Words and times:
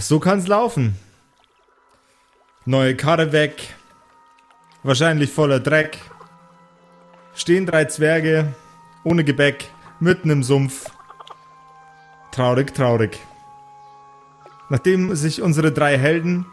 so 0.00 0.20
kann's 0.20 0.46
laufen. 0.46 0.96
Neue 2.64 2.96
Karre 2.96 3.32
weg. 3.32 3.74
Wahrscheinlich 4.82 5.32
voller 5.32 5.60
Dreck. 5.60 5.98
Stehen 7.34 7.66
drei 7.66 7.84
Zwerge 7.84 8.54
ohne 9.04 9.24
Gebäck 9.24 9.70
mitten 10.00 10.30
im 10.30 10.42
Sumpf. 10.42 10.90
Traurig, 12.32 12.74
traurig. 12.74 13.18
Nachdem 14.68 15.14
sich 15.14 15.42
unsere 15.42 15.72
drei 15.72 15.96
Helden 15.96 16.46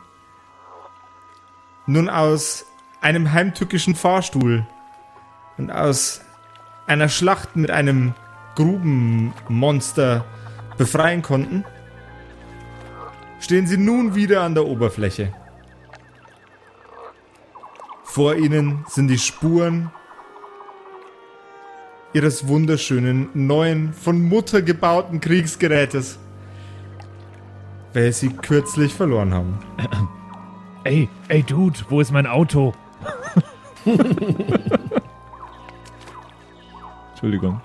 nun 1.88 2.10
aus 2.10 2.66
einem 3.02 3.34
heimtückischen 3.34 3.96
Fahrstuhl 3.96 4.66
und 5.58 5.72
aus 5.72 6.22
einer 6.86 7.10
Schlacht 7.10 7.56
mit 7.56 7.72
einem 7.72 8.14
Grubenmonster 8.56 10.26
befreien 10.78 11.22
konnten, 11.22 11.66
stehen 13.44 13.68
sie 13.68 13.78
nun 13.78 14.16
wieder 14.16 14.42
an 14.42 14.56
der 14.56 14.66
Oberfläche. 14.66 15.34
Vor 18.06 18.36
ihnen 18.36 18.86
sind 18.88 19.10
die 19.10 19.18
Spuren 19.18 19.92
ihres 22.14 22.48
wunderschönen, 22.48 23.28
neuen, 23.34 23.92
von 23.92 24.22
Mutter 24.22 24.62
gebauten 24.62 25.20
Kriegsgerätes, 25.20 26.20
welches 27.92 28.22
sie 28.22 28.30
kürzlich 28.30 28.94
verloren 28.94 29.34
haben. 29.34 29.60
Ey, 30.86 31.10
ey, 31.30 31.44
Dude, 31.44 31.80
wo 31.90 32.02
ist 32.02 32.12
mein 32.12 32.28
Auto? 32.28 32.74
Entschuldigung. 37.12 37.62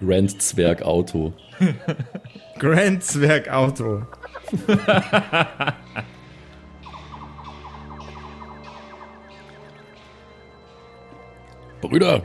Grand 0.00 0.40
Zwerg 0.42 0.82
Auto. 0.82 1.32
Grand 2.58 3.04
Zwerg 3.04 3.50
Auto. 3.50 4.02
Brüder, 11.80 12.22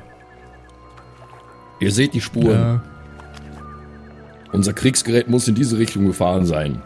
ihr 1.79 1.91
seht 1.91 2.13
die 2.13 2.21
Spuren. 2.21 2.49
Ja. 2.51 2.81
Unser 4.51 4.73
Kriegsgerät 4.73 5.27
muss 5.29 5.47
in 5.47 5.55
diese 5.55 5.77
Richtung 5.77 6.05
gefahren 6.05 6.45
sein. 6.45 6.81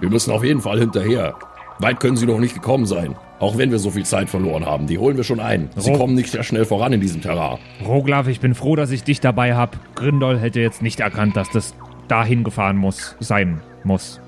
Wir 0.00 0.10
müssen 0.10 0.30
auf 0.30 0.44
jeden 0.44 0.60
Fall 0.60 0.78
hinterher. 0.78 1.34
Weit 1.78 2.00
können 2.00 2.16
sie 2.16 2.26
noch 2.26 2.38
nicht 2.38 2.54
gekommen 2.54 2.86
sein. 2.86 3.16
Auch 3.44 3.58
wenn 3.58 3.70
wir 3.70 3.78
so 3.78 3.90
viel 3.90 4.04
Zeit 4.06 4.30
verloren 4.30 4.64
haben. 4.64 4.86
Die 4.86 4.96
holen 4.98 5.16
wir 5.16 5.24
schon 5.24 5.38
ein. 5.40 5.68
Sie 5.76 5.90
Ro- 5.90 5.98
kommen 5.98 6.14
nicht 6.14 6.30
sehr 6.30 6.42
schnell 6.42 6.64
voran 6.64 6.92
in 6.94 7.00
diesem 7.00 7.20
Terrain. 7.20 7.58
Roglaf, 7.86 8.26
ich 8.26 8.40
bin 8.40 8.54
froh, 8.54 8.74
dass 8.74 8.90
ich 8.90 9.04
dich 9.04 9.20
dabei 9.20 9.54
hab. 9.54 9.78
Grindol 9.94 10.38
hätte 10.38 10.60
jetzt 10.60 10.80
nicht 10.82 11.00
erkannt, 11.00 11.36
dass 11.36 11.50
das 11.50 11.74
dahin 12.08 12.42
gefahren 12.44 12.76
muss, 12.76 13.16
sein 13.20 13.60
muss. 13.84 14.20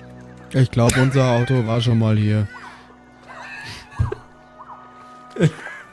Ich 0.53 0.71
glaube, 0.71 1.01
unser 1.01 1.31
Auto 1.31 1.67
war 1.67 1.81
schon 1.81 1.99
mal 1.99 2.17
hier. 2.17 2.47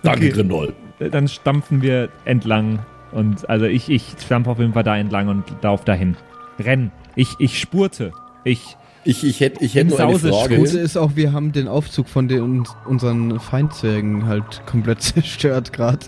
Danke, 0.04 0.20
Okay. 0.26 0.30
Grindol. 0.30 0.74
Dann 1.00 1.28
stampfen 1.28 1.82
wir 1.82 2.10
entlang 2.26 2.80
und 3.12 3.50
also 3.50 3.66
ich, 3.66 3.90
ich 3.90 4.16
stampfe 4.24 4.50
auf 4.52 4.60
jeden 4.60 4.74
Fall 4.74 4.84
da 4.84 4.96
entlang 4.98 5.28
und 5.28 5.44
lauf 5.62 5.84
dahin. 5.86 6.16
Renn. 6.60 6.92
Ich, 7.16 7.36
ich 7.40 7.60
spurte. 7.60 8.12
Ich, 8.44 8.78
Ich, 9.06 9.24
ich 9.24 9.40
hätte 9.40 9.64
ich 9.64 9.76
hätt 9.76 9.90
nur 9.90 10.00
eine 10.00 10.18
Frage. 10.18 10.58
Gute 10.58 10.80
ist 10.80 10.98
auch, 10.98 11.12
wir 11.16 11.34
haben 11.34 11.52
den 11.52 11.68
Aufzug 11.68 12.08
von 12.08 12.28
den, 12.28 12.66
unseren 12.86 13.40
Feindzwergen 13.40 14.26
halt 14.26 14.66
komplett 14.66 15.02
zerstört 15.02 15.74
gerade. 15.74 16.06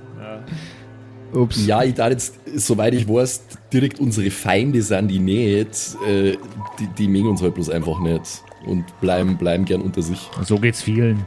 Ups. 1.34 1.66
Ja, 1.66 1.84
ich 1.84 1.96
dachte 1.96 2.14
jetzt, 2.14 2.36
soweit 2.56 2.94
ich 2.94 3.10
weiß, 3.10 3.44
direkt 3.74 4.00
unsere 4.00 4.32
Feinde 4.32 4.82
sind 4.82 5.10
die 5.10 5.20
nicht. 5.20 5.98
Äh, 6.08 6.38
die, 6.80 6.88
die 6.98 7.08
mengen 7.08 7.28
uns 7.28 7.42
halt 7.42 7.56
bloß 7.56 7.70
einfach 7.70 8.00
nicht. 8.00 8.42
Und 8.66 8.86
bleiben, 9.02 9.38
bleiben 9.38 9.66
gern 9.66 9.82
unter 9.82 10.02
sich. 10.02 10.30
so 10.44 10.58
geht's 10.58 10.82
vielen. 10.82 11.26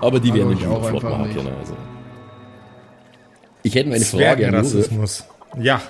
Aber 0.00 0.20
die 0.20 0.34
werden 0.34 0.52
ich 0.52 0.66
auch 0.66 0.84
flott 0.86 1.02
machen 1.02 1.32
können. 1.32 1.52
Also. 1.58 1.76
Ich 3.62 3.74
hätte 3.74 3.92
eine 3.92 4.04
Frage 4.04 4.48
an 4.48 4.54
Josef. 4.54 4.90
Ja, 5.60 5.80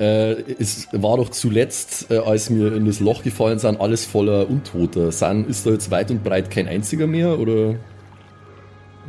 Äh, 0.00 0.54
es 0.58 0.88
war 0.92 1.18
doch 1.18 1.28
zuletzt, 1.28 2.10
äh, 2.10 2.18
als 2.18 2.52
wir 2.52 2.72
in 2.72 2.86
das 2.86 3.00
Loch 3.00 3.22
gefallen 3.22 3.58
sind, 3.58 3.80
alles 3.80 4.06
voller 4.06 4.48
Untoter. 4.48 5.12
Sind, 5.12 5.48
ist 5.48 5.66
da 5.66 5.70
jetzt 5.70 5.90
weit 5.90 6.10
und 6.10 6.24
breit 6.24 6.50
kein 6.50 6.66
einziger 6.66 7.06
mehr? 7.06 7.38
Oder? 7.38 7.76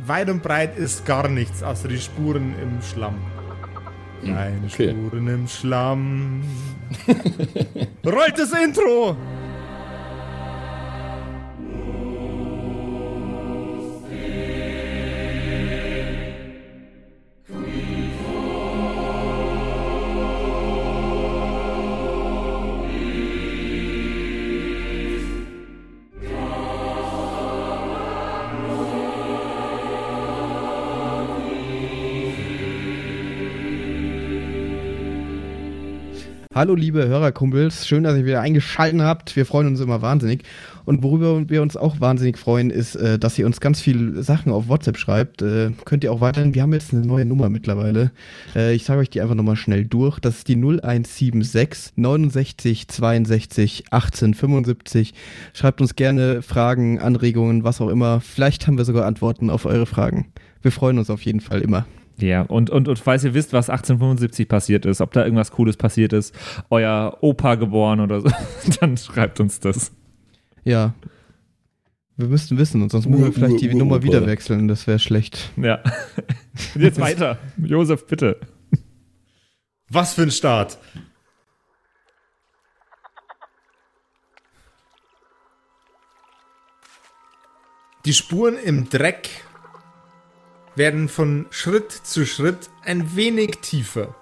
weit 0.06 0.28
und 0.30 0.42
breit 0.42 0.76
ist 0.76 1.06
gar 1.06 1.28
nichts, 1.28 1.62
außer 1.62 1.88
die 1.88 1.98
Spuren 1.98 2.54
im 2.60 2.82
Schlamm. 2.82 3.16
Keine 4.24 4.66
okay. 4.66 4.90
Spuren 4.90 5.28
im 5.28 5.48
Schlamm. 5.48 6.42
Rollt 8.04 8.38
das 8.38 8.52
Intro! 8.52 9.16
Hallo 36.62 36.76
liebe 36.76 37.08
Hörerkumpels, 37.08 37.88
schön, 37.88 38.04
dass 38.04 38.16
ihr 38.16 38.24
wieder 38.24 38.40
eingeschaltet 38.40 39.00
habt. 39.00 39.34
Wir 39.34 39.44
freuen 39.46 39.66
uns 39.66 39.80
immer 39.80 40.00
wahnsinnig. 40.00 40.44
Und 40.84 41.02
worüber 41.02 41.48
wir 41.48 41.60
uns 41.60 41.76
auch 41.76 41.98
wahnsinnig 41.98 42.38
freuen, 42.38 42.70
ist, 42.70 42.94
äh, 42.94 43.18
dass 43.18 43.36
ihr 43.36 43.46
uns 43.46 43.58
ganz 43.58 43.80
viele 43.80 44.22
Sachen 44.22 44.52
auf 44.52 44.68
WhatsApp 44.68 44.96
schreibt. 44.96 45.42
Äh, 45.42 45.72
könnt 45.84 46.04
ihr 46.04 46.12
auch 46.12 46.20
weiterhin, 46.20 46.54
wir 46.54 46.62
haben 46.62 46.72
jetzt 46.72 46.92
eine 46.92 47.04
neue 47.04 47.24
Nummer 47.24 47.48
mittlerweile. 47.48 48.12
Äh, 48.54 48.76
ich 48.76 48.84
sage 48.84 49.00
euch 49.00 49.10
die 49.10 49.20
einfach 49.20 49.34
nochmal 49.34 49.56
schnell 49.56 49.86
durch. 49.86 50.20
Das 50.20 50.36
ist 50.36 50.46
die 50.46 50.54
0176 50.54 51.94
69 51.96 52.86
62 52.86 53.84
18 53.90 54.34
75. 54.34 55.14
Schreibt 55.54 55.80
uns 55.80 55.96
gerne 55.96 56.42
Fragen, 56.42 57.00
Anregungen, 57.00 57.64
was 57.64 57.80
auch 57.80 57.88
immer. 57.88 58.20
Vielleicht 58.20 58.68
haben 58.68 58.78
wir 58.78 58.84
sogar 58.84 59.06
Antworten 59.06 59.50
auf 59.50 59.66
eure 59.66 59.86
Fragen. 59.86 60.28
Wir 60.60 60.70
freuen 60.70 60.98
uns 60.98 61.10
auf 61.10 61.22
jeden 61.22 61.40
Fall 61.40 61.60
immer. 61.60 61.86
Ja, 62.18 62.42
und, 62.42 62.70
und, 62.70 62.88
und 62.88 62.98
falls 62.98 63.24
ihr 63.24 63.34
wisst, 63.34 63.52
was 63.52 63.70
1875 63.70 64.48
passiert 64.48 64.86
ist, 64.86 65.00
ob 65.00 65.12
da 65.12 65.24
irgendwas 65.24 65.50
Cooles 65.50 65.76
passiert 65.76 66.12
ist, 66.12 66.34
euer 66.70 67.18
Opa 67.20 67.56
geboren 67.56 68.00
oder 68.00 68.20
so, 68.20 68.30
dann 68.80 68.96
schreibt 68.96 69.40
uns 69.40 69.60
das. 69.60 69.92
Ja. 70.64 70.94
Wir 72.16 72.28
müssten 72.28 72.58
wissen, 72.58 72.82
und 72.82 72.92
sonst 72.92 73.06
müssen 73.06 73.24
wir 73.24 73.32
vielleicht 73.32 73.60
die 73.60 73.74
Nummer 73.74 74.02
wieder 74.02 74.26
wechseln. 74.26 74.68
Das 74.68 74.86
wäre 74.86 74.98
schlecht. 74.98 75.50
Ja. 75.56 75.82
Und 76.74 76.82
jetzt 76.82 77.00
weiter. 77.00 77.38
Josef, 77.56 78.06
bitte. 78.06 78.38
Was 79.88 80.14
für 80.14 80.22
ein 80.22 80.30
Start! 80.30 80.78
Die 88.04 88.12
Spuren 88.12 88.56
im 88.58 88.88
Dreck 88.88 89.28
werden 90.74 91.08
von 91.08 91.46
Schritt 91.50 91.92
zu 91.92 92.26
Schritt 92.26 92.70
ein 92.84 93.16
wenig 93.16 93.58
tiefer. 93.60 94.14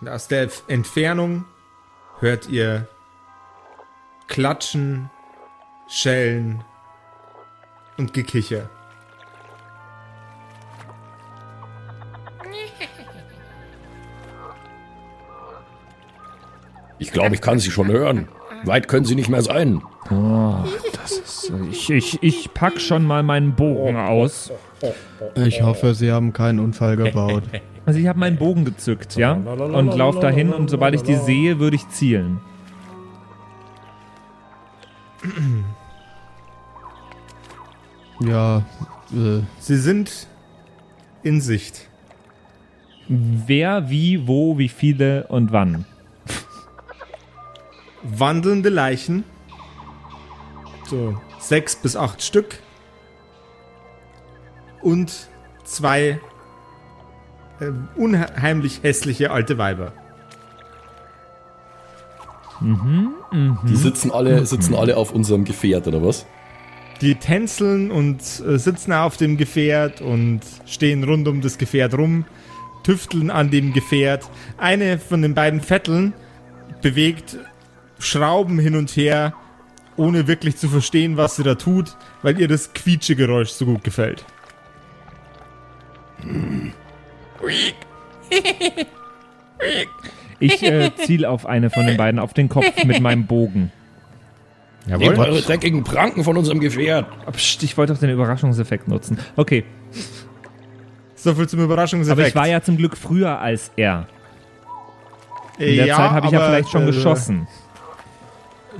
Und 0.00 0.08
aus 0.08 0.28
der 0.28 0.48
Entfernung 0.68 1.44
hört 2.20 2.48
ihr 2.48 2.88
Klatschen, 4.28 5.10
Schellen 5.88 6.64
und 7.96 8.12
Gekicher. 8.12 8.70
Ich 17.00 17.12
glaube, 17.12 17.34
ich 17.36 17.40
kann 17.40 17.58
sie 17.58 17.70
schon 17.70 17.88
hören. 17.88 18.28
Weit 18.64 18.88
können 18.88 19.04
sie 19.04 19.14
nicht 19.14 19.28
mehr 19.28 19.42
sein. 19.42 19.82
Oh, 20.10 20.54
das 20.92 21.12
ist, 21.18 21.52
ich, 21.70 21.90
ich, 21.90 22.22
ich 22.22 22.54
pack 22.54 22.80
schon 22.80 23.04
mal 23.04 23.22
meinen 23.22 23.54
Bogen 23.54 23.96
aus. 23.96 24.50
Ich 25.34 25.62
hoffe, 25.62 25.94
Sie 25.94 26.10
haben 26.12 26.32
keinen 26.32 26.58
Unfall 26.58 26.96
gebaut. 26.96 27.44
Also 27.86 28.00
ich 28.00 28.06
habe 28.06 28.18
meinen 28.18 28.36
Bogen 28.36 28.66
gezückt, 28.66 29.16
ja? 29.16 29.32
Und 29.32 29.96
lauf 29.96 30.20
dahin 30.20 30.52
und 30.52 30.68
sobald 30.68 30.94
ich 30.94 31.02
die 31.04 31.14
sehe, 31.14 31.58
würde 31.58 31.74
ich 31.74 31.88
zielen. 31.88 32.38
ja, 38.20 38.58
äh, 39.10 39.40
Sie 39.58 39.78
sind 39.78 40.26
in 41.22 41.40
Sicht. 41.40 41.88
Wer, 43.08 43.88
wie, 43.88 44.28
wo, 44.28 44.58
wie 44.58 44.68
viele 44.68 45.26
und 45.28 45.50
wann. 45.50 45.86
Wandelnde 48.02 48.68
Leichen. 48.68 49.24
So 50.88 51.20
sechs 51.38 51.76
bis 51.76 51.96
acht 51.96 52.22
Stück. 52.22 52.60
Und 54.82 55.28
zwei 55.64 56.20
äh, 57.60 57.70
unheimlich 57.96 58.82
hässliche 58.82 59.30
alte 59.30 59.58
Weiber. 59.58 59.92
Die 62.60 63.76
sitzen 63.76 64.10
alle, 64.10 64.44
sitzen 64.44 64.74
alle 64.74 64.96
auf 64.96 65.12
unserem 65.12 65.44
Gefährt, 65.44 65.86
oder 65.86 66.02
was? 66.02 66.26
Die 67.00 67.14
tänzeln 67.14 67.92
und 67.92 68.20
äh, 68.20 68.58
sitzen 68.58 68.92
auf 68.92 69.16
dem 69.16 69.36
Gefährt 69.36 70.00
und 70.00 70.40
stehen 70.66 71.04
rund 71.04 71.28
um 71.28 71.40
das 71.40 71.58
Gefährt 71.58 71.94
rum, 71.96 72.24
tüfteln 72.82 73.30
an 73.30 73.50
dem 73.50 73.72
Gefährt. 73.72 74.28
Eine 74.56 74.98
von 74.98 75.22
den 75.22 75.34
beiden 75.34 75.60
Vetteln 75.60 76.14
bewegt 76.82 77.36
Schrauben 77.98 78.58
hin 78.58 78.76
und 78.76 78.90
her, 78.90 79.32
ohne 79.96 80.26
wirklich 80.28 80.56
zu 80.56 80.68
verstehen, 80.68 81.16
was 81.16 81.36
sie 81.36 81.42
da 81.42 81.54
tut, 81.56 81.96
weil 82.22 82.40
ihr 82.40 82.48
das 82.48 82.72
Quietschegeräusch 82.72 83.50
so 83.50 83.66
gut 83.66 83.84
gefällt. 83.84 84.24
Ich 90.40 90.62
äh, 90.62 90.92
ziele 91.04 91.28
auf 91.30 91.46
eine 91.46 91.68
von 91.68 91.86
den 91.86 91.96
beiden, 91.96 92.20
auf 92.20 92.32
den 92.32 92.48
Kopf 92.48 92.84
mit 92.84 93.00
meinem 93.00 93.26
Bogen. 93.26 93.72
Nehmt 94.86 95.18
eure 95.18 95.40
dreckigen 95.42 95.82
Pranken 95.82 96.22
von 96.22 96.36
unserem 96.36 96.60
Gefährt. 96.60 97.06
Pst, 97.32 97.64
ich 97.64 97.76
wollte 97.76 97.92
doch 97.92 98.00
den 98.00 98.10
Überraschungseffekt 98.10 98.86
nutzen. 98.88 99.18
Okay, 99.36 99.64
So 101.16 101.34
viel 101.34 101.48
zum 101.48 101.60
Überraschungseffekt. 101.60 102.20
aber 102.20 102.28
ich 102.28 102.34
war 102.36 102.46
ja 102.46 102.62
zum 102.62 102.76
Glück 102.76 102.96
früher 102.96 103.40
als 103.40 103.72
er. 103.76 104.06
In 105.58 105.74
der 105.76 105.86
Ja, 105.86 105.96
Zeit 105.96 106.10
habe 106.12 106.26
ich 106.26 106.32
ja 106.32 106.40
vielleicht 106.46 106.68
schon 106.70 106.82
äh, 106.84 106.86
geschossen. 106.86 107.48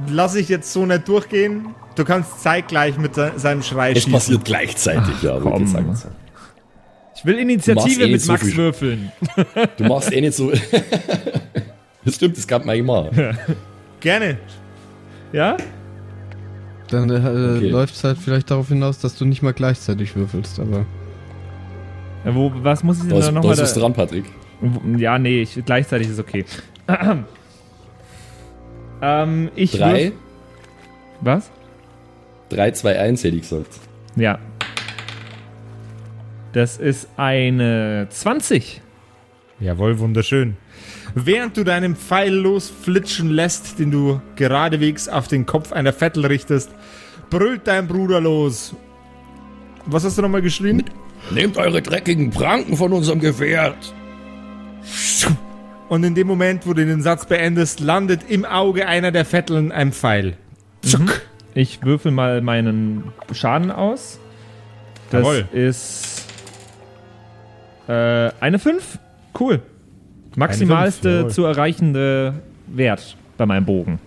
Lass 0.09 0.35
ich 0.37 0.49
jetzt 0.49 0.73
so 0.73 0.87
nicht 0.87 1.09
durchgehen. 1.09 1.75
Du 1.97 2.05
kannst 2.05 2.41
zeitgleich 2.43 2.97
mit 2.99 3.15
se- 3.17 3.33
seinem 3.37 3.63
Schrei 3.63 3.91
Es 3.91 3.99
schießen. 3.99 4.13
passiert 4.13 4.45
gleichzeitig, 4.45 5.23
ja. 5.23 5.39
komm. 5.41 5.65
gesagt. 5.65 6.07
Ich 7.17 7.25
will 7.25 7.39
Initiative 7.39 8.05
eh 8.05 8.13
mit 8.13 8.21
so 8.21 8.31
Max 8.33 8.45
viel- 8.47 8.57
würfeln. 8.57 9.11
Du 9.77 9.85
machst 9.85 10.13
eh 10.13 10.21
nicht 10.21 10.35
so. 10.37 10.53
das 12.05 12.15
stimmt, 12.15 12.37
das 12.37 12.47
kann 12.47 12.65
man 12.65 12.77
eh 12.77 12.83
machen. 12.83 13.37
Gerne. 13.99 14.39
Ja? 15.33 15.57
Dann 16.91 17.11
äh, 17.11 17.57
Okay. 17.59 17.69
läuft 17.71 17.97
es 17.97 18.05
halt 18.05 18.19
vielleicht 18.19 18.51
darauf 18.53 18.69
hinaus, 18.69 18.99
dass 19.01 19.17
du 19.17 19.25
nicht 19.25 19.43
mal 19.43 19.53
gleichzeitig 19.53 20.15
würfelst, 20.15 20.61
aber. 20.61 20.87
Ja, 22.25 22.35
Wo, 22.35 22.53
was 22.63 22.85
muss 22.85 22.99
ich 22.99 23.03
denn 23.03 23.11
Da 23.11 23.19
ist, 23.19 23.33
nochmal 23.33 23.53
ist 23.55 23.61
was 23.63 23.75
da? 23.75 23.81
dran, 23.81 23.93
Patrick. 23.95 24.25
Ja, 24.97 25.19
nee, 25.19 25.43
ich, 25.43 25.61
gleichzeitig 25.65 26.09
ist 26.09 26.21
okay. 26.21 26.45
ähm, 29.03 29.51
ich 29.55 29.73
Drei, 29.73 30.07
würf- 30.09 30.13
Was? 31.21 31.51
3, 32.51 32.71
2, 32.73 32.99
1 32.99 33.25
hätte 33.25 33.37
ich 33.37 33.43
gesagt. 33.43 33.79
Ja. 34.17 34.39
Das 36.53 36.77
ist 36.79 37.09
eine 37.17 38.07
20. 38.11 38.81
Jawohl, 39.61 39.99
wunderschön. 39.99 40.57
Während 41.15 41.57
du 41.57 41.65
deinen 41.65 41.97
Pfeil 41.97 42.33
losflitschen 42.33 43.31
lässt, 43.31 43.79
den 43.79 43.91
du 43.91 44.21
geradewegs 44.37 45.09
auf 45.09 45.29
den 45.29 45.47
Kopf 45.47 45.73
einer 45.73 45.93
Vettel 45.93 46.27
richtest, 46.27 46.71
brüllt 47.31 47.67
dein 47.67 47.87
Bruder 47.89 48.21
los. 48.21 48.75
Was 49.87 50.05
hast 50.05 50.17
du 50.19 50.23
nochmal 50.23 50.43
geschrien? 50.43 50.85
Nehmt 51.31 51.57
eure 51.57 51.83
dreckigen 51.83 52.31
Pranken 52.31 52.77
von 52.77 52.93
unserem 52.93 53.21
Gefährt. 53.21 53.93
Und 55.89 56.05
in 56.05 56.15
dem 56.15 56.27
Moment, 56.27 56.67
wo 56.67 56.75
du 56.75 56.85
den 56.85 57.03
Satz 57.03 57.27
beendest, 57.27 57.81
landet 57.81 58.21
im 58.29 58.45
Auge 58.45 58.87
einer 58.87 59.11
der 59.11 59.25
Vetteln 59.25 59.73
ein 59.73 59.93
Pfeil. 59.93 60.37
Zuck. 60.83 61.23
Ich 61.55 61.83
würfel 61.83 62.13
mal 62.13 62.41
meinen 62.43 63.05
Schaden 63.33 63.71
aus. 63.71 64.21
Das 65.11 65.23
Jawohl. 65.23 65.49
ist 65.53 66.27
äh, 67.89 68.31
eine 68.41 68.59
5. 68.59 68.99
Cool. 69.39 69.63
Maximalste 70.37 71.09
jawohl. 71.09 71.31
zu 71.31 71.45
erreichende 71.45 72.35
Wert 72.67 73.17
bei 73.39 73.47
meinem 73.47 73.65
Bogen. 73.65 73.99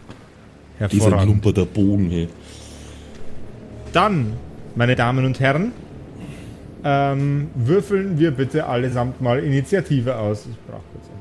Dieser 0.80 1.04
Hervorragend. 1.06 1.24
klumperter 1.24 1.66
Bogen 1.66 2.10
hier. 2.10 2.28
Dann, 3.92 4.34
meine 4.76 4.96
Damen 4.96 5.26
und 5.26 5.40
Herren, 5.40 5.74
ähm, 6.84 7.50
würfeln 7.56 8.18
wir 8.18 8.32
bitte 8.32 8.66
allesamt 8.66 9.22
mal 9.22 9.40
Initiative 9.40 10.16
aus. 10.16 10.46
Ich 10.50 10.58
brauche 10.68 10.82
kurz 10.94 11.10
einen 11.10 11.21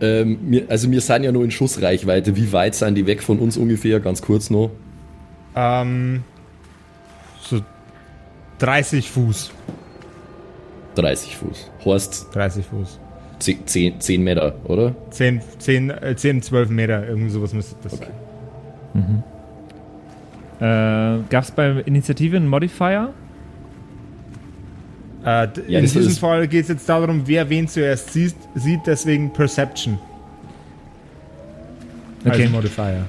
Ähm, 0.00 0.38
wir, 0.42 0.64
also 0.68 0.90
wir 0.90 1.00
sind 1.00 1.24
ja 1.24 1.32
nur 1.32 1.44
in 1.44 1.50
Schussreichweite. 1.50 2.36
Wie 2.36 2.52
weit 2.52 2.74
sind 2.74 2.94
die 2.96 3.06
weg 3.06 3.22
von 3.22 3.38
uns 3.38 3.56
ungefähr? 3.56 4.00
Ganz 4.00 4.22
kurz 4.22 4.50
noch. 4.50 4.70
Ähm, 5.54 6.22
so 7.40 7.60
30 8.58 9.10
Fuß. 9.10 9.52
30 10.96 11.36
Fuß. 11.36 11.70
Horst 11.84 12.28
30 12.34 12.64
Fuß. 12.66 12.98
10, 13.38 13.66
10, 13.66 14.00
10 14.00 14.22
Meter, 14.24 14.54
oder? 14.64 14.94
10, 15.10 15.40
10, 15.58 15.90
äh, 15.90 16.16
10 16.16 16.40
12 16.42 16.70
Meter, 16.70 17.06
irgend 17.06 17.30
sowas 17.30 17.52
müsste 17.52 17.76
das 17.82 17.92
Okay. 17.94 18.06
sein. 18.94 19.22
Äh, 20.58 21.22
Gab 21.28 21.44
es 21.44 21.50
bei 21.50 21.82
Initiative 21.84 22.36
einen 22.38 22.48
Modifier? 22.48 23.12
Äh, 25.26 25.48
Ja, 25.66 25.78
in 25.80 25.84
diesem 25.84 26.02
ist- 26.02 26.18
Fall 26.20 26.46
geht 26.46 26.62
es 26.62 26.68
jetzt 26.68 26.88
darum, 26.88 27.22
wer 27.26 27.48
wen 27.50 27.66
zuerst 27.68 28.12
sieht, 28.12 28.36
sieht 28.54 28.80
deswegen 28.86 29.32
Perception 29.32 29.98
als 32.24 32.36
Okay. 32.36 32.48
Modifier. 32.48 33.04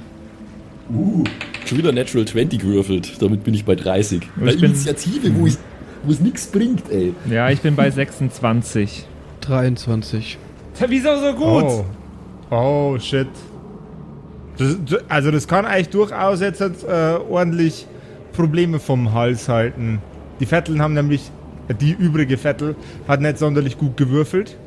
Schon 1.66 1.78
wieder 1.78 1.92
Natural 1.92 2.26
20 2.26 2.60
gewürfelt. 2.62 3.22
Damit 3.22 3.44
bin 3.44 3.54
ich 3.54 3.66
bei 3.66 3.76
30. 3.76 4.22
Bei 4.36 4.46
bin- 4.56 4.64
Initiative, 4.66 5.36
wo, 5.38 5.46
ich, 5.48 5.58
wo 6.04 6.12
es 6.12 6.20
nichts 6.20 6.48
bringt, 6.48 6.90
ey. 6.90 7.14
Ja, 7.30 7.50
ich 7.50 7.62
bin 7.62 7.76
bei 7.76 7.90
26. 7.92 9.06
23. 9.42 10.38
Wieso 10.88 11.18
so 11.20 11.34
gut? 11.34 11.64
Oh. 11.64 11.86
oh, 12.52 12.98
shit. 13.00 13.28
Das, 14.58 14.76
also 15.08 15.30
das 15.32 15.48
kann 15.48 15.66
eigentlich 15.66 15.90
durchaus 15.90 16.40
jetzt 16.42 16.62
äh, 16.62 16.66
ordentlich 17.30 17.86
Probleme 18.34 18.80
vom 18.80 19.14
Hals 19.14 19.50
halten. 19.50 20.00
Die 20.40 20.46
Vetteln 20.46 20.82
haben 20.82 20.94
nämlich, 20.94 21.30
die 21.74 21.92
übrige 21.92 22.38
Vettel 22.38 22.76
hat 23.08 23.22
nicht 23.22 23.38
sonderlich 23.38 23.78
gut 23.78 23.98
gewürfelt. 23.98 24.58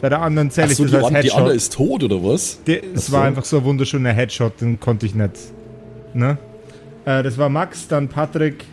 Bei 0.00 0.08
der 0.08 0.20
anderen 0.20 0.50
zähle 0.50 0.66
ich 0.66 0.72
Achso, 0.72 0.82
das 0.84 0.90
die, 0.90 0.96
als 0.96 1.04
an- 1.06 1.12
die 1.12 1.16
Headshot. 1.18 1.38
andere 1.38 1.54
ist 1.54 1.72
tot, 1.72 2.02
oder 2.02 2.22
was? 2.24 2.58
Der, 2.66 2.82
es 2.94 3.12
war 3.12 3.20
so. 3.22 3.26
einfach 3.28 3.44
so 3.44 3.58
ein 3.58 3.64
wunderschöner 3.64 4.12
Headshot, 4.12 4.60
den 4.60 4.80
konnte 4.80 5.06
ich 5.06 5.14
nicht. 5.14 5.32
Ne? 6.14 6.38
Äh, 7.04 7.22
das 7.22 7.38
war 7.38 7.48
Max, 7.48 7.86
dann 7.88 8.08
Patrick 8.08 8.64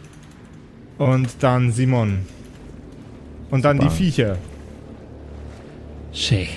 und 0.98 1.28
dann 1.40 1.72
Simon. 1.72 2.20
Und 3.52 3.64
dann 3.66 3.80
die 3.80 3.90
Viecher. 3.90 4.38
Schön. 6.12 6.48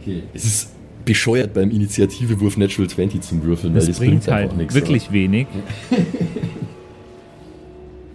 Okay. 0.00 0.22
Es 0.34 0.44
ist 0.44 0.68
bescheuert 1.04 1.52
beim 1.54 1.70
Initiativewurf 1.70 2.56
Natural 2.56 2.88
20 2.88 3.22
zum 3.22 3.42
Würfeln, 3.42 3.74
Das, 3.74 3.84
weil 3.84 3.88
das 3.88 3.98
bringt 3.98 4.28
einfach 4.28 4.32
halt 4.50 4.56
nichts, 4.56 4.74
wirklich 4.74 5.10
wenig. 5.12 5.46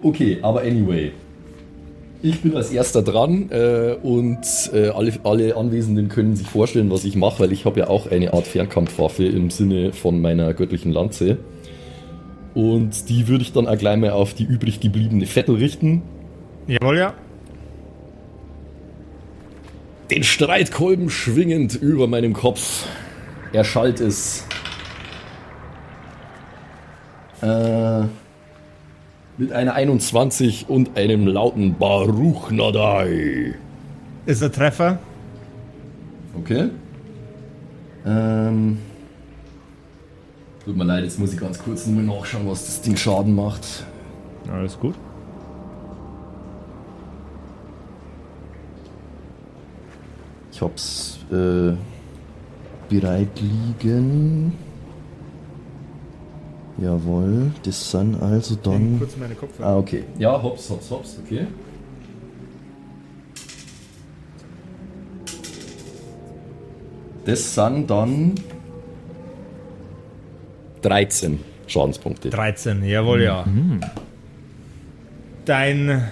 Okay, 0.08 0.38
aber 0.42 0.62
anyway. 0.62 1.12
Ich 2.22 2.42
bin 2.42 2.56
als 2.56 2.72
erster 2.72 3.02
dran 3.02 3.52
äh, 3.52 3.98
und 4.02 4.40
äh, 4.74 4.88
alle, 4.88 5.12
alle 5.26 5.58
Anwesenden 5.58 6.08
können 6.08 6.34
sich 6.38 6.48
vorstellen, 6.48 6.90
was 6.90 7.04
ich 7.04 7.18
mache, 7.18 7.42
weil 7.42 7.52
ich 7.52 7.66
habe 7.66 7.82
ja 7.82 7.90
auch 7.90 8.10
eine 8.10 8.34
Art 8.34 8.48
Fernkampfwaffe 8.48 9.26
im 9.26 9.50
Sinne 9.50 9.92
von 9.92 10.22
meiner 10.22 10.54
göttlichen 10.54 10.94
Lanze. 10.94 11.40
Und 12.56 13.10
die 13.10 13.28
würde 13.28 13.42
ich 13.42 13.52
dann 13.52 13.68
auch 13.68 13.78
gleich 13.78 13.98
mal 13.98 14.12
auf 14.12 14.34
die 14.34 14.46
übrig 14.46 14.80
gebliebene 14.80 15.26
Vettel 15.26 15.56
richten. 15.56 16.04
Jawohl, 16.68 16.98
ja. 16.98 17.14
Den 20.10 20.24
Streitkolben 20.24 21.10
schwingend 21.10 21.76
über 21.76 22.08
meinem 22.08 22.32
Kopf 22.32 22.88
erschallt 23.52 24.00
es. 24.00 24.46
Äh, 27.42 28.06
mit 29.38 29.52
einer 29.52 29.74
21 29.74 30.68
und 30.68 30.98
einem 30.98 31.28
lauten 31.28 31.76
Baruch 31.76 32.52
Nadai. 32.52 33.56
Ist 34.26 34.44
ein 34.44 34.52
Treffer. 34.52 35.00
Okay. 36.40 36.70
Ähm. 38.06 38.80
Tut 40.66 40.76
mir 40.76 40.84
leid, 40.84 41.04
jetzt 41.04 41.20
muss 41.20 41.34
ich 41.34 41.40
ganz 41.40 41.60
kurz 41.60 41.88
nur 41.88 42.04
nachschauen, 42.04 42.48
was 42.48 42.66
das 42.66 42.82
Ding 42.82 42.98
Schaden 42.98 43.36
macht. 43.36 43.86
Alles 44.52 44.78
gut. 44.78 44.96
Ich 50.52 50.62
hab's 50.62 51.20
äh, 51.32 51.74
bereit 52.90 53.40
liegen. 53.40 54.67
Jawohl, 56.80 57.52
das 57.64 57.92
sind 57.92 58.22
also 58.22 58.56
dann. 58.56 59.00
Kurz 59.00 59.18
meine 59.18 59.34
Kopfhörer. 59.34 59.68
Ah, 59.68 59.78
okay. 59.78 60.04
Ja, 60.20 60.42
hops, 60.42 60.70
hops, 60.70 60.92
hops, 60.92 61.20
okay. 61.24 61.48
Das 67.26 67.56
sind 67.56 67.90
dann 67.90 68.36
13 70.82 71.40
Schadenspunkte. 71.66 72.30
13, 72.30 72.84
jawohl, 72.86 73.24
ja. 73.24 73.46
Dein 75.46 76.08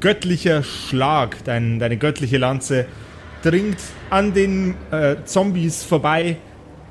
göttlicher 0.00 0.62
Schlag, 0.62 1.44
dein, 1.44 1.78
deine 1.78 1.96
göttliche 1.96 2.38
Lanze, 2.38 2.86
dringt 3.42 3.78
an 4.10 4.34
den 4.34 4.74
äh, 4.90 5.16
Zombies 5.24 5.84
vorbei 5.84 6.36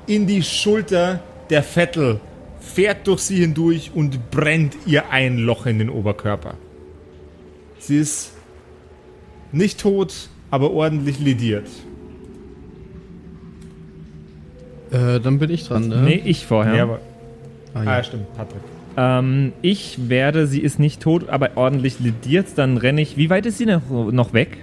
in 0.06 0.26
die 0.26 0.42
Schulter 0.42 1.20
der 1.50 1.62
Vettel, 1.62 2.20
fährt 2.66 3.06
durch 3.06 3.20
sie 3.20 3.36
hindurch 3.38 3.92
und 3.94 4.30
brennt 4.30 4.76
ihr 4.86 5.10
ein 5.10 5.38
Loch 5.38 5.66
in 5.66 5.78
den 5.78 5.88
Oberkörper. 5.88 6.54
Sie 7.78 7.96
ist 7.98 8.32
nicht 9.52 9.80
tot, 9.80 10.28
aber 10.50 10.72
ordentlich 10.72 11.18
lediert. 11.20 11.68
Äh, 14.90 15.20
dann 15.20 15.38
bin 15.38 15.50
ich 15.50 15.66
dran, 15.66 15.88
ne? 15.88 16.02
Nee, 16.02 16.22
ich 16.24 16.46
vorher. 16.46 16.74
Ja, 16.74 16.82
aber, 16.84 17.00
Ah, 17.74 17.80
ah, 17.80 17.84
ja. 17.84 17.96
ja, 17.98 18.04
stimmt, 18.04 18.34
Patrick. 18.36 18.62
Ähm, 18.96 19.52
ich 19.60 20.08
werde, 20.08 20.46
sie 20.46 20.60
ist 20.60 20.78
nicht 20.78 21.02
tot, 21.02 21.28
aber 21.28 21.50
ordentlich 21.56 22.00
lediert. 22.00 22.46
Dann 22.56 22.78
renne 22.78 23.02
ich. 23.02 23.16
Wie 23.18 23.28
weit 23.28 23.44
ist 23.46 23.58
sie 23.58 23.66
noch, 23.66 23.82
noch 24.12 24.32
weg? 24.32 24.58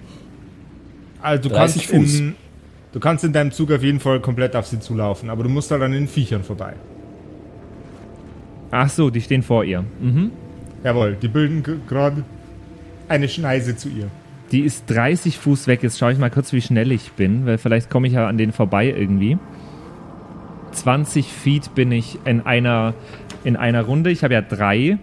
Also 1.21 1.43
du 1.49 1.55
30 1.55 1.87
kannst, 1.89 2.09
Fuß. 2.11 2.19
in, 2.19 2.35
du 2.91 2.99
kannst 2.99 3.23
in 3.23 3.31
deinem 3.33 3.51
Zug 3.51 3.71
auf 3.71 3.83
jeden 3.83 3.99
Fall 3.99 4.19
komplett 4.21 4.55
auf 4.55 4.65
sie 4.67 4.79
zulaufen, 4.79 5.29
aber 5.29 5.43
du 5.43 5.49
musst 5.49 5.69
halt 5.71 5.81
an 5.83 5.91
den 5.91 6.07
Viechern 6.07 6.43
vorbei. 6.43 6.73
Ach 8.75 8.89
so, 8.89 9.09
die 9.11 9.21
stehen 9.21 9.43
vor 9.43 9.63
ihr. 9.63 9.83
Mhm. 10.01 10.31
Jawohl, 10.83 11.15
die 11.21 11.27
bilden 11.27 11.63
gerade 11.87 12.23
eine 13.07 13.29
Schneise 13.29 13.75
zu 13.75 13.87
ihr. 13.89 14.07
Die 14.51 14.61
ist 14.61 14.85
30 14.89 15.37
Fuß 15.37 15.67
weg. 15.67 15.83
Jetzt 15.83 15.99
schaue 15.99 16.11
ich 16.11 16.17
mal 16.17 16.29
kurz, 16.31 16.51
wie 16.53 16.61
schnell 16.61 16.91
ich 16.91 17.11
bin, 17.11 17.45
weil 17.45 17.57
vielleicht 17.59 17.89
komme 17.89 18.07
ich 18.07 18.13
ja 18.13 18.27
an 18.27 18.37
denen 18.37 18.51
vorbei 18.51 18.87
irgendwie. 18.89 19.37
20 20.71 21.27
Feet 21.27 21.75
bin 21.75 21.91
ich 21.91 22.17
in 22.25 22.41
einer, 22.41 22.93
in 23.43 23.55
einer 23.57 23.83
Runde. 23.83 24.09
Ich 24.09 24.23
habe 24.23 24.33
ja 24.33 24.41
drei. 24.41 24.97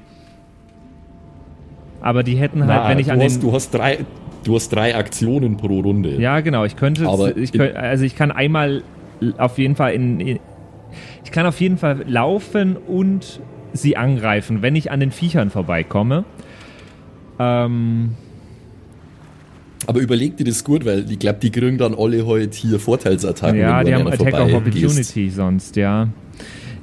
Aber 2.00 2.22
die 2.22 2.36
hätten 2.36 2.60
halt, 2.66 2.70
Na, 2.82 2.88
wenn 2.88 2.98
ich 2.98 3.06
du, 3.06 3.12
an 3.12 3.20
hast, 3.20 3.36
den. 3.36 3.42
du, 3.42 3.52
hast 3.52 3.70
drei, 3.74 3.98
du 4.44 4.54
hast 4.54 4.70
drei 4.70 4.96
Aktionen 4.96 5.56
pro 5.56 5.80
Runde. 5.80 6.16
Ja, 6.20 6.40
genau. 6.40 6.64
Ich 6.64 6.76
könnte, 6.76 7.06
Aber 7.08 7.36
ich 7.36 7.52
in- 7.54 7.60
könnt, 7.60 7.76
also 7.76 8.04
ich 8.04 8.16
kann 8.16 8.32
einmal 8.32 8.82
auf 9.38 9.58
jeden 9.58 9.76
Fall 9.76 9.92
in, 9.92 10.18
in, 10.18 10.38
ich 11.24 11.30
kann 11.30 11.46
auf 11.46 11.60
jeden 11.60 11.76
Fall 11.76 12.04
laufen 12.08 12.76
und 12.76 13.40
sie 13.72 13.96
angreifen, 13.96 14.62
wenn 14.62 14.76
ich 14.76 14.90
an 14.90 15.00
den 15.00 15.10
Viechern 15.12 15.50
vorbeikomme. 15.50 16.24
Ähm, 17.38 18.14
Aber 19.86 20.00
überleg 20.00 20.36
dir 20.36 20.44
das 20.44 20.62
gut, 20.64 20.84
weil 20.84 21.10
ich 21.10 21.18
glaube, 21.18 21.38
die 21.40 21.50
kriegen 21.50 21.78
dann 21.78 21.94
alle 21.94 22.26
heute 22.26 22.56
hier 22.56 22.78
Vorteilsattacken. 22.78 23.58
ja, 23.58 23.78
wenn 23.78 23.86
die 23.86 23.92
du 23.92 23.98
haben 23.98 24.06
Attack 24.08 24.34
of. 24.34 24.52
Opportunity 24.52 25.30
sonst, 25.30 25.76
ja. 25.76 26.08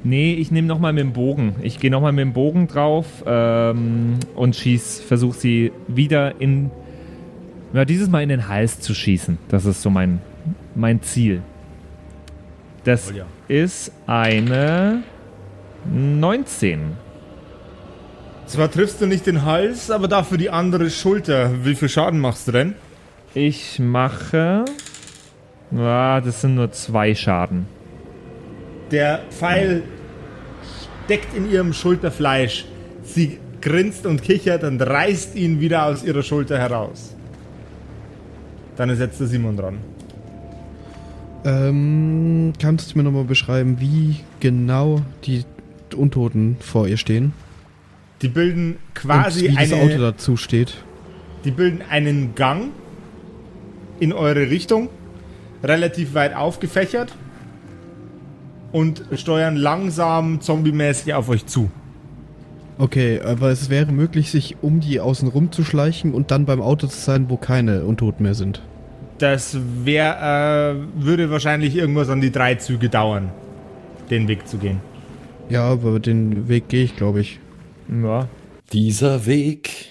Nee, 0.04 0.34
ich 0.34 0.50
nehme 0.50 0.68
nochmal 0.68 0.92
mit 0.92 1.02
dem 1.02 1.12
Bogen. 1.12 1.56
Ich 1.62 1.80
gehe 1.80 1.90
nochmal 1.90 2.12
mit 2.12 2.22
dem 2.22 2.32
Bogen 2.32 2.68
drauf 2.68 3.06
ähm, 3.26 4.14
und 4.36 4.54
schieß, 4.54 5.00
versuche 5.00 5.36
sie 5.36 5.72
wieder 5.88 6.40
in, 6.40 6.70
ja, 7.72 7.84
dieses 7.84 8.08
Mal 8.08 8.22
in 8.22 8.28
den 8.28 8.48
Hals 8.48 8.80
zu 8.80 8.94
schießen. 8.94 9.38
Das 9.48 9.64
ist 9.64 9.82
so 9.82 9.90
mein, 9.90 10.20
mein 10.76 11.02
Ziel. 11.02 11.42
Das 12.84 13.12
Oh 13.12 13.16
ja. 13.16 13.26
ist 13.48 13.90
eine 14.06 15.02
19. 15.92 16.96
Zwar 18.46 18.70
triffst 18.70 19.00
du 19.00 19.06
nicht 19.06 19.26
den 19.26 19.44
Hals, 19.44 19.90
aber 19.90 20.08
dafür 20.08 20.38
die 20.38 20.50
andere 20.50 20.90
Schulter. 20.90 21.64
Wie 21.64 21.74
viel 21.74 21.88
Schaden 21.88 22.20
machst 22.20 22.48
du 22.48 22.52
denn? 22.52 22.74
Ich 23.34 23.78
mache, 23.78 24.64
ja, 25.70 26.20
das 26.20 26.40
sind 26.40 26.54
nur 26.54 26.72
zwei 26.72 27.14
Schaden. 27.14 27.66
Der 28.90 29.20
Pfeil 29.30 29.82
steckt 31.04 31.34
in 31.36 31.50
ihrem 31.50 31.72
Schulterfleisch. 31.74 32.64
Sie 33.02 33.38
grinst 33.60 34.06
und 34.06 34.22
kichert 34.22 34.64
und 34.64 34.80
reißt 34.80 35.36
ihn 35.36 35.60
wieder 35.60 35.84
aus 35.84 36.02
ihrer 36.02 36.22
Schulter 36.22 36.58
heraus. 36.58 37.14
Dann 38.76 38.88
ist 38.90 39.00
jetzt 39.00 39.20
der 39.20 39.26
Simon 39.26 39.56
dran. 39.56 39.78
Ähm, 41.44 42.52
kannst 42.60 42.92
du 42.92 42.98
mir 42.98 43.04
nochmal 43.04 43.24
beschreiben, 43.24 43.78
wie 43.80 44.16
genau 44.40 45.02
die 45.24 45.44
Untoten 45.94 46.56
vor 46.60 46.86
ihr 46.88 46.96
stehen? 46.96 47.32
Die 48.22 48.28
bilden 48.28 48.76
quasi 48.94 49.48
und 49.48 49.52
wie 49.52 49.56
das 49.56 49.72
Auto 49.72 49.84
eine, 49.84 49.98
dazu 49.98 50.36
steht. 50.36 50.74
die 51.44 51.50
bilden 51.50 51.82
einen 51.88 52.34
Gang 52.34 52.70
in 54.00 54.12
eure 54.12 54.50
Richtung, 54.50 54.88
relativ 55.62 56.14
weit 56.14 56.34
aufgefächert 56.34 57.12
und 58.72 59.02
steuern 59.14 59.56
langsam 59.56 60.40
zombie-mäßig 60.40 61.14
auf 61.14 61.28
euch 61.28 61.46
zu. 61.46 61.70
Okay, 62.78 63.20
aber 63.20 63.50
es 63.50 63.70
wäre 63.70 63.90
möglich, 63.90 64.30
sich 64.30 64.56
um 64.62 64.78
die 64.80 65.00
außen 65.00 65.28
rum 65.28 65.50
zu 65.50 65.64
schleichen 65.64 66.14
und 66.14 66.30
dann 66.30 66.44
beim 66.46 66.60
Auto 66.60 66.86
zu 66.86 66.98
sein, 66.98 67.26
wo 67.28 67.36
keine 67.36 67.84
Untoten 67.84 68.22
mehr 68.22 68.34
sind. 68.34 68.62
Das 69.18 69.58
wär, 69.84 70.76
äh, 70.76 71.04
würde 71.04 71.28
wahrscheinlich 71.28 71.74
irgendwas 71.74 72.08
an 72.08 72.20
die 72.20 72.30
drei 72.30 72.54
Züge 72.54 72.88
dauern, 72.88 73.30
den 74.10 74.28
Weg 74.28 74.46
zu 74.46 74.58
gehen. 74.58 74.80
Ja, 75.48 75.64
aber 75.64 75.98
den 76.00 76.48
Weg 76.48 76.68
gehe 76.68 76.84
ich, 76.84 76.96
glaube 76.96 77.20
ich. 77.20 77.40
Ja. 77.90 78.28
Dieser 78.72 79.26
Weg 79.26 79.86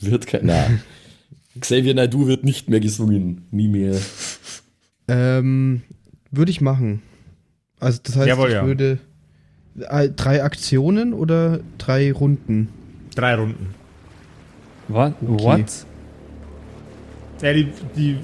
wird 0.00 0.26
kein. 0.26 0.46
Na. 0.46 0.66
Xavier 1.60 1.94
Naidoo 1.94 2.26
wird 2.26 2.44
nicht 2.44 2.68
mehr 2.68 2.80
gesungen. 2.80 3.46
Nie 3.50 3.68
mehr. 3.68 3.96
Ähm, 5.08 5.82
würde 6.30 6.50
ich 6.50 6.60
machen. 6.60 7.02
Also 7.78 8.00
das 8.02 8.16
heißt, 8.16 8.28
Jawohl, 8.28 8.48
ich 8.48 8.54
ja. 8.54 8.66
würde 8.66 8.98
äh, 9.80 10.08
drei 10.08 10.42
Aktionen 10.42 11.12
oder 11.12 11.60
drei 11.78 12.12
Runden? 12.12 12.68
Drei 13.14 13.34
Runden. 13.34 13.74
What? 14.88 15.14
Okay. 15.22 15.44
What? 15.44 15.86
Ja, 17.42 17.52
die, 17.52 17.68
die 17.96 18.16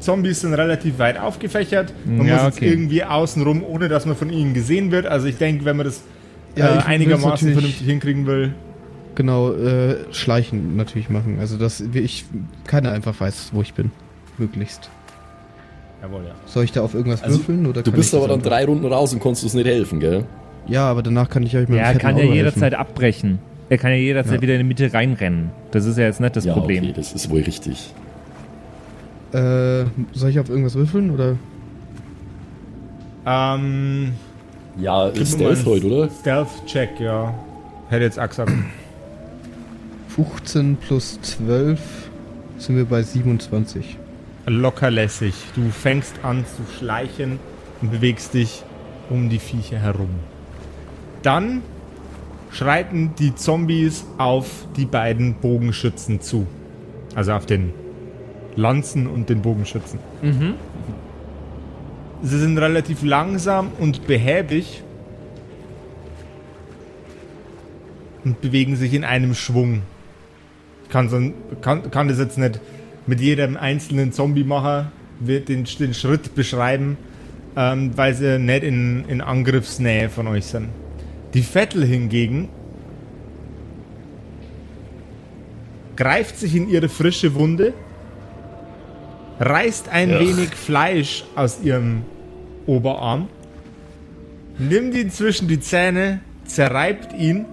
Zombies 0.00 0.40
sind 0.40 0.54
relativ 0.54 0.98
weit 0.98 1.18
aufgefächert. 1.18 1.92
Man 2.04 2.26
Ja, 2.26 2.34
muss 2.36 2.44
jetzt 2.46 2.56
okay. 2.58 2.68
irgendwie 2.70 3.04
außenrum, 3.04 3.62
ohne 3.64 3.88
dass 3.88 4.06
man 4.06 4.16
von 4.16 4.30
ihnen 4.30 4.54
gesehen 4.54 4.90
wird. 4.90 5.06
Also 5.06 5.26
ich 5.26 5.36
denke, 5.36 5.64
wenn 5.64 5.76
man 5.76 5.86
das 5.86 6.02
Ja, 6.56 6.76
äh, 6.80 6.82
einigermaßen 6.84 7.52
vernünftig 7.52 7.86
hinkriegen 7.86 8.26
will. 8.26 8.54
Genau, 9.14 9.52
äh, 9.52 9.96
schleichen 10.12 10.76
natürlich 10.76 11.10
machen. 11.10 11.38
Also 11.40 11.56
dass 11.58 11.80
ich 11.80 12.24
keiner 12.66 12.92
einfach 12.92 13.18
weiß, 13.18 13.50
wo 13.52 13.62
ich 13.62 13.74
bin. 13.74 13.90
Möglichst. 14.38 14.90
Jawohl, 16.02 16.22
ja. 16.28 16.34
Soll 16.46 16.64
ich 16.64 16.72
da 16.72 16.82
auf 16.82 16.94
irgendwas 16.94 17.22
Also, 17.24 17.38
würfeln? 17.38 17.66
Oder 17.66 17.82
Du 17.82 17.90
bist 17.90 18.14
aber 18.14 18.28
dann 18.28 18.40
drei 18.42 18.64
Runden 18.64 18.86
raus 18.86 19.12
und 19.12 19.18
konntest 19.20 19.42
uns 19.44 19.54
nicht 19.54 19.66
helfen, 19.66 19.98
gell? 19.98 20.24
Ja, 20.68 20.84
aber 20.90 21.02
danach 21.02 21.28
kann 21.28 21.42
ich 21.42 21.56
euch 21.56 21.68
mit 21.68 21.78
Ja, 21.78 21.86
er 21.92 21.98
kann 21.98 22.16
ja 22.16 22.24
jederzeit 22.24 22.74
abbrechen. 22.74 23.40
Er 23.68 23.78
kann 23.78 23.90
ja 23.90 23.96
jederzeit 23.96 24.36
Ja. 24.36 24.42
wieder 24.42 24.54
in 24.54 24.60
die 24.60 24.64
Mitte 24.66 24.92
reinrennen. 24.92 25.50
Das 25.72 25.84
ist 25.86 25.98
ja 25.98 26.04
jetzt 26.04 26.20
nicht 26.20 26.36
das 26.36 26.44
ja, 26.44 26.52
Problem. 26.52 26.84
okay, 26.84 26.92
das 26.94 27.12
ist 27.12 27.28
wohl 27.30 27.40
richtig. 27.42 27.92
Äh, 29.32 29.84
soll 30.12 30.30
ich 30.30 30.40
auf 30.40 30.48
irgendwas 30.48 30.74
würfeln 30.74 31.10
oder? 31.10 31.36
Ähm, 33.26 34.12
Ja, 34.80 35.08
ist 35.08 35.34
Stealth 35.34 35.66
heute, 35.66 35.86
oder? 35.86 36.10
Stealth-Check, 36.20 37.00
ja. 37.00 37.34
Hätte 37.88 38.04
jetzt 38.04 38.18
gesagt. 38.18 38.52
15 40.08 40.76
plus 40.76 41.20
12 41.20 41.78
sind 42.58 42.76
wir 42.76 42.84
bei 42.86 43.02
27. 43.02 43.96
Lockerlässig. 44.46 45.34
Du 45.54 45.70
fängst 45.70 46.14
an 46.22 46.44
zu 46.44 46.62
schleichen 46.78 47.38
und 47.82 47.90
bewegst 47.90 48.34
dich 48.34 48.62
um 49.10 49.28
die 49.28 49.38
Viecher 49.38 49.78
herum. 49.78 50.10
Dann 51.22 51.62
schreiten 52.50 53.12
die 53.18 53.34
Zombies 53.34 54.04
auf 54.16 54.48
die 54.76 54.86
beiden 54.86 55.34
Bogenschützen 55.34 56.20
zu. 56.20 56.46
Also 57.14 57.32
auf 57.32 57.46
den 57.46 57.72
Lanzen 58.58 59.06
und 59.06 59.28
den 59.28 59.40
Bogenschützen. 59.40 60.00
Mhm. 60.20 60.54
Sie 62.22 62.38
sind 62.38 62.58
relativ 62.58 63.02
langsam 63.04 63.70
und 63.78 64.06
behäbig 64.08 64.82
und 68.24 68.40
bewegen 68.40 68.74
sich 68.74 68.92
in 68.94 69.04
einem 69.04 69.34
Schwung. 69.34 69.82
Ich 70.84 70.90
kann, 70.90 71.08
so, 71.08 71.20
kann, 71.60 71.88
kann 71.90 72.08
das 72.08 72.18
jetzt 72.18 72.36
nicht 72.36 72.60
mit 73.06 73.20
jedem 73.20 73.56
einzelnen 73.56 74.12
Zombie-Macher 74.12 74.90
den, 75.20 75.64
den 75.64 75.94
Schritt 75.94 76.34
beschreiben, 76.34 76.96
ähm, 77.56 77.92
weil 77.96 78.14
sie 78.14 78.40
nicht 78.40 78.64
in, 78.64 79.04
in 79.06 79.20
Angriffsnähe 79.20 80.10
von 80.10 80.26
euch 80.26 80.46
sind. 80.46 80.68
Die 81.34 81.42
Vettel 81.42 81.84
hingegen 81.84 82.48
greift 85.94 86.38
sich 86.38 86.56
in 86.56 86.68
ihre 86.68 86.88
frische 86.88 87.34
Wunde, 87.34 87.72
reißt 89.38 89.88
ein 89.88 90.10
Ja. 90.10 90.20
wenig 90.20 90.50
Fleisch 90.50 91.24
aus 91.34 91.60
ihrem 91.62 92.02
Oberarm, 92.66 93.28
nimmt 94.58 94.94
ihn 94.94 95.10
zwischen 95.10 95.48
die 95.48 95.60
Zähne, 95.60 96.20
zerreibt 96.44 97.12
ihn, 97.12 97.46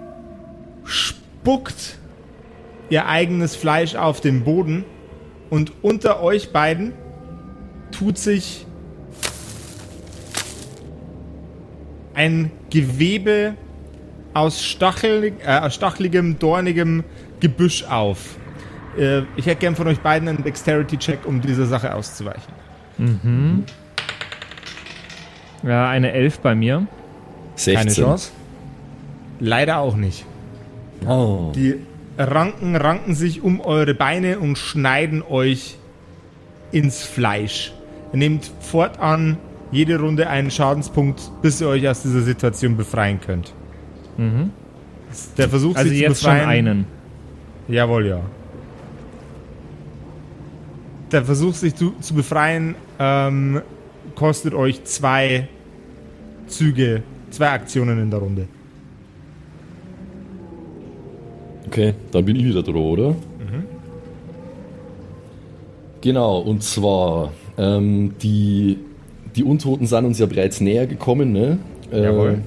spuckt 0.83 1.97
ihr 2.89 3.07
eigenes 3.07 3.55
Fleisch 3.55 3.95
auf 3.95 4.21
den 4.21 4.43
Boden 4.43 4.83
und 5.49 5.71
unter 5.81 6.21
euch 6.21 6.51
beiden 6.51 6.93
tut 7.91 8.17
sich 8.17 8.65
ein 12.13 12.51
Gewebe 12.69 13.55
aus 14.33 14.63
stachelig, 14.63 15.35
äh, 15.45 15.59
aus 15.59 15.75
stacheligem, 15.75 16.39
dornigem 16.39 17.03
Gebüsch 17.39 17.83
auf. 17.83 18.37
Äh, 18.97 19.23
ich 19.35 19.45
hätte 19.45 19.57
gern 19.61 19.75
von 19.75 19.87
euch 19.87 19.99
beiden 19.99 20.27
einen 20.27 20.43
Dexterity-Check, 20.43 21.25
um 21.25 21.41
dieser 21.41 21.65
Sache 21.65 21.93
auszuweichen. 21.93 22.53
Mhm. 22.97 23.63
Ja, 25.63 25.89
eine 25.89 26.11
Elf 26.11 26.39
bei 26.39 26.55
mir. 26.55 26.87
16. 27.55 27.75
Keine 27.75 27.93
Chance. 27.93 28.31
Leider 29.39 29.79
auch 29.79 29.95
nicht. 29.95 30.25
Oh. 31.07 31.51
Die 31.55 31.75
Ranken 32.17 32.75
ranken 32.75 33.15
sich 33.15 33.41
um 33.41 33.59
eure 33.61 33.93
Beine 33.93 34.39
und 34.39 34.57
schneiden 34.57 35.21
euch 35.23 35.77
ins 36.71 37.03
Fleisch. 37.03 37.73
Ihr 38.13 38.19
nehmt 38.19 38.49
fortan 38.61 39.37
jede 39.71 39.99
Runde 39.99 40.29
einen 40.29 40.51
Schadenspunkt, 40.51 41.31
bis 41.41 41.59
ihr 41.59 41.67
euch 41.67 41.87
aus 41.87 42.01
dieser 42.03 42.21
Situation 42.21 42.77
befreien 42.77 43.19
könnt. 43.19 43.53
Der 45.37 45.49
Versuch, 45.49 45.75
Also 45.75 45.89
sich 45.89 45.99
jetzt 45.99 46.19
zu 46.19 46.25
befreien. 46.25 46.41
schon 46.41 46.49
einen. 46.49 46.85
Jawohl, 47.67 48.07
ja. 48.07 48.19
Der 51.11 51.23
Versuch, 51.23 51.53
sich 51.53 51.75
zu, 51.75 51.93
zu 52.01 52.13
befreien, 52.13 52.75
ähm, 52.99 53.61
kostet 54.15 54.53
euch 54.53 54.83
zwei 54.83 55.47
Züge, 56.47 57.03
zwei 57.29 57.49
Aktionen 57.51 57.99
in 57.99 58.09
der 58.09 58.19
Runde. 58.19 58.47
Okay, 61.67 61.93
dann 62.11 62.25
bin 62.25 62.35
ich 62.35 62.45
wieder 62.45 62.63
dran, 62.63 62.75
oder? 62.75 63.15
Genau, 66.05 66.37
und 66.37 66.61
zwar, 66.61 67.33
ähm, 67.57 68.13
die, 68.21 68.77
die 69.35 69.43
Untoten 69.43 69.87
sind 69.87 70.05
uns 70.05 70.19
ja 70.19 70.27
bereits 70.27 70.61
näher 70.61 70.85
gekommen, 70.85 71.31
ne? 71.31 71.57
Äh, 71.91 72.03
Jawohl. 72.03 72.41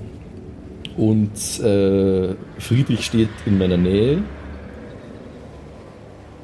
Und 0.97 1.33
äh, 1.59 2.37
Friedrich 2.59 3.05
steht 3.05 3.31
in 3.47 3.59
meiner 3.59 3.77
Nähe. 3.77 4.19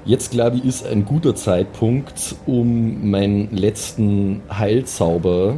Jetzt, 0.06 0.30
glaube 0.30 0.58
ich, 0.58 0.64
ist 0.64 0.87
ein 0.87 1.04
guter 1.04 1.34
Zeitpunkt, 1.34 2.37
um 2.46 3.11
meinen 3.11 3.56
letzten 3.56 4.42
Heilzauber 4.50 5.56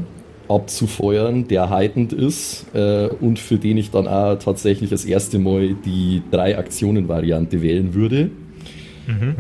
abzufeuern, 0.49 1.49
der 1.49 1.71
heitend 1.71 2.13
ist 2.13 2.67
äh, 2.73 3.09
und 3.09 3.41
für 3.41 3.59
den 3.59 3.77
ich 3.77 3.91
dann 3.91 4.07
auch 4.07 4.37
tatsächlich 4.37 4.91
das 4.91 5.05
erste 5.05 5.41
Mal 5.41 5.75
die 5.75 6.23
Drei-Aktionen-Variante 6.31 7.63
wählen 7.63 7.95
würde 7.95 8.31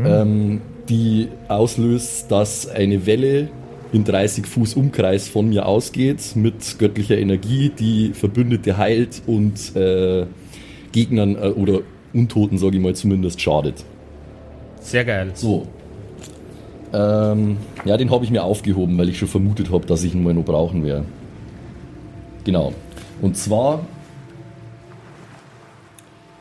ähm, 0.04 0.60
die 0.88 1.28
auslöst, 1.48 2.30
dass 2.30 2.68
eine 2.68 3.06
Welle 3.06 3.48
in 3.92 4.04
30 4.04 4.46
Fuß 4.46 4.74
Umkreis 4.74 5.28
von 5.28 5.48
mir 5.48 5.66
ausgeht 5.66 6.34
mit 6.34 6.78
göttlicher 6.78 7.18
Energie, 7.18 7.70
die 7.70 8.12
Verbündete 8.12 8.76
heilt 8.76 9.22
und 9.26 9.74
äh, 9.76 10.26
Gegnern 10.92 11.36
äh, 11.36 11.48
oder 11.48 11.80
Untoten, 12.12 12.58
sage 12.58 12.76
ich 12.76 12.82
mal, 12.82 12.94
zumindest 12.94 13.40
schadet. 13.40 13.84
Sehr 14.86 15.04
geil. 15.04 15.32
So. 15.34 15.66
Ähm, 16.92 17.56
ja, 17.84 17.96
den 17.96 18.12
habe 18.12 18.24
ich 18.24 18.30
mir 18.30 18.44
aufgehoben, 18.44 18.96
weil 18.96 19.08
ich 19.08 19.18
schon 19.18 19.26
vermutet 19.26 19.72
habe, 19.72 19.84
dass 19.84 20.04
ich 20.04 20.14
ihn 20.14 20.22
mal 20.22 20.32
noch 20.32 20.44
brauchen 20.44 20.84
werde. 20.84 21.04
Genau. 22.44 22.72
Und 23.20 23.36
zwar 23.36 23.80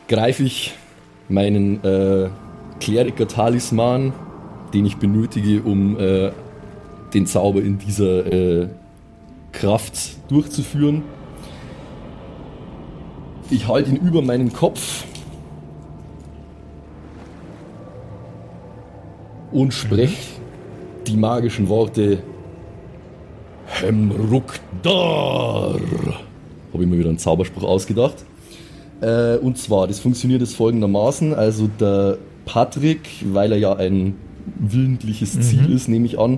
greife 0.08 0.44
ich 0.44 0.76
meinen 1.28 1.84
äh, 1.84 2.30
Kleriker-Talisman, 2.80 4.14
den 4.76 4.86
ich 4.86 4.98
benötige, 4.98 5.64
um 5.64 6.00
äh, 6.00 6.32
den 7.16 7.26
Zauber 7.26 7.64
in 7.64 7.80
dieser 7.80 8.28
äh, 8.32 8.68
Kraft 9.54 10.18
durchzuführen. 10.30 11.02
Ich 13.50 13.68
halte 13.68 13.90
ihn 13.90 13.98
über 13.98 14.22
meinen 14.22 14.54
Kopf 14.54 15.06
und 19.56 19.74
spreche 19.74 20.18
die 21.08 21.16
magischen 21.16 21.70
Worte 21.70 22.20
Hemrukdar. 23.68 25.76
Habe 26.74 26.84
ich 26.84 26.90
mir 26.90 27.00
wieder 27.00 27.10
einen 27.10 27.18
Zauberspruch 27.18 27.64
ausgedacht. 27.64 28.26
Äh, 29.02 29.38
und 29.38 29.58
zwar, 29.58 29.88
das 29.88 30.00
funktioniert 30.00 30.42
es 30.42 30.54
folgendermaßen. 30.54 31.34
Also 31.34 31.70
der 31.80 32.18
Patrick, 32.46 33.00
weil 33.32 33.54
er 33.54 33.58
ja 33.58 33.74
ein 33.76 34.16
willentliches 34.60 35.40
Ziel 35.40 35.72
ist, 35.72 35.88
nehme 35.88 36.06
ich 36.06 36.20
an, 36.20 36.38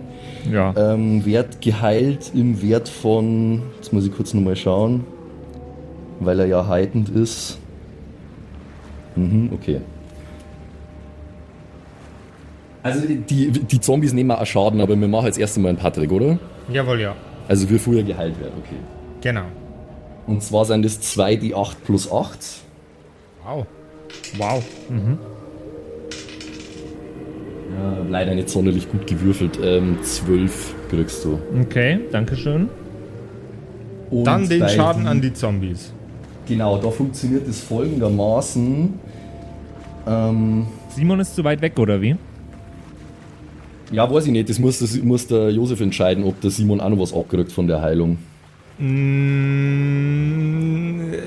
Ja. 0.52 0.74
ähm, 0.78 1.26
wird 1.26 1.60
geheilt 1.62 2.32
im 2.34 2.62
Wert 2.62 2.88
von, 2.88 3.64
jetzt 3.78 3.92
muss 3.92 4.06
ich 4.06 4.16
kurz 4.16 4.34
nochmal 4.34 4.56
schauen, 4.56 5.04
weil 6.20 6.40
er 6.40 6.46
ja 6.46 6.68
heitend 6.68 7.10
ist. 7.10 7.58
Mhm, 9.16 9.50
okay. 9.54 9.82
Also 12.94 13.08
die, 13.08 13.52
die 13.52 13.80
Zombies 13.82 14.14
nehmen 14.14 14.32
auch 14.32 14.46
Schaden, 14.46 14.82
aber 14.82 15.00
wir 15.00 15.08
machen 15.08 15.26
jetzt 15.26 15.38
erst 15.40 15.58
einmal 15.58 15.70
einen 15.70 15.78
Patrick, 15.80 16.12
oder? 16.12 16.38
Jawohl, 16.72 17.00
ja. 17.02 17.16
Also 17.48 17.70
wir 17.70 17.80
früher 17.80 18.04
geheilt 18.04 18.40
werden, 18.40 18.54
okay. 18.60 18.76
Genau. 19.22 19.44
Und 20.28 20.44
zwar 20.44 20.66
sind 20.66 20.84
das 20.84 21.00
2d8 21.02 21.76
plus 21.86 22.12
8. 22.12 22.38
Wow. 23.46 23.66
Wow. 24.38 24.64
Ja, 27.76 27.98
leider 28.10 28.36
nicht 28.36 28.50
sonderlich 28.50 28.90
gut 28.92 29.08
gewürfelt. 29.08 29.60
Ähm, 29.64 29.98
12 30.02 30.74
kriegst 30.90 31.24
du. 31.26 31.40
Okay, 31.62 32.00
dankeschön. 32.12 32.70
Und 34.10 34.24
Dann 34.26 34.48
den 34.48 34.68
Schaden 34.70 35.04
die- 35.04 35.08
an 35.10 35.22
die 35.22 35.34
Zombies. 35.34 35.94
Genau, 36.48 36.78
da 36.78 36.90
funktioniert 36.90 37.48
es 37.48 37.62
folgendermaßen. 37.62 38.94
Ähm, 40.08 40.68
Simon 40.96 41.20
ist 41.20 41.36
zu 41.36 41.44
weit 41.44 41.62
weg, 41.62 41.78
oder 41.78 42.02
wie? 42.02 42.16
Ja, 43.92 44.12
weiß 44.12 44.26
ich 44.26 44.32
nicht, 44.32 44.50
das 44.50 44.60
muss, 44.60 44.80
das 44.80 44.96
muss 45.02 45.28
der 45.28 45.50
Josef 45.52 45.80
entscheiden, 45.82 46.24
ob 46.24 46.40
der 46.42 46.52
Simon 46.52 46.80
auch 46.82 46.90
noch 46.90 47.00
was 47.00 47.14
abgerückt 47.14 47.52
von 47.52 47.68
der 47.68 47.82
Heilung. 47.82 48.18
Mm, 49.68 51.14
äh, 51.14 51.18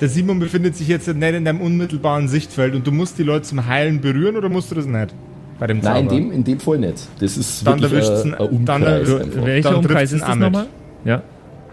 Der 0.00 0.08
Simon 0.08 0.38
befindet 0.40 0.76
sich 0.76 0.88
jetzt 0.88 1.06
nicht 1.08 1.34
in 1.34 1.44
deinem 1.44 1.60
unmittelbaren 1.60 2.28
Sichtfeld 2.28 2.74
und 2.74 2.86
du 2.86 2.92
musst 2.92 3.18
die 3.18 3.22
Leute 3.22 3.42
zum 3.42 3.66
Heilen 3.66 4.00
berühren 4.00 4.36
oder 4.36 4.48
musst 4.48 4.70
du 4.70 4.74
das 4.74 4.86
nicht? 4.86 5.14
Bei 5.58 5.66
dem 5.68 5.78
Nein, 5.80 6.04
in 6.04 6.08
Zauber? 6.08 6.20
dem, 6.20 6.32
in 6.32 6.44
dem 6.44 6.60
Fall 6.60 6.78
nicht. 6.78 7.08
Das 7.20 7.36
ist 7.36 7.64
Dann 7.66 7.80
wirklich 7.80 7.92
erwischt's 8.04 8.24
ein, 8.24 8.34
ein- 8.34 8.64
dann 8.64 8.82
Umkreis 8.82 9.14
einfach. 9.14 9.44
Welcher 9.46 9.68
Dann 9.70 9.78
Umkreis 9.78 10.12
ist 10.12 10.22
das 10.26 10.36
nochmal? 10.36 10.66
Ja. 11.04 11.22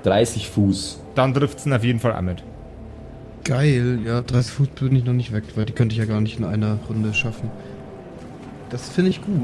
30 0.04 0.48
Fuß. 0.50 1.00
Dann 1.16 1.34
trifft 1.34 1.60
es 1.60 1.66
ihn 1.66 1.74
auf 1.74 1.84
jeden 1.84 2.00
Fall 2.00 2.14
auch 2.14 2.22
mit. 2.22 2.44
Geil, 3.44 4.00
ja, 4.06 4.22
30 4.22 4.52
Fuß 4.54 4.68
bin 4.80 4.96
ich 4.96 5.06
noch 5.06 5.14
nicht 5.14 5.34
weg, 5.34 5.44
weil 5.56 5.66
die 5.66 5.74
könnte 5.74 5.94
ich 5.94 6.00
ja 6.00 6.06
gar 6.06 6.22
nicht 6.22 6.38
in 6.38 6.46
einer 6.46 6.78
Runde 6.88 7.14
schaffen. 7.16 7.50
Das 8.70 8.90
finde 8.90 9.10
ich 9.12 9.22
gut. 9.22 9.36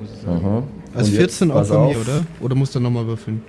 Muss 0.00 0.10
ich 0.14 0.20
sagen. 0.22 0.40
Aha. 0.44 0.62
Also 0.94 1.10
Und 1.10 1.16
14 1.16 1.48
jetzt, 1.48 1.54
auch 1.54 1.58
pass 1.58 1.68
bei 1.68 1.74
mir, 1.78 1.84
auf, 1.86 2.00
oder? 2.08 2.20
Oder 2.40 2.54
musst 2.54 2.74
du 2.74 2.80
nochmal 2.80 3.06
würfeln? 3.06 3.42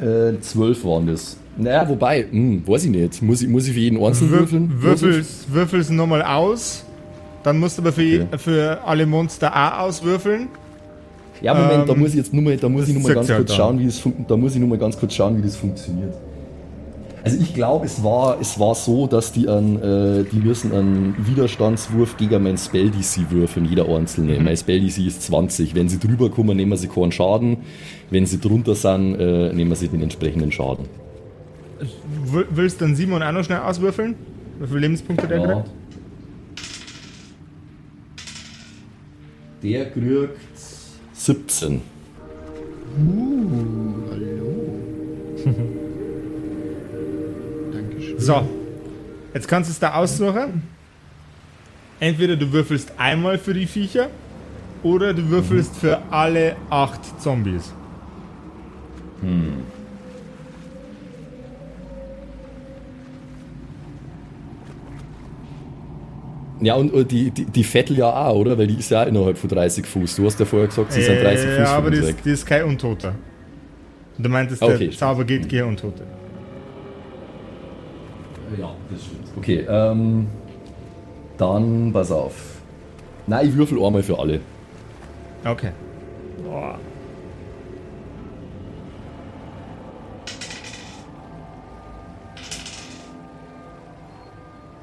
Äh, 0.00 0.40
12 0.40 0.84
waren 0.84 1.06
das. 1.06 1.36
Naja, 1.56 1.88
wobei, 1.88 2.24
hm, 2.30 2.62
weiß 2.66 2.84
ich 2.84 2.90
nicht. 2.90 3.20
Muss 3.22 3.42
ich, 3.42 3.48
muss 3.48 3.66
ich 3.66 3.74
für 3.74 3.80
jeden 3.80 4.02
einzeln 4.02 4.30
Wür 4.30 4.40
würfeln? 4.40 4.72
würfelst, 4.82 5.52
würfelst 5.52 5.90
nochmal 5.90 6.22
aus. 6.22 6.84
Dann 7.42 7.58
musst 7.58 7.78
du 7.78 7.82
aber 7.82 7.92
für, 7.92 8.02
je- 8.02 8.22
Okay. 8.22 8.38
für 8.38 8.78
alle 8.84 9.06
Monster 9.06 9.52
auch 9.54 9.80
auswürfeln. 9.86 10.48
Ja, 11.40 11.54
Moment, 11.54 11.88
da 11.88 11.92
Ähm, 11.92 12.00
muss 12.00 12.10
ich 12.10 12.16
jetzt 12.16 12.32
nur 12.32 12.42
mal, 12.42 12.56
da 12.56 12.68
muss 12.68 12.88
ich 12.88 12.94
nur 12.94 13.02
mal 13.04 13.14
ganz 13.14 13.28
kurz 13.28 13.48
dann. 13.48 13.56
schauen, 13.56 13.78
wie 13.78 13.86
das 13.86 14.02
da 14.26 14.36
muss 14.36 14.54
ich 14.54 14.58
nur 14.58 14.68
mal 14.68 14.78
ganz 14.78 14.98
kurz 14.98 15.14
schauen, 15.14 15.38
wie 15.38 15.42
das 15.42 15.54
funktioniert. 15.56 16.14
Also 17.24 17.38
ich 17.40 17.52
glaube, 17.54 17.86
es 17.86 18.02
war, 18.02 18.40
es 18.40 18.58
war 18.58 18.74
so, 18.74 19.06
dass 19.06 19.32
die 19.32 19.48
an, 19.48 19.76
äh, 19.82 20.24
die 20.24 20.38
müssen 20.38 20.72
einen 20.72 21.14
Widerstandswurf 21.26 22.16
gegen 22.16 22.42
mein 22.42 22.56
Spell 22.58 22.90
DC 22.90 23.30
würfeln, 23.30 23.66
jeder 23.66 23.88
einzelne. 23.88 24.38
Mein 24.40 24.56
Spell 24.56 24.80
DC 24.80 24.98
ist 25.06 25.22
20. 25.22 25.74
Wenn 25.74 25.88
sie 25.88 25.98
drüber 25.98 26.30
kommen, 26.30 26.56
nehmen 26.56 26.76
sie 26.76 26.88
keinen 26.88 27.12
Schaden. 27.12 27.58
Wenn 28.10 28.26
sie 28.26 28.38
drunter 28.38 28.74
sind, 28.74 29.16
äh, 29.16 29.52
nehmen 29.52 29.74
sie 29.74 29.88
den 29.88 30.02
entsprechenden 30.02 30.52
Schaden. 30.52 30.86
Willst 32.50 32.80
dann 32.80 32.96
Simon 32.96 33.22
auch 33.22 33.32
noch 33.32 33.44
schnell 33.44 33.60
auswürfeln? 33.60 34.14
Wie 34.60 34.66
viele 34.66 34.80
Lebenspunkte 34.80 35.28
der 35.28 35.38
Ja. 35.40 35.46
kriegt? 35.54 35.70
Der 39.62 39.90
kriegt 39.90 40.38
17. 41.12 41.80
Dankeschön. 44.16 44.87
So. 48.18 48.48
Jetzt 49.32 49.46
kannst 49.46 49.70
du 49.70 49.72
es 49.72 49.78
da 49.78 49.94
aussuchen. 49.94 50.62
Entweder 52.00 52.36
du 52.36 52.52
würfelst 52.52 52.92
einmal 52.98 53.38
für 53.38 53.54
die 53.54 53.66
Viecher 53.66 54.08
oder 54.82 55.14
du 55.14 55.28
würfelst 55.30 55.76
für 55.76 56.00
alle 56.10 56.56
acht 56.70 57.20
Zombies. 57.20 57.72
Ja, 66.60 66.74
und 66.74 66.92
äh, 66.92 67.04
die, 67.04 67.30
die, 67.30 67.44
die 67.44 67.64
Vettel 67.64 67.98
ja 67.98 68.10
auch, 68.12 68.34
oder? 68.36 68.58
Weil 68.58 68.66
die 68.66 68.78
ist 68.78 68.90
ja 68.90 69.02
auch 69.02 69.06
innerhalb 69.06 69.38
von 69.38 69.48
30 69.48 69.86
Fuß. 69.86 70.16
Du 70.16 70.26
hast 70.26 70.40
ja 70.40 70.46
vorher 70.46 70.68
gesagt, 70.68 70.92
sie 70.92 71.02
sind 71.02 71.22
30 71.22 71.50
Fuß 71.50 71.58
ja, 71.58 71.76
aber 71.76 71.90
die 71.90 71.98
ist, 71.98 72.24
die 72.24 72.30
ist 72.30 72.46
kein 72.46 72.64
Untoter. 72.64 73.14
Du 74.18 74.28
meintest, 74.28 74.62
Okay, 74.62 74.88
der. 74.88 74.96
Zauber 74.96 75.24
geht 75.24 75.48
gegen 75.48 75.68
Untote. 75.68 76.02
Ja, 78.56 78.74
das 78.90 79.04
stimmt. 79.04 79.28
Okay, 79.36 79.66
ähm, 79.68 80.26
dann 81.36 81.92
pass 81.92 82.10
auf. 82.10 82.34
Nein, 83.26 83.48
ich 83.48 83.56
würfel 83.56 83.82
einmal 83.82 84.02
für 84.02 84.18
alle. 84.18 84.40
Okay. 85.44 85.72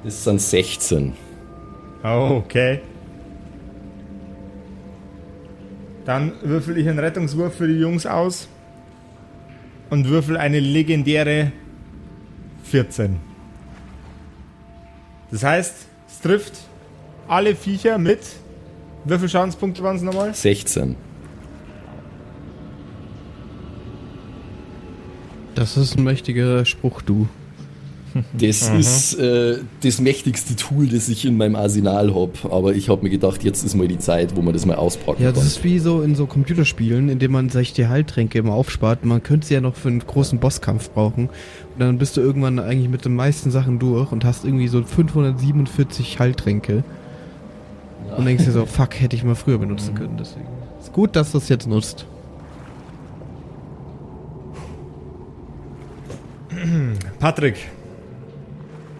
Das 0.05 0.23
sind 0.23 0.39
16. 0.39 1.13
Oh, 2.03 2.43
okay. 2.45 2.81
Dann 6.05 6.33
würfel 6.43 6.77
ich 6.77 6.87
einen 6.87 6.99
Rettungswurf 6.99 7.55
für 7.55 7.67
die 7.67 7.79
Jungs 7.79 8.05
aus 8.05 8.47
und 9.89 10.07
würfel 10.07 10.37
eine 10.37 10.59
legendäre 10.59 11.51
14. 12.65 13.17
Das 15.31 15.43
heißt, 15.43 15.75
es 16.07 16.19
trifft 16.21 16.53
alle 17.27 17.55
Viecher 17.55 17.97
mit. 17.97 18.19
Wie 19.05 19.15
viele 19.17 19.29
Schadenspunkte 19.29 19.83
waren 19.83 19.95
es 19.97 20.01
nochmal? 20.01 20.33
16. 20.33 20.95
Das 25.55 25.77
ist 25.77 25.97
ein 25.97 26.03
mächtiger 26.03 26.65
Spruch, 26.65 27.01
du. 27.01 27.27
Das 28.37 28.69
ist 28.69 29.15
äh, 29.19 29.57
das 29.83 29.99
mächtigste 29.99 30.55
Tool, 30.55 30.87
das 30.87 31.09
ich 31.09 31.25
in 31.25 31.35
meinem 31.35 31.55
Arsenal 31.57 32.15
habe. 32.15 32.31
Aber 32.49 32.73
ich 32.73 32.87
habe 32.87 33.03
mir 33.03 33.09
gedacht, 33.09 33.43
jetzt 33.43 33.63
ist 33.65 33.75
mal 33.75 33.89
die 33.89 33.99
Zeit, 33.99 34.35
wo 34.37 34.41
man 34.41 34.53
das 34.53 34.65
mal 34.65 34.75
auspacken 34.75 35.21
Ja, 35.21 35.31
kann. 35.31 35.35
das 35.39 35.45
ist 35.45 35.63
wie 35.65 35.79
so 35.79 36.01
in 36.01 36.15
so 36.15 36.25
Computerspielen, 36.25 37.09
in 37.09 37.19
denen 37.19 37.33
man 37.33 37.49
sich 37.49 37.73
die 37.73 37.87
Heiltränke 37.87 38.39
immer 38.39 38.53
aufspart. 38.53 39.03
Man 39.03 39.21
könnte 39.21 39.47
sie 39.47 39.55
ja 39.55 39.61
noch 39.61 39.75
für 39.75 39.89
einen 39.89 39.99
großen 39.99 40.39
Bosskampf 40.39 40.91
brauchen. 40.91 41.25
Und 41.27 41.79
dann 41.79 41.97
bist 41.97 42.15
du 42.15 42.21
irgendwann 42.21 42.57
eigentlich 42.59 42.89
mit 42.89 43.03
den 43.03 43.15
meisten 43.15 43.51
Sachen 43.51 43.79
durch 43.79 44.11
und 44.13 44.23
hast 44.23 44.45
irgendwie 44.45 44.69
so 44.69 44.81
547 44.81 46.17
Heiltränke. 46.19 46.83
Und 48.15 48.25
denkst 48.25 48.45
dir 48.45 48.51
so, 48.51 48.65
fuck, 48.65 48.97
hätte 49.01 49.17
ich 49.17 49.25
mal 49.25 49.35
früher 49.35 49.57
benutzen 49.57 49.93
können. 49.93 50.15
Deswegen 50.17 50.45
ist 50.79 50.93
gut, 50.93 51.15
dass 51.17 51.33
du 51.33 51.37
es 51.39 51.49
jetzt 51.49 51.67
nutzt. 51.67 52.05
Patrick, 57.19 57.55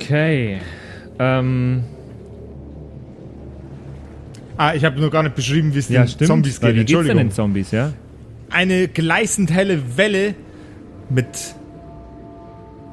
Okay. 0.06 0.60
Ähm, 1.20 1.84
ah, 4.58 4.74
ich 4.74 4.86
habe 4.86 5.00
nur 5.00 5.12
gar 5.12 5.24
nicht 5.24 5.36
beschrieben, 5.36 5.74
wie 5.74 5.80
es 5.80 5.90
ja, 5.90 6.02
den 6.02 6.08
stimmt. 6.08 6.28
Zombies 6.28 6.60
geht. 6.60 6.70
Wie 6.70 6.80
geht's 6.80 6.92
denn 6.92 6.98
Entschuldigung. 7.00 7.18
den 7.18 7.32
Zombies, 7.32 7.72
ja? 7.72 7.94
eine 8.56 8.88
gleißend 8.88 9.52
helle 9.52 9.98
Welle 9.98 10.34
mit 11.10 11.28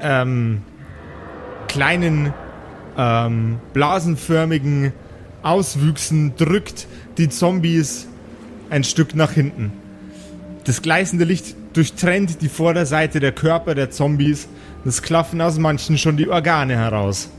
ähm, 0.01 0.63
kleinen 1.69 2.35
ähm, 2.99 3.59
blasenförmigen 3.73 4.93
Auswüchsen 5.43 6.35
drückt 6.37 6.89
die 7.17 7.29
Zombies 7.29 8.09
ein 8.71 8.83
Stück 8.83 9.15
nach 9.15 9.33
hinten. 9.33 9.73
Das 10.65 10.83
gleißende 10.83 11.25
Licht 11.25 11.55
durchtrennt 11.73 12.43
die 12.43 12.49
Vorderseite 12.49 13.21
der 13.21 13.33
Körper 13.33 13.75
der 13.75 13.91
Zombies. 13.91 14.49
Es 14.85 15.03
klaffen 15.03 15.41
aus 15.41 15.59
manchen 15.59 15.97
schon 15.99 16.17
die 16.17 16.29
Organe 16.29 16.77
heraus. 16.77 17.31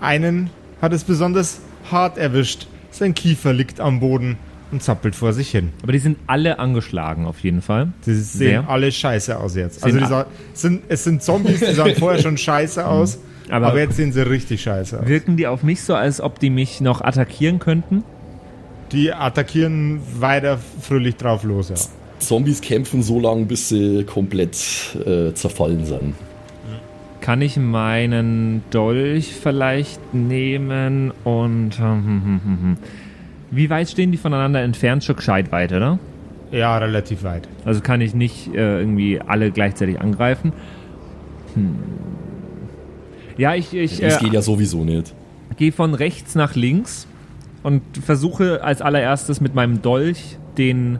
Einen 0.00 0.50
hat 0.80 0.92
es 0.92 1.04
besonders 1.04 1.60
hart 1.90 2.18
erwischt. 2.18 2.66
Sein 2.90 3.14
Kiefer 3.14 3.52
liegt 3.52 3.80
am 3.80 4.00
Boden 4.00 4.36
und 4.70 4.82
zappelt 4.82 5.14
vor 5.14 5.32
sich 5.32 5.50
hin. 5.50 5.70
Aber 5.82 5.92
die 5.92 5.98
sind 5.98 6.18
alle 6.26 6.58
angeschlagen 6.58 7.26
auf 7.26 7.40
jeden 7.40 7.62
Fall. 7.62 7.92
Die 8.06 8.14
sehen 8.14 8.22
Sehr. 8.24 8.68
alle 8.68 8.90
scheiße 8.90 9.38
aus 9.38 9.54
jetzt. 9.56 9.80
Sehen 9.80 9.94
Also 9.98 10.06
sa- 10.08 10.26
sind, 10.52 10.82
es 10.88 11.04
sind 11.04 11.22
Zombies, 11.22 11.60
die 11.60 11.74
sahen 11.74 11.94
vorher 11.98 12.20
schon 12.22 12.36
scheiße 12.36 12.86
aus, 12.86 13.18
Aber- 13.50 13.68
aber, 13.68 13.78
jetzt 13.80 13.96
sehen 13.96 14.12
sie 14.12 14.26
richtig 14.28 14.62
scheiße 14.62 15.00
aus. 15.00 15.06
Wirken 15.06 15.36
die 15.36 15.46
auf 15.46 15.62
mich 15.62 15.82
so, 15.82 15.94
als 15.94 16.20
ob 16.20 16.38
die 16.38 16.50
mich 16.50 16.80
noch 16.80 17.00
attackieren 17.02 17.58
könnten? 17.58 18.02
Die 18.92 19.12
attackieren 19.12 20.00
weiter 20.18 20.58
fröhlich 20.80 21.16
drauf 21.16 21.42
los, 21.44 21.68
ja. 21.68 21.74
Zombies 22.26 22.60
kämpfen 22.60 23.02
so 23.02 23.20
lange, 23.20 23.44
bis 23.44 23.68
sie 23.68 24.04
komplett 24.04 24.56
äh, 25.06 25.32
zerfallen 25.34 25.84
sind. 25.84 26.14
Kann 27.20 27.40
ich 27.40 27.56
meinen 27.56 28.62
Dolch 28.70 29.32
vielleicht 29.32 30.12
nehmen 30.14 31.10
und. 31.24 31.78
hm, 31.78 32.04
hm, 32.04 32.40
hm. 32.44 32.76
Wie 33.50 33.70
weit 33.70 33.88
stehen 33.88 34.12
die 34.12 34.18
voneinander 34.18 34.60
entfernt? 34.62 35.04
Schon 35.04 35.16
gescheit 35.16 35.50
weit, 35.52 35.72
oder? 35.72 35.98
Ja, 36.50 36.76
relativ 36.78 37.22
weit. 37.22 37.48
Also 37.64 37.80
kann 37.80 38.00
ich 38.00 38.14
nicht 38.14 38.48
äh, 38.54 38.78
irgendwie 38.80 39.20
alle 39.20 39.50
gleichzeitig 39.50 40.00
angreifen. 40.00 40.52
Hm. 41.54 41.76
Ja, 43.36 43.54
ich, 43.54 43.74
ich 43.74 44.00
Das 44.00 44.16
äh, 44.16 44.24
geht 44.24 44.32
ja 44.32 44.42
sowieso 44.42 44.84
nicht. 44.84 45.14
gehe 45.56 45.72
von 45.72 45.94
rechts 45.94 46.34
nach 46.34 46.54
links 46.54 47.06
und 47.62 47.82
versuche 48.04 48.62
als 48.62 48.82
allererstes 48.82 49.40
mit 49.40 49.54
meinem 49.54 49.82
Dolch 49.82 50.36
den 50.58 50.98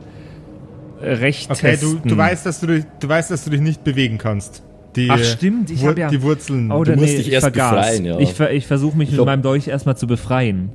recht 1.00 1.50
Okay, 1.50 1.72
testen. 1.72 2.02
du, 2.02 2.08
du, 2.10 2.16
weißt, 2.16 2.46
dass 2.46 2.60
du, 2.60 2.66
dich, 2.68 2.84
du 3.00 3.08
weißt, 3.08 3.30
dass 3.30 3.44
du 3.44 3.50
dich 3.50 3.60
nicht 3.60 3.84
bewegen 3.84 4.18
kannst. 4.18 4.62
Die, 4.96 5.10
Ach, 5.10 5.18
stimmt, 5.22 5.70
ich 5.70 5.80
Wur- 5.82 5.90
hab 5.90 5.98
ja- 5.98 6.08
Die 6.08 6.22
Wurzeln. 6.22 6.70
Oh, 6.70 6.84
Du 6.84 6.90
dann, 6.92 7.00
musst 7.00 7.12
nee, 7.12 7.18
dich 7.18 7.26
ich 7.28 7.32
erst 7.32 7.44
vergaß. 7.46 7.74
befreien, 7.74 8.04
ja. 8.04 8.18
Ich, 8.20 8.32
ver 8.32 8.52
ich 8.52 8.66
versuche 8.66 8.96
mich 8.96 9.08
mit 9.08 9.16
glaub- 9.16 9.26
meinem 9.26 9.42
Dolch 9.42 9.66
erstmal 9.68 9.96
zu 9.96 10.06
befreien. 10.06 10.70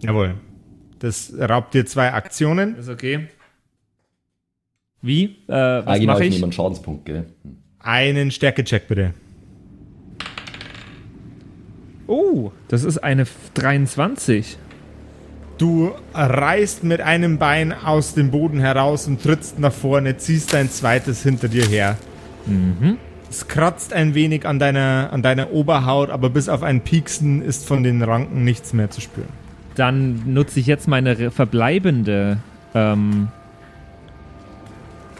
Jawohl. 0.00 0.34
Das 0.98 1.32
raubt 1.38 1.74
dir 1.74 1.84
zwei 1.86 2.12
Aktionen. 2.12 2.76
Ist 2.76 2.88
okay. 2.88 3.28
Wie? 5.02 5.36
Äh, 5.48 5.52
Ah, 5.52 5.82
was 5.84 5.98
genau, 5.98 6.12
mache 6.14 6.24
ich 6.24 6.36
ich? 6.36 6.42
einen 6.42 6.52
Schadenspunkt, 6.52 7.04
gell? 7.04 7.26
Einen 7.80 8.30
Stärkecheck 8.30 8.86
bitte. 8.88 9.12
Oh, 12.06 12.52
das 12.68 12.84
ist 12.84 12.98
eine 12.98 13.22
F- 13.22 13.50
23. 13.54 14.56
Du 15.62 15.92
reißt 16.12 16.82
mit 16.82 17.00
einem 17.02 17.38
Bein 17.38 17.72
aus 17.72 18.14
dem 18.14 18.32
Boden 18.32 18.58
heraus 18.58 19.06
und 19.06 19.22
trittst 19.22 19.60
nach 19.60 19.72
vorne, 19.72 20.16
ziehst 20.16 20.52
dein 20.54 20.68
zweites 20.68 21.22
hinter 21.22 21.46
dir 21.46 21.64
her. 21.64 21.96
Mhm. 22.46 22.98
Es 23.30 23.46
kratzt 23.46 23.92
ein 23.92 24.16
wenig 24.16 24.44
an 24.44 24.58
deiner, 24.58 25.10
an 25.12 25.22
deiner 25.22 25.52
Oberhaut, 25.52 26.10
aber 26.10 26.30
bis 26.30 26.48
auf 26.48 26.64
ein 26.64 26.80
Pieksen 26.80 27.42
ist 27.42 27.64
von 27.64 27.84
den 27.84 28.02
Ranken 28.02 28.42
nichts 28.42 28.72
mehr 28.72 28.90
zu 28.90 29.00
spüren. 29.00 29.28
Dann 29.76 30.34
nutze 30.34 30.58
ich 30.58 30.66
jetzt 30.66 30.88
meine 30.88 31.30
verbleibende, 31.30 32.38
ähm, 32.74 33.28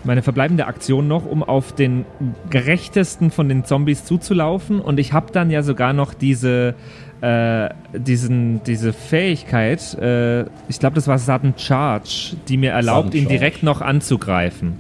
meine 0.02 0.22
verbleibende 0.22 0.66
Aktion 0.66 1.07
noch, 1.07 1.24
um 1.24 1.44
auf 1.44 1.72
den 1.72 2.05
gerechtesten 2.50 3.31
von 3.31 3.48
den 3.48 3.64
Zombies 3.64 4.05
zuzulaufen. 4.05 4.81
Und 4.81 4.98
ich 4.98 5.12
habe 5.12 5.31
dann 5.31 5.50
ja 5.50 5.62
sogar 5.62 5.92
noch 5.92 6.14
diese, 6.14 6.74
äh, 7.22 7.68
diesen, 7.96 8.62
diese 8.64 8.92
Fähigkeit, 8.92 9.94
äh, 9.94 10.42
ich 10.68 10.78
glaube, 10.80 10.94
das 10.96 11.06
war 11.08 11.18
Sudden 11.18 11.54
Charge, 11.56 12.37
die 12.48 12.56
mir 12.56 12.72
erlaubt, 12.72 13.14
ihn 13.14 13.28
direkt 13.28 13.62
noch 13.62 13.80
anzugreifen. 13.80 14.74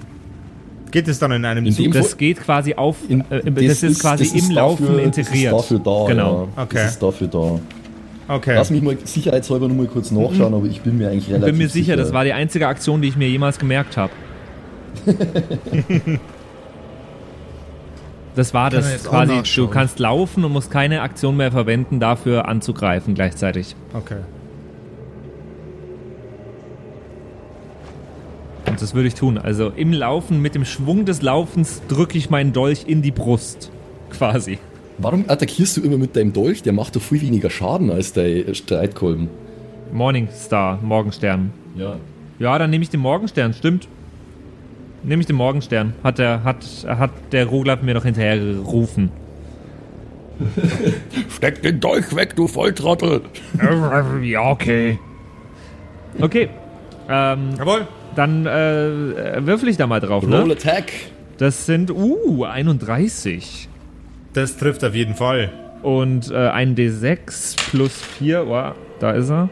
Geht 0.90 1.08
es 1.08 1.18
dann 1.18 1.32
in 1.32 1.44
einem 1.46 1.64
In 1.64 1.72
Zug? 1.72 1.92
Das 1.92 2.16
geht 2.18 2.40
quasi 2.42 2.74
auf, 2.74 2.96
In- 3.08 3.24
äh, 3.30 3.50
das, 3.50 3.82
ist 3.82 4.00
quasi 4.00 4.24
das 4.24 4.32
im 4.32 4.38
ist 4.40 4.52
Laufen 4.52 4.86
dafür- 4.86 5.02
integriert. 5.02 5.52
Das 5.52 5.62
ist 5.62 5.70
dafür 5.70 5.78
da, 5.78 6.04
Genau. 6.12 6.48
ja. 6.56 6.62
Okay. 6.64 6.74
Das 6.74 6.90
ist 6.90 7.02
dafür 7.02 7.26
da. 7.28 7.60
Okay. 8.28 8.54
Lass 8.54 8.70
mich 8.70 8.82
mal 8.82 8.96
sicherheitshalber 9.04 9.68
nur 9.68 9.76
mal 9.78 9.86
kurz 9.86 10.10
nachschauen, 10.10 10.52
aber 10.54 10.66
ich 10.66 10.80
bin 10.82 10.98
mir 10.98 11.08
eigentlich 11.10 11.28
Ich 11.28 11.32
relativ 11.34 11.46
bin 11.52 11.58
mir 11.58 11.68
sicher, 11.68 11.96
das 11.96 12.12
war 12.12 12.24
die 12.24 12.32
einzige 12.32 12.66
Aktion, 12.68 13.00
die 13.02 13.08
ich 13.08 13.16
mir 13.16 13.28
jemals 13.28 13.58
gemerkt 13.58 13.96
habe. 13.96 14.12
das 18.34 18.54
war 18.54 18.70
Kann 18.70 18.82
das 18.82 19.04
quasi, 19.04 19.42
du 19.56 19.68
kannst 19.68 19.98
laufen 19.98 20.44
und 20.44 20.52
musst 20.52 20.70
keine 20.70 21.02
Aktion 21.02 21.36
mehr 21.36 21.52
verwenden, 21.52 22.00
dafür 22.00 22.48
anzugreifen 22.48 23.14
gleichzeitig. 23.14 23.76
okay. 23.94 24.18
Und 28.64 28.80
das 28.80 28.94
würde 28.94 29.08
ich 29.08 29.14
tun. 29.14 29.36
Also 29.36 29.70
im 29.76 29.92
Laufen, 29.92 30.40
mit 30.40 30.54
dem 30.54 30.64
Schwung 30.64 31.04
des 31.04 31.20
Laufens 31.20 31.82
drücke 31.88 32.16
ich 32.16 32.30
meinen 32.30 32.54
Dolch 32.54 32.84
in 32.86 33.02
die 33.02 33.10
Brust. 33.10 33.70
Quasi. 34.08 34.58
Warum 34.96 35.24
attackierst 35.28 35.76
du 35.76 35.82
immer 35.82 35.98
mit 35.98 36.16
deinem 36.16 36.32
Dolch? 36.32 36.62
Der 36.62 36.72
macht 36.72 36.96
doch 36.96 37.02
viel 37.02 37.20
weniger 37.20 37.50
Schaden 37.50 37.90
als 37.90 38.14
dein 38.14 38.54
Streitkolben. 38.54 39.28
Morningstar, 39.92 40.78
Morgenstern. 40.80 41.52
Ja. 41.76 41.96
Ja, 42.38 42.58
dann 42.58 42.70
nehme 42.70 42.82
ich 42.82 42.88
den 42.88 43.00
Morgenstern, 43.00 43.52
stimmt. 43.52 43.88
Nehme 45.04 45.20
ich 45.20 45.26
den 45.26 45.36
Morgenstern. 45.36 45.94
Hat 46.04 46.18
der, 46.18 46.44
hat, 46.44 46.64
hat 46.86 47.10
der 47.32 47.46
Roglap 47.46 47.82
mir 47.82 47.94
doch 47.94 48.04
hinterher 48.04 48.38
gerufen. 48.38 49.10
Steck 51.36 51.62
den 51.62 51.80
Dolch 51.80 52.14
weg, 52.14 52.36
du 52.36 52.46
Volltrottel! 52.48 53.22
Ja, 54.22 54.50
okay. 54.50 54.98
Okay. 56.20 56.48
Ähm, 57.08 57.50
Jawohl. 57.58 57.86
dann 58.14 58.46
äh, 58.46 59.46
würfel 59.46 59.68
ich 59.68 59.76
da 59.76 59.86
mal 59.86 60.00
drauf, 60.00 60.24
Roll 60.24 60.46
ne? 60.46 60.52
Attack! 60.52 60.92
Das 61.38 61.66
sind, 61.66 61.90
uh, 61.90 62.44
31. 62.44 63.68
Das 64.32 64.56
trifft 64.56 64.84
auf 64.84 64.94
jeden 64.94 65.14
Fall. 65.14 65.50
Und 65.82 66.30
äh, 66.30 66.48
ein 66.48 66.76
D6 66.76 67.56
plus 67.70 68.00
4, 68.00 68.46
wow, 68.46 68.74
da 69.00 69.12
ist 69.12 69.30
er. 69.30 69.48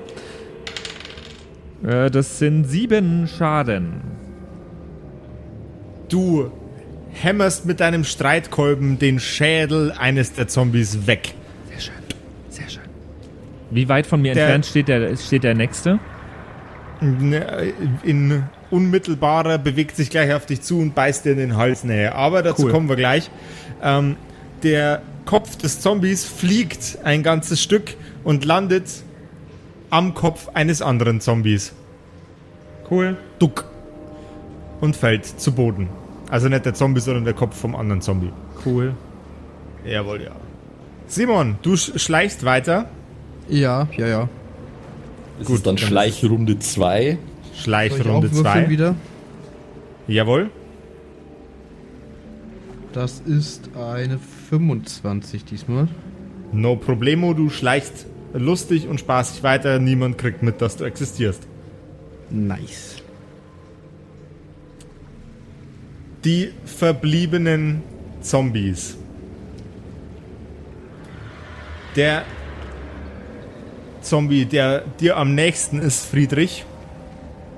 Äh, 1.83 2.11
das 2.11 2.39
sind 2.39 2.65
sieben 2.65 3.27
Schaden. 3.27 4.10
Du 6.11 6.51
hämmerst 7.13 7.65
mit 7.65 7.81
deinem 7.81 8.05
Streitkolben 8.05 8.99
den 8.99 9.19
Schädel 9.19 9.93
eines 9.93 10.33
der 10.35 10.47
Zombies 10.49 11.07
weg. 11.07 11.35
Sehr 11.71 11.81
schön, 11.81 11.95
sehr 12.51 12.69
schön. 12.69 12.83
Wie 13.71 13.89
weit 13.89 14.07
von 14.07 14.21
mir 14.21 14.35
Der- 14.35 14.45
entfernt 14.45 14.67
steht 14.67 14.89
der, 14.89 15.17
steht 15.17 15.45
der 15.45 15.55
nächste? 15.55 15.99
Ne, 17.01 17.73
In 18.03 18.43
unmittelbarer 18.71 19.57
bewegt 19.59 19.97
sich 19.97 20.11
gleich 20.11 20.33
auf 20.35 20.45
dich 20.47 20.61
zu 20.61 20.79
und 20.81 20.95
beißt 20.95 21.25
dir 21.25 21.33
in 21.33 21.39
den 21.39 21.57
Hals 21.57 21.83
näher. 21.83 22.15
Aber 22.15 22.43
dazu 22.43 22.65
Cool. 22.67 22.73
kommen 22.73 22.89
wir 22.89 22.97
gleich. 22.97 23.31
Ähm, 23.83 24.17
der 24.63 25.01
Kopf 25.25 25.57
des 25.57 25.81
Zombies 25.81 26.25
fliegt 26.27 26.99
ein 27.05 27.23
ganzes 27.23 27.63
Stück 27.63 27.95
und 28.23 28.45
landet 28.45 28.85
am 29.89 30.13
Kopf 30.15 30.49
eines 30.55 30.83
anderen 30.83 31.21
Zombies. 31.21 31.73
Cool. 32.91 33.17
Duck. 33.39 33.65
Und 34.81 34.97
fällt 34.97 35.25
zu 35.27 35.53
Boden. 35.53 35.89
Also 36.31 36.49
nicht 36.49 36.65
der 36.65 36.75
Zombie, 36.75 37.01
sondern 37.01 37.25
der 37.25 37.35
Kopf 37.35 37.57
vom 37.57 37.75
anderen 37.75 38.01
Zombie. 38.01 38.31
Cool. 38.65 38.95
Jawohl, 39.85 40.23
ja. 40.23 40.31
Simon, 41.07 41.57
du 41.63 41.77
sch 41.77 41.93
schleichst 41.97 42.45
weiter. 42.45 42.89
Ja, 43.49 43.89
ja, 43.97 44.07
ja. 44.07 44.29
Es 45.41 45.47
Gut, 45.47 45.57
ist 45.57 45.67
dann 45.67 45.77
dann 45.77 45.89
Schleichrunde 45.89 46.59
2. 46.59 47.03
Soll 47.03 47.19
ich 47.53 47.61
Schleichrunde 47.63 48.11
auch 48.11 48.23
würfeln 48.23 48.45
2. 48.45 48.69
wieder? 48.69 48.95
Jawohl. 50.07 50.51
Das 52.93 53.21
ist 53.21 53.71
eine 53.77 54.19
25 54.51 55.45
diesmal. 55.45 55.89
No 56.53 56.77
problemo, 56.77 57.35
du 57.35 57.49
schleichst 57.49 58.07
lustig 58.35 58.89
und 58.89 58.99
spaßig 59.01 59.43
weiter. 59.43 59.79
Niemand 59.79 60.19
kriegt 60.19 60.43
mit, 60.43 60.61
dass 60.61 60.77
du 60.77 60.85
existierst. 60.85 61.47
Nice. 62.31 63.00
Die 66.25 66.53
verbliebenen 66.65 67.83
Zombies. 68.21 68.97
Der 71.97 72.25
Zombie, 74.01 74.45
der 74.45 74.81
dir 75.01 75.17
am 75.17 75.35
nächsten 75.35 75.79
ist, 75.79 76.07
Friedrich, 76.07 76.65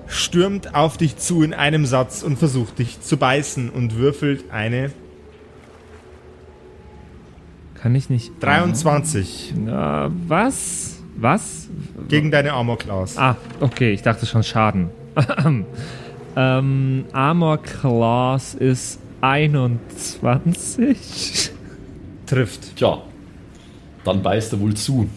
stürmt 0.06 0.74
auf 0.74 0.96
dich 0.96 1.16
zu 1.16 1.42
in 1.42 1.54
einem 1.54 1.86
Satz 1.86 2.22
und 2.22 2.38
versucht 2.38 2.78
dich 2.78 3.00
zu 3.00 3.16
beißen 3.16 3.70
und 3.70 3.96
würfelt 3.96 4.50
eine 4.50 4.90
Kann 7.74 7.96
ich 7.96 8.08
nicht. 8.08 8.32
23 8.40 9.54
Na, 9.56 10.10
was? 10.28 11.00
Was? 11.16 11.68
gegen 12.08 12.30
deine 12.30 12.52
Armor 12.52 12.78
Class. 12.78 13.18
Ah, 13.18 13.36
okay, 13.60 13.92
ich 13.92 14.02
dachte 14.02 14.26
schon 14.26 14.42
Schaden. 14.42 14.90
ähm, 16.36 17.06
Armor 17.12 17.62
Class 17.62 18.54
ist 18.54 18.98
21. 19.20 21.50
Trifft. 22.26 22.76
Tja, 22.76 23.02
dann 24.04 24.22
beißt 24.22 24.52
er 24.52 24.60
wohl 24.60 24.74
zu. 24.74 25.08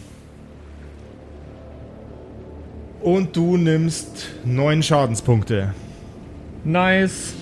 Und 3.00 3.36
du 3.36 3.56
nimmst 3.56 4.30
9 4.44 4.82
Schadenspunkte. 4.82 5.74
Nice. 6.64 7.34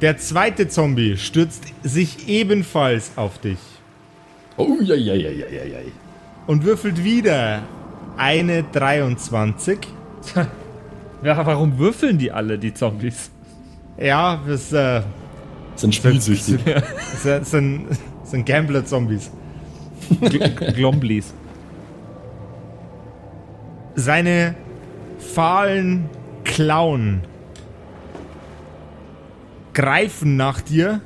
Der 0.00 0.16
zweite 0.18 0.68
Zombie 0.68 1.16
stürzt 1.16 1.64
sich 1.82 2.28
ebenfalls 2.28 3.12
auf 3.16 3.38
dich 3.38 3.58
Oh, 4.56 4.76
ja, 4.80 4.94
ja, 4.94 5.14
ja, 5.14 5.30
ja, 5.30 5.46
ja, 5.48 5.64
ja. 5.64 5.78
und 6.46 6.64
würfelt 6.64 7.02
wieder 7.02 7.62
eine 8.16 8.62
23. 8.62 9.78
Ja, 11.24 11.44
warum 11.46 11.78
würfeln 11.78 12.18
die 12.18 12.30
alle, 12.30 12.58
die 12.58 12.74
Zombies? 12.74 13.30
Ja, 13.98 14.42
das, 14.46 14.72
äh, 14.72 15.02
Sind 15.74 15.94
spielsüchtig. 15.94 16.60
das 17.24 17.50
sind, 17.50 17.86
das 18.20 18.30
sind 18.30 18.44
Gambler-Zombies. 18.44 19.30
Gl 20.20 20.50
Glomblis. 20.74 21.32
Seine 23.94 24.54
fahlen 25.18 26.10
Klauen 26.44 27.22
greifen 29.72 30.36
nach 30.36 30.60
dir 30.60 31.00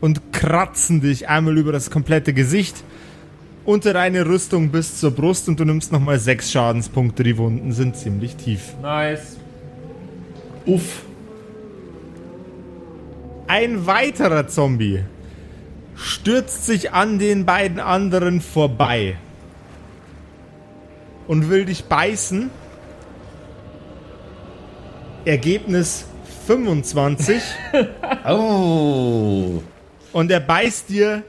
und 0.00 0.32
kratzen 0.32 1.00
dich 1.00 1.28
einmal 1.28 1.56
über 1.56 1.70
das 1.70 1.90
komplette 1.90 2.32
Gesicht 2.32 2.82
unter 3.66 3.92
deine 3.92 4.24
Rüstung 4.24 4.70
bis 4.70 4.98
zur 4.98 5.10
Brust 5.10 5.48
und 5.48 5.58
du 5.60 5.64
nimmst 5.64 5.92
nochmal 5.92 6.18
sechs 6.18 6.50
Schadenspunkte. 6.52 7.22
Die 7.24 7.36
Wunden 7.36 7.72
sind 7.72 7.96
ziemlich 7.96 8.36
tief. 8.36 8.74
Nice. 8.80 9.36
Uff. 10.64 11.02
Ein 13.48 13.86
weiterer 13.86 14.48
Zombie 14.48 15.04
stürzt 15.96 16.66
sich 16.66 16.92
an 16.92 17.18
den 17.18 17.44
beiden 17.44 17.80
anderen 17.80 18.40
vorbei 18.40 19.16
und 21.26 21.48
will 21.50 21.64
dich 21.64 21.84
beißen. 21.84 22.50
Ergebnis 25.24 26.06
25 26.46 27.42
Oh. 28.28 29.62
und 30.12 30.30
er 30.30 30.40
beißt 30.40 30.88
dir 30.88 31.24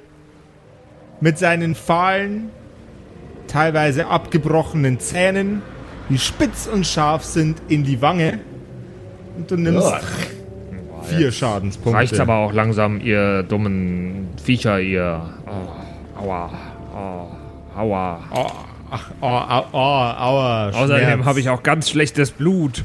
mit 1.21 1.37
seinen 1.37 1.75
fahlen, 1.75 2.49
teilweise 3.47 4.07
abgebrochenen 4.07 4.99
Zähnen, 4.99 5.61
die 6.09 6.17
spitz 6.17 6.67
und 6.67 6.85
scharf 6.85 7.23
sind, 7.23 7.61
in 7.67 7.83
die 7.83 8.01
Wange 8.01 8.39
und 9.37 9.51
du 9.51 9.55
nimmst 9.55 9.87
Ugh. 9.87 10.01
vier 11.03 11.31
Schadenspunkte. 11.31 11.97
Reicht 11.97 12.19
aber 12.19 12.37
auch 12.37 12.53
langsam, 12.53 12.99
ihr 12.99 13.43
dummen 13.43 14.29
Viecher, 14.43 14.79
ihr. 14.79 15.21
Oh, 15.45 16.21
aua. 16.21 16.51
Oh, 16.93 17.77
aua. 17.77 18.19
Oh, 18.33 18.47
ach, 18.91 19.11
oh, 19.21 19.25
au, 19.25 19.65
oh, 19.71 19.77
aua. 19.77 20.69
Außerdem 20.69 21.03
Schmerz. 21.03 21.25
habe 21.25 21.39
ich 21.39 21.49
auch 21.49 21.63
ganz 21.63 21.89
schlechtes 21.89 22.31
Blut. 22.31 22.83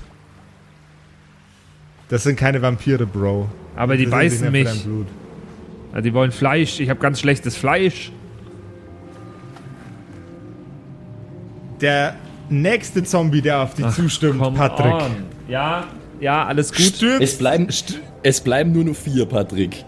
Das 2.09 2.25
sind 2.25 2.37
keine 2.37 2.61
Vampire, 2.61 3.07
Bro. 3.07 3.49
Aber 3.75 3.97
die 3.97 4.03
sind 4.03 4.11
beißen 4.11 4.53
mich. 4.53 4.69
die 6.05 6.13
wollen 6.13 6.31
Fleisch. 6.31 6.79
Ich 6.81 6.91
habe 6.91 7.01
ganz 7.01 7.21
schlechtes 7.21 7.57
Fleisch. 7.57 8.13
Der 11.83 12.17
nächste 12.49 13.03
Zombie, 13.03 13.43
der 13.43 13.61
auf 13.61 13.75
dich 13.75 13.87
zustimmt, 13.91 14.41
Come 14.41 14.57
Patrick, 14.57 14.93
on. 14.95 15.17
Ja, 15.49 15.89
ja, 16.21 16.47
alles 16.47 16.73
gut. 16.73 16.87
stürzt, 16.87 17.21
Es 17.21 17.37
bleiben, 17.37 17.69
es 18.23 18.41
bleiben 18.41 18.73
nur 18.73 18.85
noch 18.85 18.97
vier, 18.97 19.27
Patrick. 19.27 19.85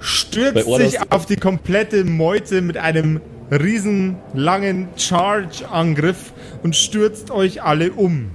stürzt 0.00 0.66
sich 0.76 1.12
auf 1.12 1.26
die 1.26 1.36
komplette 1.36 2.04
Meute 2.04 2.60
mit 2.60 2.76
einem 2.76 3.20
riesen 3.50 4.16
langen 4.34 4.88
Charge-Angriff 4.96 6.32
und 6.62 6.74
stürzt 6.74 7.30
euch 7.30 7.62
alle 7.62 7.92
um. 7.92 8.30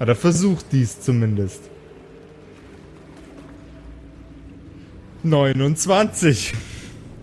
Oder 0.00 0.16
versucht 0.16 0.66
dies 0.72 1.00
zumindest. 1.00 1.60
29. 5.22 6.54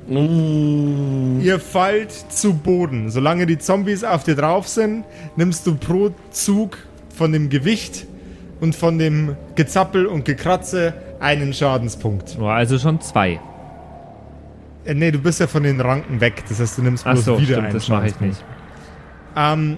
Mm. 0.07 1.41
Ihr 1.41 1.59
fallt 1.59 2.11
zu 2.11 2.53
Boden. 2.53 3.09
Solange 3.09 3.45
die 3.45 3.57
Zombies 3.57 4.03
auf 4.03 4.23
dir 4.23 4.35
drauf 4.35 4.67
sind, 4.67 5.05
nimmst 5.35 5.67
du 5.67 5.75
pro 5.75 6.11
Zug 6.31 6.77
von 7.15 7.31
dem 7.31 7.49
Gewicht 7.49 8.05
und 8.59 8.75
von 8.75 8.97
dem 8.97 9.35
Gezappel 9.55 10.05
und 10.05 10.25
Gekratze 10.25 10.93
einen 11.19 11.53
Schadenspunkt. 11.53 12.37
Oh, 12.39 12.45
also 12.45 12.77
schon 12.79 13.01
zwei. 13.01 13.39
Äh, 14.85 14.93
nee, 14.93 15.11
du 15.11 15.19
bist 15.19 15.39
ja 15.39 15.47
von 15.47 15.63
den 15.63 15.81
Ranken 15.81 16.21
weg. 16.21 16.43
Das 16.47 16.59
heißt, 16.59 16.77
du 16.77 16.83
nimmst 16.83 17.03
bloß 17.03 17.25
so, 17.25 17.37
wieder 17.37 17.45
stimmt, 17.45 17.65
einen 17.65 17.73
das 17.73 17.89
mache 17.89 18.07
ich 18.07 18.13
Schadenspunkt. 18.13 18.37
nicht. 18.37 18.57
Ähm, 19.35 19.77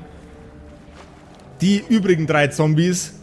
die 1.61 1.83
übrigen 1.89 2.27
drei 2.27 2.47
Zombies 2.47 3.15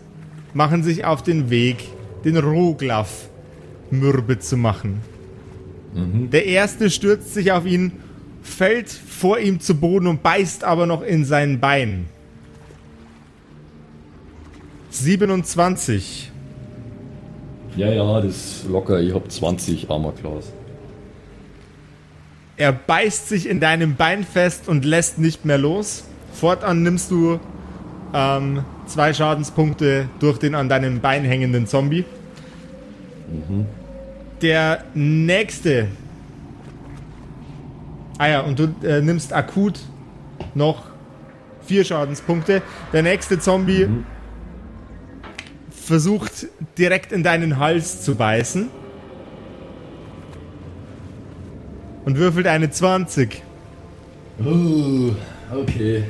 machen 0.52 0.82
sich 0.82 1.04
auf 1.04 1.22
den 1.22 1.50
Weg, 1.50 1.84
den 2.24 2.36
Roglaf 2.36 3.28
mürbe 3.90 4.38
zu 4.38 4.56
machen. 4.56 5.00
Der 6.30 6.44
erste 6.44 6.90
stürzt 6.90 7.32
sich 7.32 7.52
auf 7.52 7.64
ihn, 7.64 7.92
fällt 8.42 8.90
vor 8.90 9.38
ihm 9.38 9.60
zu 9.60 9.74
Boden 9.74 10.06
und 10.06 10.22
beißt 10.22 10.62
aber 10.62 10.86
noch 10.86 11.02
in 11.02 11.24
sein 11.24 11.58
Bein. 11.58 12.06
27. 14.90 16.30
Ja, 17.76 17.92
ja, 17.92 18.20
das 18.20 18.36
ist 18.36 18.68
locker. 18.68 19.00
Ich 19.00 19.14
hab 19.14 19.30
20 19.30 19.90
Armor 19.90 20.14
Class. 20.14 20.52
Er 22.56 22.72
beißt 22.72 23.28
sich 23.28 23.48
in 23.48 23.60
deinem 23.60 23.96
Bein 23.96 24.24
fest 24.24 24.68
und 24.68 24.84
lässt 24.84 25.18
nicht 25.18 25.44
mehr 25.44 25.58
los. 25.58 26.04
Fortan 26.32 26.82
nimmst 26.82 27.10
du 27.10 27.38
ähm, 28.14 28.64
zwei 28.86 29.12
Schadenspunkte 29.12 30.08
durch 30.20 30.38
den 30.38 30.54
an 30.54 30.68
deinem 30.68 31.00
Bein 31.00 31.24
hängenden 31.24 31.66
Zombie. 31.66 32.04
Der 34.42 34.84
nächste. 34.94 35.88
Ah 38.18 38.28
ja, 38.28 38.40
und 38.40 38.58
du 38.58 38.74
äh, 38.82 39.00
nimmst 39.00 39.32
akut 39.32 39.80
noch 40.54 40.84
vier 41.66 41.84
Schadenspunkte. 41.84 42.62
Der 42.92 43.02
nächste 43.02 43.38
Zombie 43.38 43.88
versucht 45.70 46.46
direkt 46.78 47.12
in 47.12 47.22
deinen 47.22 47.58
Hals 47.58 48.02
zu 48.02 48.14
beißen. 48.14 48.68
Und 52.04 52.18
würfelt 52.18 52.46
eine 52.46 52.70
20. 52.70 53.42
Oh, 54.44 55.12
okay. 55.52 56.04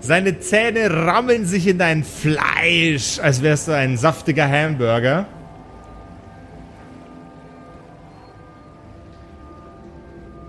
Seine 0.00 0.40
Zähne 0.40 0.90
rammeln 0.90 1.44
sich 1.44 1.66
in 1.66 1.78
dein 1.78 2.02
Fleisch, 2.02 3.18
als 3.20 3.42
wärst 3.42 3.68
du 3.68 3.72
ein 3.72 3.96
saftiger 3.96 4.48
Hamburger. 4.48 5.26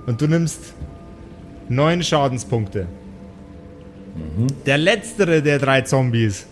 Und 0.06 0.22
du 0.22 0.28
nimmst 0.28 0.74
neun 1.70 2.04
Schadenspunkte. 2.04 2.88
Der 4.66 4.78
letztere 4.78 5.42
der 5.42 5.60
drei 5.60 5.82
Zombies 5.82 6.46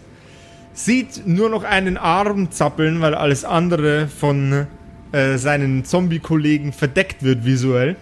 sieht 0.74 1.28
nur 1.28 1.50
noch 1.50 1.64
einen 1.64 1.98
Arm 1.98 2.52
zappeln, 2.52 3.02
weil 3.02 3.16
alles 3.16 3.44
andere 3.44 4.08
von 4.08 4.68
äh, 5.12 5.38
seinen 5.38 5.84
Zombie-Kollegen 5.84 6.72
verdeckt 6.72 7.24
wird 7.24 7.44
visuell. 7.46 7.96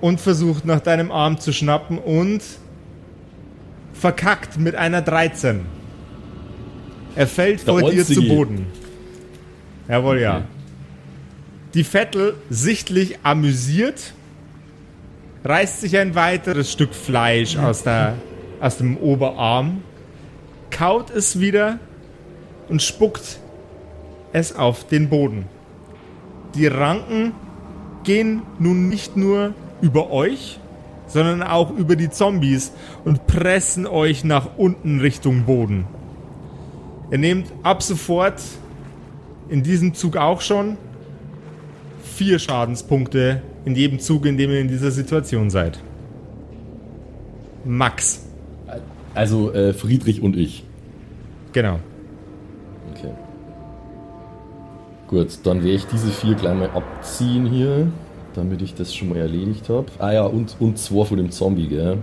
Und 0.00 0.20
versucht 0.20 0.64
nach 0.64 0.80
deinem 0.80 1.10
Arm 1.10 1.40
zu 1.40 1.52
schnappen 1.52 1.98
und 1.98 2.40
verkackt 3.92 4.56
mit 4.56 4.76
einer 4.76 5.02
13. 5.02 5.62
Er 7.16 7.26
fällt 7.26 7.66
Der 7.66 7.74
vor 7.74 7.90
dir 7.90 8.04
zu. 8.04 8.22
Boden. 8.28 8.66
Jawohl, 9.88 10.20
ja. 10.20 10.36
Okay. 10.36 10.44
Die 11.74 11.84
Vettel, 11.84 12.34
sichtlich 12.48 13.18
amüsiert, 13.24 14.14
reißt 15.48 15.80
sich 15.80 15.96
ein 15.96 16.14
weiteres 16.14 16.70
Stück 16.70 16.94
Fleisch 16.94 17.56
aus, 17.56 17.82
der, 17.82 18.16
aus 18.60 18.76
dem 18.76 18.98
Oberarm, 18.98 19.82
kaut 20.70 21.08
es 21.08 21.40
wieder 21.40 21.78
und 22.68 22.82
spuckt 22.82 23.40
es 24.34 24.54
auf 24.54 24.86
den 24.86 25.08
Boden. 25.08 25.46
Die 26.54 26.66
Ranken 26.66 27.32
gehen 28.04 28.42
nun 28.58 28.90
nicht 28.90 29.16
nur 29.16 29.54
über 29.80 30.10
euch, 30.10 30.60
sondern 31.06 31.42
auch 31.42 31.70
über 31.70 31.96
die 31.96 32.10
Zombies 32.10 32.72
und 33.06 33.26
pressen 33.26 33.86
euch 33.86 34.24
nach 34.24 34.58
unten 34.58 35.00
Richtung 35.00 35.44
Boden. 35.44 35.86
Ihr 37.10 37.16
nehmt 37.16 37.50
ab 37.62 37.82
sofort 37.82 38.42
in 39.48 39.62
diesem 39.62 39.94
Zug 39.94 40.18
auch 40.18 40.42
schon 40.42 40.76
vier 42.02 42.38
Schadenspunkte 42.38 43.42
in 43.64 43.74
jedem 43.74 43.98
Zug, 43.98 44.26
in 44.26 44.36
dem 44.36 44.50
ihr 44.50 44.60
in 44.60 44.68
dieser 44.68 44.90
Situation 44.90 45.50
seid. 45.50 45.78
Max. 47.64 48.26
Also 49.14 49.52
äh, 49.52 49.72
Friedrich 49.72 50.22
und 50.22 50.36
ich. 50.36 50.64
Genau. 51.52 51.78
Okay. 52.92 53.12
Gut, 55.08 55.38
dann 55.44 55.58
werde 55.58 55.74
ich 55.74 55.86
diese 55.86 56.08
vier 56.08 56.34
gleich 56.34 56.56
mal 56.56 56.70
abziehen 56.70 57.46
hier, 57.46 57.90
damit 58.34 58.62
ich 58.62 58.74
das 58.74 58.94
schon 58.94 59.08
mal 59.08 59.18
erledigt 59.18 59.68
habe. 59.68 59.86
Ah 59.98 60.12
ja, 60.12 60.24
und, 60.24 60.56
und 60.60 60.78
zwei 60.78 61.04
von 61.04 61.16
dem 61.16 61.30
Zombie, 61.30 61.66
gell? 61.66 61.98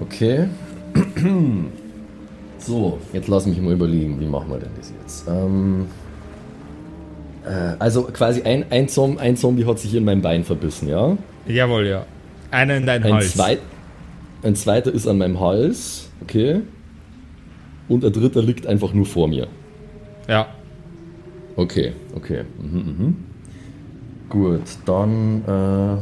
Okay. 0.00 0.48
So, 2.62 2.98
jetzt 3.14 3.26
lass 3.28 3.46
mich 3.46 3.58
mal 3.58 3.72
überlegen, 3.72 4.20
wie 4.20 4.26
machen 4.26 4.50
wir 4.50 4.58
denn 4.58 4.68
das 4.76 4.92
jetzt? 5.00 5.26
Ähm, 5.26 5.86
äh, 7.44 7.76
also 7.78 8.04
quasi 8.04 8.42
ein, 8.42 8.66
ein, 8.70 8.88
Zom 8.88 9.18
ein 9.18 9.36
Zombie 9.36 9.64
hat 9.64 9.78
sich 9.78 9.94
in 9.94 10.04
mein 10.04 10.22
Bein 10.22 10.44
verbissen, 10.44 10.88
ja? 10.88 11.16
Jawohl, 11.46 11.86
ja. 11.86 12.06
Einer 12.50 12.76
in 12.76 12.86
deinen 12.86 13.04
Ein, 13.04 13.14
Hals. 13.14 13.34
zweit, 13.34 13.60
ein 14.42 14.56
zweiter 14.56 14.92
ist 14.92 15.06
an 15.06 15.18
meinem 15.18 15.40
Hals, 15.40 16.08
okay? 16.22 16.60
Und 17.88 18.02
der 18.02 18.10
dritte 18.10 18.40
liegt 18.40 18.66
einfach 18.66 18.92
nur 18.92 19.06
vor 19.06 19.28
mir. 19.28 19.48
Ja. 20.28 20.46
Okay, 21.56 21.92
okay. 22.14 22.44
Mhm, 22.60 22.78
mhm. 22.78 23.16
Gut, 24.28 24.62
dann 24.86 25.42
äh, 25.46 25.98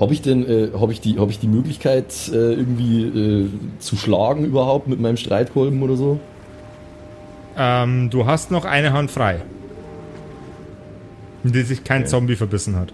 habe 0.00 0.12
ich 0.12 0.22
denn 0.22 0.44
äh, 0.48 0.70
habe 0.78 0.92
ich 0.92 1.00
die 1.00 1.18
habe 1.20 1.30
ich 1.30 1.38
die 1.38 1.46
Möglichkeit 1.46 2.12
äh, 2.32 2.54
irgendwie 2.54 3.02
äh, 3.04 3.48
zu 3.78 3.96
schlagen 3.96 4.44
überhaupt 4.44 4.88
mit 4.88 5.00
meinem 5.00 5.16
Streitkolben 5.16 5.80
oder 5.82 5.96
so? 5.96 6.18
Ähm, 7.56 8.10
du 8.10 8.26
hast 8.26 8.50
noch 8.50 8.64
eine 8.64 8.92
Hand 8.92 9.10
frei. 9.10 9.42
In 11.44 11.52
die 11.52 11.62
sich 11.62 11.82
kein 11.84 12.02
Okay. 12.02 12.10
Zombie 12.10 12.36
verbissen 12.36 12.76
hat. 12.76 12.92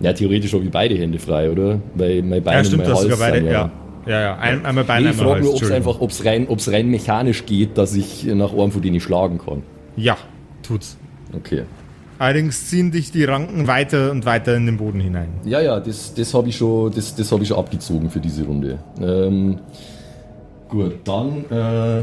Ja, 0.00 0.12
theoretisch 0.12 0.52
habe 0.52 0.64
ich 0.64 0.70
beide 0.70 0.94
Hände 0.96 1.18
frei, 1.18 1.50
oder? 1.50 1.80
Weil 1.94 2.22
mein 2.22 2.42
Bein 2.42 2.52
Ja, 2.54 2.58
und 2.60 2.66
stimmt, 2.66 2.82
mein 2.82 2.90
du 2.90 2.96
hast 2.96 3.04
Hals 3.08 3.18
beide. 3.18 3.36
sind 3.38 3.46
Ja. 3.46 3.70
Ja, 4.06 4.20
ja. 4.20 4.36
Ein, 4.38 4.64
einmal 4.64 4.84
Bein, 4.84 5.02
Nee, 5.02 5.10
ich 5.10 5.18
einmal 5.18 5.34
frage 5.40 5.40
Hals. 5.40 5.44
nur, 5.46 5.54
ob 5.56 5.62
es 5.62 5.70
einfach, 5.72 6.00
ob 6.00 6.10
es 6.10 6.24
rein, 6.24 6.46
ob's 6.48 6.70
rein 6.70 6.88
mechanisch 6.90 7.44
geht, 7.46 7.76
dass 7.76 7.94
ich 7.96 8.24
nach 8.24 8.52
einem 8.52 8.70
von 8.70 8.82
denen 8.82 9.00
schlagen 9.00 9.38
kann. 9.38 9.62
Ja, 9.96 10.16
tut's. 10.62 10.96
Okay. 11.34 11.62
Allerdings 12.18 12.68
ziehen 12.68 12.92
dich 12.92 13.10
die 13.10 13.24
Ranken 13.24 13.66
weiter 13.66 14.10
und 14.10 14.24
weiter 14.24 14.54
in 14.56 14.66
den 14.66 14.76
Boden 14.76 15.00
hinein. 15.00 15.28
Ja, 15.44 15.60
ja, 15.60 15.80
das, 15.80 16.14
das 16.14 16.32
habe 16.34 16.48
ich, 16.48 16.56
schon- 16.56 16.92
das, 16.94 17.14
das 17.16 17.32
hab 17.32 17.42
ich 17.42 17.48
schon 17.48 17.58
abgezogen 17.58 18.08
für 18.10 18.20
diese 18.20 18.44
Runde. 18.44 18.78
Ähm, 19.02 19.58
gut, 20.68 21.00
dann, 21.04 21.44
äh, 21.50 22.02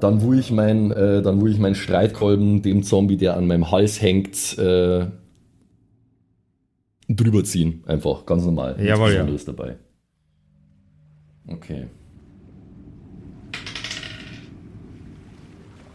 dann 0.00 0.22
wo 0.22 0.32
ich 0.32 0.50
mein, 0.50 0.90
äh, 0.92 1.22
dann 1.22 1.40
wo 1.40 1.46
ich 1.46 1.58
meinen 1.58 1.74
Streitkolben 1.74 2.62
dem 2.62 2.82
Zombie, 2.82 3.16
der 3.16 3.36
an 3.36 3.46
meinem 3.46 3.70
Hals 3.70 4.00
hängt, 4.00 4.58
äh, 4.58 5.06
drüber 7.08 7.44
ziehen. 7.44 7.82
Einfach, 7.86 8.26
ganz 8.26 8.44
normal. 8.44 8.76
Jawohl, 8.82 9.12
ja. 9.12 9.26
Dabei. 9.46 9.76
Okay. 11.46 11.86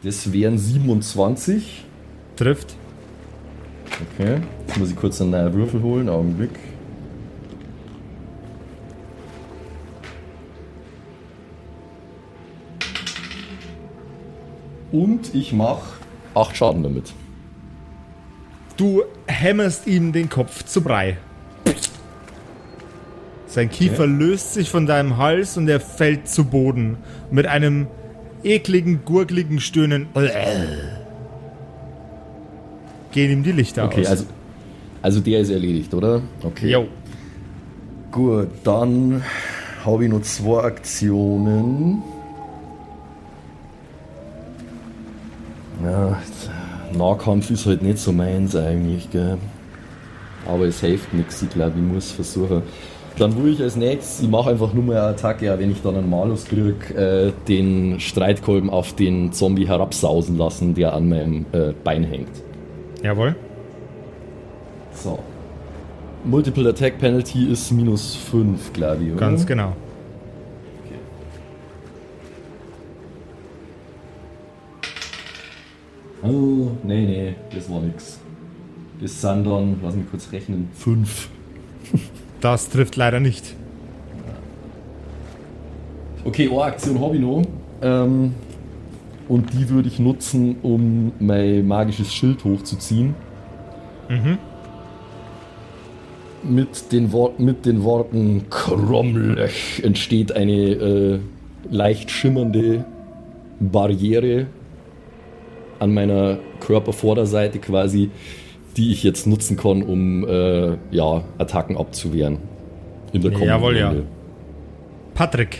Das 0.03 0.33
wären 0.33 0.57
27. 0.57 1.85
Trifft. 2.35 2.75
Okay, 4.15 4.41
jetzt 4.67 4.77
muss 4.77 4.89
ich 4.89 4.95
kurz 4.95 5.21
einen 5.21 5.31
neuen 5.31 5.53
Würfel 5.53 5.81
holen, 5.81 6.09
Augenblick. 6.09 6.49
Und 14.93 15.33
ich 15.35 15.51
mache 15.51 15.81
8 16.35 16.55
Schaden 16.55 16.83
damit. 16.83 17.11
Du 18.77 19.01
hämmerst 19.27 19.87
ihm 19.87 20.13
den 20.13 20.29
Kopf 20.29 20.63
zu 20.63 20.81
Brei. 20.81 21.17
Sein 23.47 23.69
Kiefer 23.69 24.07
löst 24.07 24.53
sich 24.53 24.69
von 24.69 24.85
deinem 24.85 25.17
Hals 25.17 25.57
und 25.57 25.67
er 25.67 25.79
fällt 25.79 26.27
zu 26.27 26.45
Boden. 26.45 26.97
Mit 27.29 27.45
einem 27.47 27.87
ekligen, 28.43 29.03
gurgligen 29.03 29.59
Stöhnen 29.59 30.07
gehen 33.11 33.31
ihm 33.31 33.43
die 33.43 33.51
Lichter 33.51 33.85
Okay, 33.85 34.01
aus. 34.01 34.07
also, 34.07 34.25
also 35.01 35.19
der 35.19 35.41
ist 35.41 35.49
erledigt, 35.49 35.93
oder? 35.93 36.21
Okay. 36.43 36.71
Jo. 36.71 36.87
Gut, 38.11 38.47
dann 38.63 39.23
habe 39.85 40.05
ich 40.05 40.11
noch 40.11 40.21
zwei 40.21 40.63
Aktionen. 40.63 42.01
Nahkampf 46.97 47.49
ist 47.51 47.65
halt 47.65 47.81
nicht 47.81 47.99
so 47.99 48.11
meins 48.11 48.55
eigentlich, 48.55 49.09
gell. 49.11 49.37
Aber 50.47 50.65
es 50.65 50.81
hilft 50.81 51.13
nichts, 51.13 51.41
ich 51.41 51.49
glaube, 51.49 51.73
ich 51.77 51.83
muss 51.83 52.11
versuchen. 52.11 52.63
Dann 53.17 53.37
will 53.37 53.53
ich 53.53 53.61
als 53.61 53.75
nächstes, 53.75 54.21
ich 54.21 54.29
mache 54.29 54.49
einfach 54.49 54.73
nur 54.73 54.83
mal 54.83 54.97
eine 54.97 55.07
Attacke, 55.09 55.53
wenn 55.59 55.71
ich 55.71 55.81
dann 55.83 55.95
einen 55.95 56.09
Malus 56.09 56.45
kriege, 56.45 56.73
äh, 56.95 57.31
den 57.47 57.99
Streitkolben 57.99 58.69
auf 58.69 58.93
den 58.95 59.31
Zombie 59.31 59.67
herabsausen 59.67 60.37
lassen, 60.37 60.73
der 60.73 60.93
an 60.93 61.09
meinem 61.09 61.45
äh, 61.51 61.73
Bein 61.83 62.03
hängt. 62.03 62.31
Jawohl. 63.03 63.35
So. 64.93 65.19
Multiple 66.25 66.69
Attack 66.69 66.97
Penalty 66.99 67.51
ist 67.51 67.71
minus 67.71 68.15
5, 68.15 68.73
glaube 68.73 69.03
ich, 69.03 69.11
oder? 69.11 69.19
Ganz 69.19 69.45
genau. 69.45 69.73
Nee, 76.83 77.05
nee, 77.05 77.35
das 77.53 77.69
war 77.69 77.81
nix. 77.81 78.19
Das 79.01 79.21
sind 79.21 79.45
dann, 79.45 79.77
lass 79.83 79.95
mich 79.95 80.09
kurz 80.09 80.31
rechnen, 80.31 80.69
5. 80.73 81.29
Das 82.41 82.69
trifft 82.69 82.97
leider 82.97 83.21
nicht. 83.21 83.55
Okay, 86.25 86.49
eine 86.49 86.63
Aktion 86.63 86.99
habe 86.99 87.15
ich 87.15 87.21
noch. 87.21 87.41
Ähm, 87.81 88.33
und 89.29 89.53
die 89.53 89.69
würde 89.69 89.87
ich 89.87 89.99
nutzen, 89.99 90.57
um 90.61 91.13
mein 91.19 91.65
magisches 91.65 92.13
Schild 92.13 92.43
hochzuziehen. 92.43 93.15
Mit, 96.43 96.91
den 96.91 97.13
Wort, 97.13 97.39
mit 97.39 97.65
den 97.65 97.83
Worten 97.83 98.49
Kromlech 98.49 99.81
entsteht 99.83 100.33
eine 100.33 100.51
äh, 100.51 101.19
leicht 101.71 102.11
schimmernde 102.11 102.83
Barriere 103.59 104.47
an 105.83 105.93
meiner 105.93 106.39
Körpervorderseite 106.61 107.59
quasi, 107.59 108.09
die 108.77 108.91
ich 108.91 109.03
jetzt 109.03 109.27
nutzen 109.27 109.57
kann, 109.57 109.83
um 109.83 110.27
äh, 110.27 110.77
ja, 110.91 111.23
Attacken 111.37 111.77
abzuwehren. 111.77 112.37
In 113.11 113.21
der 113.21 113.31
kommenden 113.31 113.49
Jawohl, 113.49 113.77
ja. 113.77 113.89
Runde. 113.89 114.03
Patrick. 115.13 115.59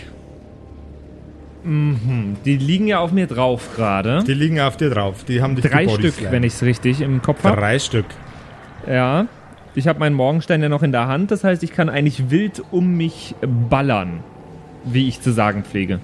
Mhm. 1.62 2.36
Die 2.44 2.56
liegen 2.56 2.88
ja 2.88 2.98
auf 2.98 3.12
mir 3.12 3.26
drauf 3.26 3.70
gerade. 3.76 4.24
Die 4.26 4.34
liegen 4.34 4.60
auf 4.60 4.76
dir 4.76 4.90
drauf. 4.90 5.24
Die 5.24 5.40
haben 5.40 5.54
dich 5.54 5.64
Drei. 5.64 5.88
Stück, 5.88 6.14
wenn 6.30 6.42
ich 6.42 6.54
es 6.54 6.62
richtig 6.62 7.00
im 7.00 7.22
Kopf 7.22 7.44
habe. 7.44 7.56
Drei 7.56 7.78
Stück. 7.78 8.06
Ja. 8.88 9.26
Ich 9.76 9.88
habe 9.88 9.98
meinen 9.98 10.14
Morgenstein 10.14 10.62
ja 10.62 10.68
noch 10.68 10.82
in 10.82 10.92
der 10.92 11.08
Hand, 11.08 11.30
das 11.32 11.42
heißt, 11.42 11.62
ich 11.64 11.72
kann 11.72 11.88
eigentlich 11.88 12.30
wild 12.30 12.62
um 12.70 12.96
mich 12.96 13.34
ballern, 13.68 14.20
wie 14.84 15.08
ich 15.08 15.20
zu 15.20 15.32
sagen 15.32 15.64
pflege. 15.64 15.98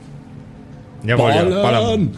Jawohl, 1.05 1.31
ja. 1.31 1.45
Ballern. 1.45 1.63
Ballern! 1.63 2.11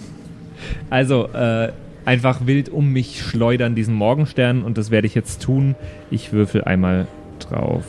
Also 0.89 1.29
äh, 1.35 1.73
einfach 2.05 2.47
wild 2.47 2.69
um 2.69 2.93
mich 2.93 3.23
schleudern, 3.23 3.75
diesen 3.75 3.95
Morgenstern, 3.95 4.63
und 4.63 4.79
das 4.79 4.91
werde 4.91 5.07
ich 5.07 5.15
jetzt 5.15 5.43
tun. 5.43 5.75
Ich 6.11 6.33
würfel 6.33 6.65
einmal 6.65 7.07
drauf. 7.39 7.85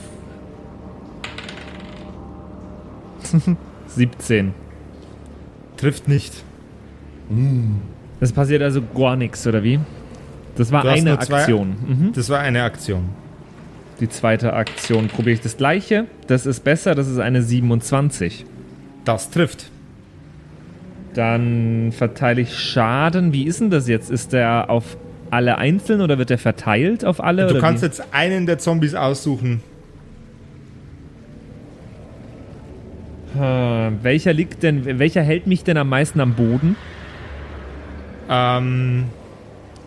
17. 3.87 4.53
Trifft 5.77 6.07
nicht. 6.07 6.43
Das 8.19 8.31
passiert 8.31 8.61
also 8.61 8.81
gar 8.81 9.15
nichts, 9.15 9.45
oder 9.47 9.63
wie? 9.63 9.79
Das 10.55 10.71
war 10.71 10.85
eine 10.85 11.13
Aktion. 11.19 11.75
Mhm. 11.87 12.13
Das 12.13 12.29
war 12.29 12.39
eine 12.39 12.63
Aktion. 12.63 13.09
Die 13.99 14.09
zweite 14.09 14.53
Aktion 14.53 15.07
probiere 15.07 15.35
ich 15.35 15.41
das 15.41 15.57
gleiche. 15.57 16.05
Das 16.27 16.45
ist 16.45 16.63
besser, 16.63 16.95
das 16.95 17.07
ist 17.07 17.19
eine 17.19 17.41
27. 17.41 18.45
Das 19.05 19.29
trifft. 19.29 19.69
Dann 21.13 21.91
verteile 21.91 22.41
ich 22.41 22.57
Schaden. 22.57 23.33
Wie 23.33 23.43
ist 23.43 23.59
denn 23.59 23.69
das 23.69 23.87
jetzt? 23.87 24.09
Ist 24.09 24.33
der 24.33 24.69
auf 24.69 24.97
alle 25.29 25.57
einzeln 25.57 26.01
oder 26.01 26.17
wird 26.17 26.29
der 26.29 26.37
verteilt 26.37 27.05
auf 27.05 27.23
alle? 27.23 27.47
Du 27.47 27.59
kannst 27.59 27.81
wie? 27.81 27.87
jetzt 27.87 28.03
einen 28.11 28.45
der 28.45 28.57
Zombies 28.57 28.95
aussuchen. 28.95 29.61
Hm, 33.35 33.99
welcher 34.03 34.33
liegt 34.33 34.63
denn, 34.63 34.99
welcher 34.99 35.21
hält 35.21 35.47
mich 35.47 35.63
denn 35.63 35.77
am 35.77 35.89
meisten 35.89 36.19
am 36.19 36.33
Boden? 36.33 36.75
Ähm, 38.29 39.05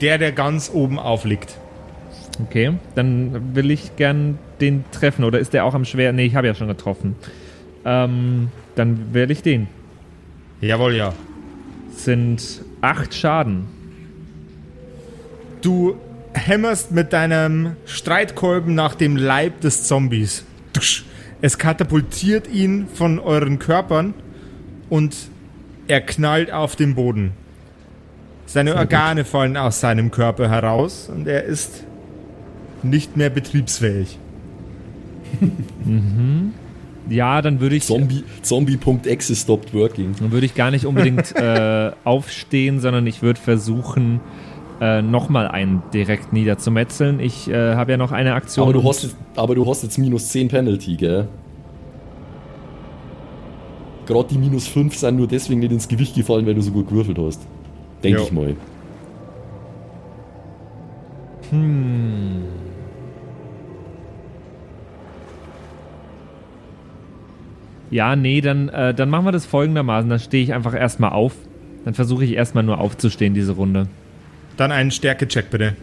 der, 0.01 0.18
der 0.18 0.33
ganz 0.33 0.70
oben 0.72 0.99
aufliegt. 0.99 1.57
Okay, 2.43 2.72
dann 2.95 3.55
will 3.55 3.70
ich 3.70 3.97
gern 3.97 4.39
den 4.61 4.85
treffen. 4.91 5.24
Oder 5.24 5.39
ist 5.39 5.53
der 5.53 5.64
auch 5.64 5.74
am 5.74 5.85
schwer? 5.85 6.12
Nee, 6.12 6.27
ich 6.27 6.35
habe 6.35 6.47
ja 6.47 6.55
schon 6.55 6.68
getroffen. 6.68 7.16
Ähm, 7.85 8.49
dann 8.74 9.14
wähle 9.14 9.33
ich 9.33 9.43
den. 9.43 9.68
Jawohl, 10.61 10.94
ja. 10.94 11.12
Sind 11.94 12.62
acht 12.80 13.14
Schaden. 13.14 13.66
Du 15.62 15.96
hämmerst 16.32 16.92
mit 16.92 17.12
deinem 17.12 17.76
Streitkolben 17.86 18.74
nach 18.74 18.94
dem 18.94 19.16
Leib 19.16 19.61
des 19.61 19.86
Zombies. 19.86 20.44
Es 21.42 21.59
katapultiert 21.59 22.48
ihn 22.48 22.86
von 22.92 23.18
euren 23.18 23.59
Körpern 23.59 24.14
und 24.88 25.16
er 25.88 26.00
knallt 26.00 26.50
auf 26.52 26.76
den 26.76 26.94
Boden. 26.94 27.32
Seine 28.46 28.76
Organe 28.76 29.24
fallen 29.24 29.57
aus 29.57 29.80
seinem 29.80 30.11
Körper 30.11 30.48
heraus 30.48 31.11
und 31.12 31.26
er 31.26 31.44
ist 31.44 31.84
nicht 32.82 33.16
mehr 33.16 33.30
betriebsfähig. 33.30 34.18
Ja, 37.09 37.40
dann 37.42 37.61
würde 37.61 37.76
ich, 37.76 37.84
Zombie, 37.84 38.24
Zombie.exe 38.42 39.36
stopped 39.36 39.72
working. 39.72 40.14
dann 40.18 40.32
würde 40.32 40.46
ich 40.46 40.54
gar 40.54 40.70
nicht 40.70 40.86
unbedingt 40.86 41.34
äh, 41.36 41.92
aufstehen, 42.04 42.80
sondern 42.80 43.07
ich 43.07 43.22
würde 43.22 43.40
versuchen, 43.40 44.20
äh, 44.80 45.02
nochmal 45.02 45.48
einen 45.48 45.82
direkt 45.94 46.32
niederzumetzeln. 46.32 47.20
Ich 47.20 47.48
äh, 47.48 47.74
habe 47.74 47.92
ja 47.92 47.96
noch 47.96 48.12
eine 48.12 48.34
Aktion. 48.34 48.64
Aber 48.64 48.72
du, 48.72 48.88
hast 48.88 49.04
jetzt, 49.04 49.16
aber 49.36 49.54
du 49.54 49.66
hast 49.66 49.82
jetzt 49.82 49.98
minus 49.98 50.28
10 50.28 50.48
Penalty, 50.48 50.96
gell? 50.96 51.28
Gerade 54.07 54.28
die 54.28 54.38
minus 54.38 54.68
5 54.68 54.96
sind 54.96 55.16
nur 55.16 55.26
deswegen 55.26 55.61
nicht 55.61 55.72
ins 55.72 55.88
Gewicht 55.88 56.14
gefallen, 56.14 56.46
weil 56.46 56.54
du 56.54 56.62
so 56.62 56.70
gut 56.70 56.88
gewürfelt 56.88 57.18
hast. 57.18 57.40
Denke 58.02 58.22
ich 58.22 58.32
mal. 58.32 58.54
Ja, 67.91 68.16
nee, 68.16 68.41
dann, 68.41 68.68
äh, 68.68 68.95
dann 68.95 69.11
machen 69.11 69.24
wir 69.24 69.32
das 69.32 69.47
folgendermaßen. 69.47 70.11
Dann 70.11 70.18
stehe 70.18 70.43
ich 70.43 70.55
einfach 70.55 70.74
erstmal 70.74 71.11
auf. 71.12 71.34
Dann 71.84 71.95
versuche 71.95 72.24
ich 72.24 72.32
erstmal 72.32 72.64
nur 72.64 72.78
aufzustehen, 72.78 73.34
diese 73.34 73.53
Runde. 73.53 73.89
Dann 74.57 74.72
einen 74.72 74.91
Stärke-Check 74.91 75.51
bitte. 75.51 75.76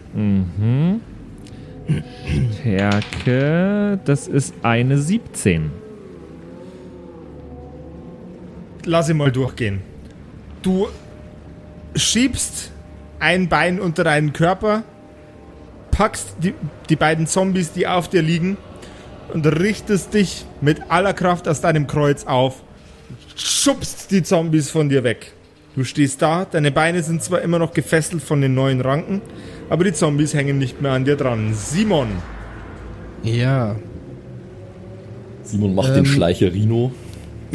Stärke, 2.60 4.00
das 4.04 4.28
ist 4.28 4.54
eine 4.64 4.98
17. 4.98 5.72
Lass 8.86 9.10
ihn 9.10 9.18
mal 9.18 9.32
durchgehen. 9.32 9.82
Du 10.62 10.88
schiebst 11.96 12.72
ein 13.20 13.48
Bein 13.48 13.80
unter 13.80 14.04
deinen 14.04 14.34
Körper, 14.34 14.84
packst 15.92 16.36
die, 16.42 16.54
die 16.90 16.96
beiden 16.96 17.28
Zombies, 17.28 17.72
die 17.72 17.88
auf 17.88 18.10
dir 18.10 18.22
liegen, 18.22 18.58
und 19.34 19.46
richtest 19.46 20.14
dich 20.14 20.46
mit 20.62 20.90
aller 20.90 21.14
Kraft 21.14 21.48
aus 21.48 21.62
deinem 21.62 21.88
Kreuz 21.88 22.26
auf, 22.26 22.64
schubst 23.36 24.12
die 24.12 24.24
Zombies 24.24 24.70
von 24.70 24.90
dir 24.90 25.04
weg. 25.04 25.34
Du 25.76 25.84
stehst 25.84 26.22
da, 26.22 26.46
deine 26.46 26.72
Beine 26.72 27.02
sind 27.02 27.24
zwar 27.24 27.42
immer 27.42 27.58
noch 27.60 27.74
gefesselt 27.74 28.22
von 28.22 28.42
den 28.42 28.54
neuen 28.54 28.82
Ranken, 28.82 29.22
aber 29.70 29.84
die 29.84 29.94
Zombies 29.94 30.34
hängen 30.34 30.58
nicht 30.60 30.82
mehr 30.82 30.92
an 30.92 31.04
dir 31.06 31.16
dran. 31.16 31.54
Simon, 31.54 32.08
Ja. 33.24 33.76
Simon 35.44 35.74
macht 35.76 35.90
Ähm, 35.90 35.96
den 35.96 36.06
Schleicher 36.06 36.54
Rino. 36.54 36.92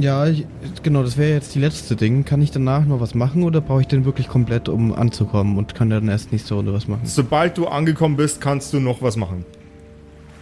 Ja, 0.01 0.27
ich, 0.27 0.47
genau, 0.83 1.03
das 1.03 1.17
wäre 1.17 1.33
jetzt 1.33 1.55
die 1.55 1.59
letzte 1.59 1.97
Ding. 1.97 2.25
Kann 2.25 2.41
ich 2.43 2.51
danach 2.53 2.85
noch 2.85 3.01
was 3.01 3.15
machen 3.15 3.43
oder 3.43 3.61
brauche 3.61 3.81
ich 3.81 3.89
den 3.89 4.05
wirklich 4.05 4.29
komplett, 4.29 4.69
um 4.69 4.93
anzukommen 4.95 5.59
und 5.59 5.75
kann 5.75 5.91
dann 5.91 6.09
erst 6.09 6.31
nächste 6.31 6.55
Runde 6.55 6.73
was 6.73 6.87
machen? 6.87 7.01
sobald 7.05 7.57
du 7.59 7.67
angekommen 7.67 8.17
bist, 8.17 8.41
kannst 8.41 8.73
du 8.73 8.81
noch 8.81 9.01
was 9.03 9.17
machen. 9.17 9.45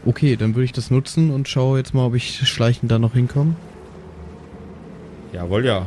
Okay, 0.07 0.37
dann 0.37 0.55
würde 0.55 0.65
ich 0.65 0.73
das 0.73 0.91
nutzen 0.91 1.31
und 1.33 1.49
schaue 1.49 1.79
jetzt 1.79 1.93
mal, 1.93 2.07
ob 2.07 2.15
ich 2.15 2.49
schleichend 2.49 2.91
da 2.93 2.99
noch 2.99 3.15
hinkomme. 3.15 3.57
Jawohl, 5.33 5.67
ja. 5.67 5.85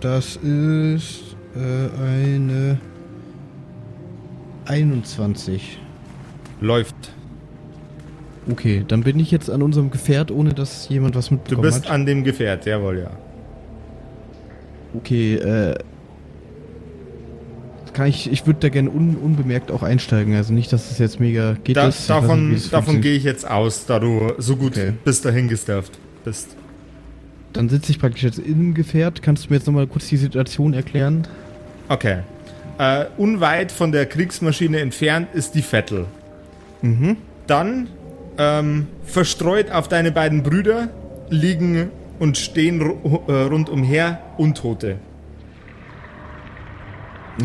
Das 0.00 0.36
ist 0.36 1.36
äh, 1.56 2.02
eine 2.02 2.78
21. 4.66 5.78
Läuft. 6.60 6.94
Okay, 8.50 8.84
dann 8.86 9.02
bin 9.02 9.18
ich 9.18 9.30
jetzt 9.30 9.50
an 9.50 9.60
unserem 9.62 9.90
Gefährt, 9.90 10.30
ohne 10.30 10.54
dass 10.54 10.88
jemand 10.88 11.16
was 11.16 11.28
Du 11.28 11.34
mitbekommen 11.34 11.62
bist 11.62 11.84
hat. 11.84 11.90
an 11.90 12.06
dem 12.06 12.24
Gefährt, 12.24 12.64
jawohl, 12.64 13.00
ja. 13.00 13.10
Okay, 14.94 15.34
äh. 15.34 15.74
Kann 17.92 18.06
ich, 18.06 18.30
ich 18.30 18.46
würde 18.46 18.60
da 18.60 18.68
gerne 18.68 18.90
un, 18.90 19.16
unbemerkt 19.16 19.70
auch 19.70 19.82
einsteigen. 19.82 20.34
Also 20.34 20.52
nicht, 20.52 20.72
dass 20.72 20.90
es 20.90 20.98
jetzt 20.98 21.20
mega 21.20 21.56
geht. 21.64 21.76
Da, 21.76 21.88
ist. 21.88 22.08
Davon 22.08 22.50
nicht, 22.50 22.72
davon 22.72 23.00
gehe 23.00 23.14
ich 23.16 23.24
jetzt 23.24 23.48
aus, 23.48 23.86
da 23.86 23.98
du 23.98 24.32
so 24.38 24.56
gut 24.56 24.72
Okay. 24.76 24.92
bis 25.04 25.20
dahin 25.22 25.48
gestafft 25.48 25.98
bist. 26.24 26.56
Dann 27.52 27.68
sitze 27.68 27.90
ich 27.90 27.98
praktisch 27.98 28.22
jetzt 28.22 28.38
im 28.38 28.74
Gefährt. 28.74 29.22
Kannst 29.22 29.46
du 29.46 29.50
mir 29.50 29.56
jetzt 29.56 29.66
nochmal 29.66 29.86
kurz 29.86 30.08
die 30.08 30.16
Situation 30.16 30.72
erklären? 30.72 31.26
Okay. 31.88 32.18
Äh, 32.78 33.06
unweit 33.16 33.72
von 33.72 33.92
der 33.92 34.06
Kriegsmaschine 34.06 34.78
entfernt 34.80 35.28
ist 35.34 35.54
die 35.54 35.62
Vettel. 35.62 36.06
Mhm. 36.82 37.16
Dann 37.46 37.88
ähm, 38.38 38.86
verstreut 39.04 39.70
auf 39.70 39.88
deine 39.88 40.12
beiden 40.12 40.42
Brüder 40.42 40.88
liegen 41.28 41.90
und 42.18 42.38
stehen 42.38 42.80
ru 42.80 43.20
äh, 43.26 43.32
rundumher 43.32 44.20
Untote. 44.38 44.96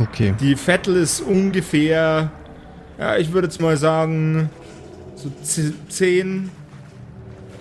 Okay. 0.02 0.34
Die 0.40 0.56
Vettel 0.56 0.96
ist 0.98 1.22
ungefähr, 1.22 2.32
ja, 3.00 3.18
ich 3.18 3.32
würde 3.32 3.48
jetzt 3.48 3.62
mal 3.62 3.78
sagen, 3.78 4.50
so 5.16 5.32
10, 5.90 6.50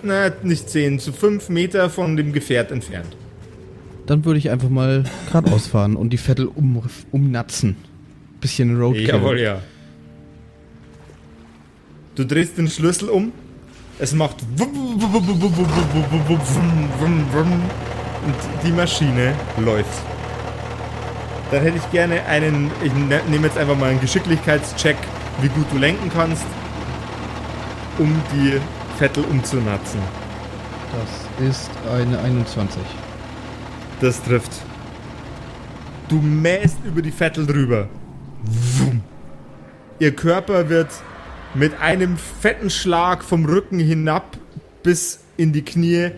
na, 0.03 0.31
nicht 0.43 0.69
10, 0.69 0.99
zu 0.99 1.11
so 1.11 1.17
5 1.17 1.49
Meter 1.49 1.89
von 1.89 2.15
dem 2.15 2.33
Gefährt 2.33 2.71
entfernt. 2.71 3.15
Dann 4.05 4.23
würde 4.23 4.37
ich 4.37 4.49
einfach 4.49 4.69
mal 4.69 5.03
geradeaus 5.27 5.67
fahren 5.67 5.95
und 5.95 6.11
die 6.11 6.17
Vettel 6.17 6.47
um, 6.47 6.81
umnatzen. 7.11 7.75
Bisschen 8.39 8.79
Roadkill. 8.79 9.07
Jawohl, 9.07 9.39
ja. 9.39 9.61
Du 12.13 12.23
drehst 12.23 12.57
den 12.57 12.69
Schlüssel 12.69 13.09
um, 13.09 13.31
es 13.97 14.13
macht 14.13 14.37
und 18.25 18.35
die 18.63 18.71
Maschine 18.71 19.33
läuft. 19.57 20.14
Dann 21.51 21.61
hätte 21.61 21.77
ich 21.77 21.91
gerne 21.91 22.23
einen, 22.25 22.71
ich 22.83 22.93
ne- 22.93 23.21
nehme 23.29 23.47
jetzt 23.47 23.57
einfach 23.57 23.77
mal 23.77 23.91
einen 23.91 24.01
Geschicklichkeitscheck, 24.01 24.97
wie 25.41 25.49
gut 25.49 25.65
du 25.71 25.77
lenken 25.77 26.09
kannst, 26.13 26.45
um 27.99 28.13
die 28.33 28.59
Vettel 28.97 29.23
umzunatzen. 29.25 29.99
Das 31.39 31.47
ist 31.47 31.69
eine 31.91 32.19
21. 32.19 32.81
Das 34.01 34.21
trifft. 34.23 34.51
Du 36.07 36.17
mähst 36.17 36.77
über 36.83 37.01
die 37.01 37.11
Vettel 37.11 37.45
drüber. 37.45 37.87
Wum. 38.43 39.01
Ihr 39.99 40.15
Körper 40.15 40.69
wird 40.69 40.89
mit 41.53 41.79
einem 41.81 42.17
fetten 42.17 42.69
Schlag 42.69 43.23
vom 43.23 43.45
Rücken 43.45 43.79
hinab 43.79 44.37
bis 44.83 45.19
in 45.37 45.53
die 45.53 45.63
Knie 45.63 46.11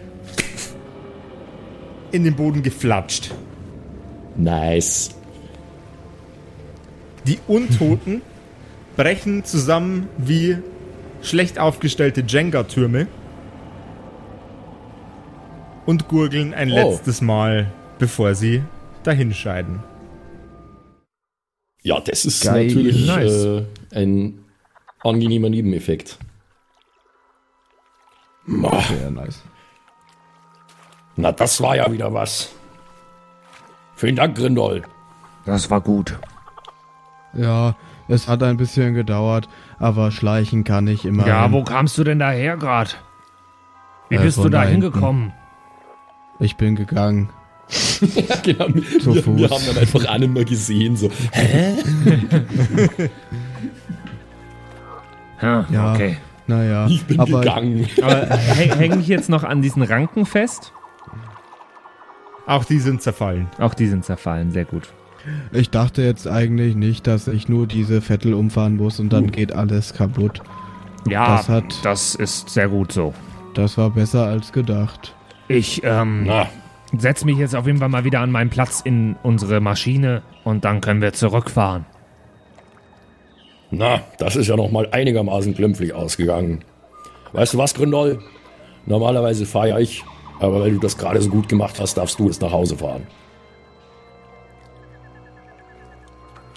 in 2.12 2.24
den 2.24 2.36
Boden 2.36 2.64
geflatscht. 2.64 3.34
Nice. 4.36 5.12
Die 7.28 7.40
Untoten 7.48 8.22
brechen 8.96 9.44
zusammen 9.44 10.08
wie 10.18 10.58
schlecht 11.22 11.60
aufgestellte 11.60 12.22
Jenga-Türme 12.26 13.08
und 15.86 16.08
gurgeln 16.08 16.54
ein 16.54 16.72
Oh. 16.72 16.76
letztes 16.76 17.22
Mal, 17.22 17.72
bevor 18.00 18.34
sie 18.36 18.64
dahinscheiden. 19.04 19.82
Ja, 21.84 22.00
das 22.00 22.26
ist 22.26 22.44
Geil. 22.44 22.68
natürlich 22.68 23.06
Nice. 23.08 23.46
äh, 23.46 23.64
ein 23.94 24.46
angenehmer 25.04 25.50
Nebeneffekt. 25.50 26.18
Ma, 28.46 28.82
Sehr 28.82 29.12
nice. 29.12 29.44
na, 31.18 31.32
das 31.32 31.62
war 31.62 31.76
ja 31.76 31.92
wieder 31.92 32.14
was. 32.14 32.52
Vielen 33.96 34.16
Dank, 34.16 34.38
Grindol. 34.38 34.84
Das 35.46 35.70
war 35.70 35.82
gut. 35.82 36.18
Ja, 37.38 37.76
es 38.10 38.28
hat 38.28 38.44
ein 38.44 38.58
bisschen 38.58 38.94
gedauert, 38.94 39.48
aber 39.80 40.12
schleichen 40.12 40.64
kann 40.66 40.88
ich 40.88 41.06
immer. 41.06 41.26
Ja, 41.28 41.52
wo 41.52 41.64
kamst 41.64 41.98
du 41.98 42.04
denn 42.04 42.20
daher 42.20 42.58
gerade? 42.58 42.92
Wie 44.10 44.16
Äh, 44.16 44.20
bist 44.24 44.38
du 44.38 44.50
da 44.50 44.64
hingekommen? 44.64 45.32
Ich 46.40 46.56
bin 46.58 46.76
gegangen. 46.76 47.30
Ja, 48.00 48.36
genau. 48.44 48.68
Zu 49.02 49.16
wir, 49.16 49.16
wir 49.16 49.50
Fuß. 49.50 49.52
haben 49.52 49.64
dann 49.68 49.78
einfach 49.78 50.06
alle 50.08 50.28
mal 50.28 50.46
gesehen, 50.46 50.96
so. 50.96 51.10
Ja, 55.42 55.66
Ja. 55.70 55.94
okay. 55.94 56.18
Naja, 56.48 56.88
Ich 56.88 57.04
bin 57.06 57.20
aber 57.20 57.42
gegangen. 57.42 57.88
Aber 58.02 58.26
hänge 58.38 59.00
ich 59.00 59.08
jetzt 59.08 59.30
noch 59.30 59.44
an 59.44 59.62
diesen 59.62 59.82
Ranken 59.84 60.26
fest? 60.26 60.72
Auch 62.46 62.64
die 62.64 62.80
sind 62.80 63.02
zerfallen. 63.02 63.48
Auch 63.60 63.74
die 63.74 63.88
sind 63.88 64.06
zerfallen, 64.06 64.52
sehr 64.52 64.64
gut. 64.64 64.88
Ich 65.52 65.70
dachte 65.70 66.02
jetzt 66.02 66.28
eigentlich 66.28 66.76
nicht, 66.76 67.08
dass 67.08 67.28
ich 67.28 67.50
nur 67.50 67.68
diese 67.68 68.02
Vettel 68.02 68.34
umfahren 68.34 68.76
muss 68.78 69.00
und 69.00 69.10
dann 69.14 69.32
geht 69.32 69.54
alles 69.54 69.94
kaputt. 69.94 70.42
Ja, 71.08 71.38
Das 71.38 71.50
hat- 71.50 71.80
das 71.84 72.16
ist 72.16 72.50
sehr 72.50 72.68
gut 72.70 72.92
so. 72.92 73.14
Das 73.54 73.78
war 73.78 73.90
besser 73.90 74.26
als 74.26 74.52
gedacht. 74.52 75.16
Ich 75.48 75.82
ähm, 75.84 76.26
Na, 76.26 76.48
setze 76.98 77.26
mich 77.26 77.38
jetzt 77.38 77.56
auf 77.56 77.66
jeden 77.66 77.80
Fall 77.80 77.90
mal 77.90 78.04
wieder 78.04 78.20
an 78.20 78.32
meinen 78.32 78.50
Platz 78.50 78.82
in 78.84 79.16
unsere 79.24 79.60
Maschine 79.62 80.22
und 80.44 80.66
dann 80.66 80.82
können 80.82 81.02
wir 81.02 81.14
zurückfahren. 81.14 81.86
na, 83.72 84.02
das 84.18 84.36
ist 84.36 84.48
ja 84.48 84.56
noch 84.56 84.72
mal 84.72 84.88
einigermaßen 84.92 85.54
glimpflich 85.54 85.94
ausgegangen. 85.94 86.60
Weißt 87.34 87.54
du 87.54 87.58
was, 87.58 87.74
Grindol? 87.74 88.20
Normalerweise 88.86 89.46
fahre 89.46 89.70
ja 89.70 89.80
ich, 89.80 90.04
aber 90.40 90.62
weil 90.62 90.72
du 90.72 90.80
das 90.80 90.98
gerade 90.98 91.22
so 91.22 91.30
gut 91.30 91.50
gemacht 91.50 91.80
hast, 91.80 91.96
darfst 91.98 92.18
du 92.20 92.28
jetzt 92.28 92.42
nach 92.42 92.52
Hause 92.54 92.78
fahren. 92.78 93.04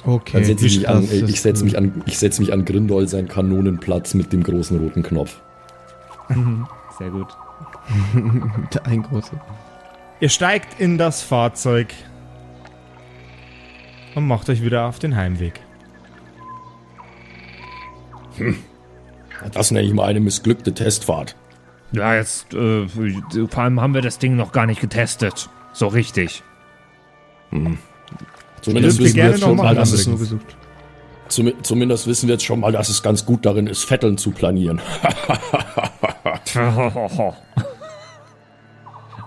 Okay. 0.04 0.32
Dann 0.32 0.44
setze 0.44 0.66
ich 0.66 0.78
mich 0.78 0.88
an, 0.88 1.08
ich 1.10 1.40
setze 1.40 1.64
mich 1.64 1.76
an, 1.76 2.02
ich 2.06 2.18
setze 2.18 2.40
mich 2.40 2.52
an 2.52 2.64
Grindol 2.64 3.06
seinen 3.06 3.28
Kanonenplatz 3.28 4.14
mit 4.14 4.32
dem 4.32 4.42
großen 4.42 4.78
roten 4.78 5.02
Knopf. 5.02 5.40
Sehr 6.98 7.10
gut. 7.10 7.28
Ein 8.84 9.02
großer. 9.02 9.40
Ihr 10.20 10.28
steigt 10.28 10.80
in 10.80 10.98
das 10.98 11.22
Fahrzeug 11.22 11.94
und 14.14 14.26
macht 14.26 14.48
euch 14.48 14.62
wieder 14.62 14.86
auf 14.86 14.98
den 14.98 15.16
Heimweg. 15.16 15.60
Das 19.52 19.70
nenne 19.70 19.86
ich 19.86 19.92
mal 19.92 20.04
eine 20.04 20.20
missglückte 20.20 20.72
Testfahrt. 20.72 21.36
Ja, 21.92 22.14
jetzt 22.14 22.54
äh, 22.54 22.86
vor 22.88 23.62
allem 23.62 23.80
haben 23.80 23.94
wir 23.94 24.02
das 24.02 24.18
Ding 24.18 24.36
noch 24.36 24.52
gar 24.52 24.66
nicht 24.66 24.80
getestet. 24.80 25.48
So 25.72 25.88
richtig. 25.88 26.42
Zumindest 28.60 28.98
wissen, 28.98 29.16
wir 29.16 29.30
jetzt 29.30 29.40
schon 29.40 29.56
mal, 29.56 29.74
dass 29.74 29.92
es, 29.92 30.08
zumindest 31.62 32.06
wissen 32.06 32.28
wir 32.28 32.34
jetzt 32.34 32.44
schon 32.44 32.60
mal, 32.60 32.72
dass 32.72 32.88
es 32.88 33.02
ganz 33.02 33.24
gut 33.24 33.46
darin 33.46 33.66
ist, 33.66 33.84
Vetteln 33.84 34.18
zu 34.18 34.30
planieren. 34.32 34.80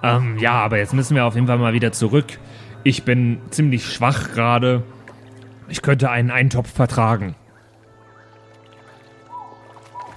ähm, 0.03 0.37
ja, 0.37 0.53
aber 0.53 0.77
jetzt 0.77 0.93
müssen 0.93 1.15
wir 1.15 1.25
auf 1.25 1.35
jeden 1.35 1.47
Fall 1.47 1.57
mal 1.57 1.73
wieder 1.73 1.91
zurück. 1.91 2.37
Ich 2.83 3.03
bin 3.03 3.39
ziemlich 3.49 3.85
schwach 3.85 4.33
gerade. 4.33 4.83
Ich 5.69 5.81
könnte 5.81 6.09
einen 6.09 6.29
Eintopf 6.29 6.71
vertragen. 6.71 7.35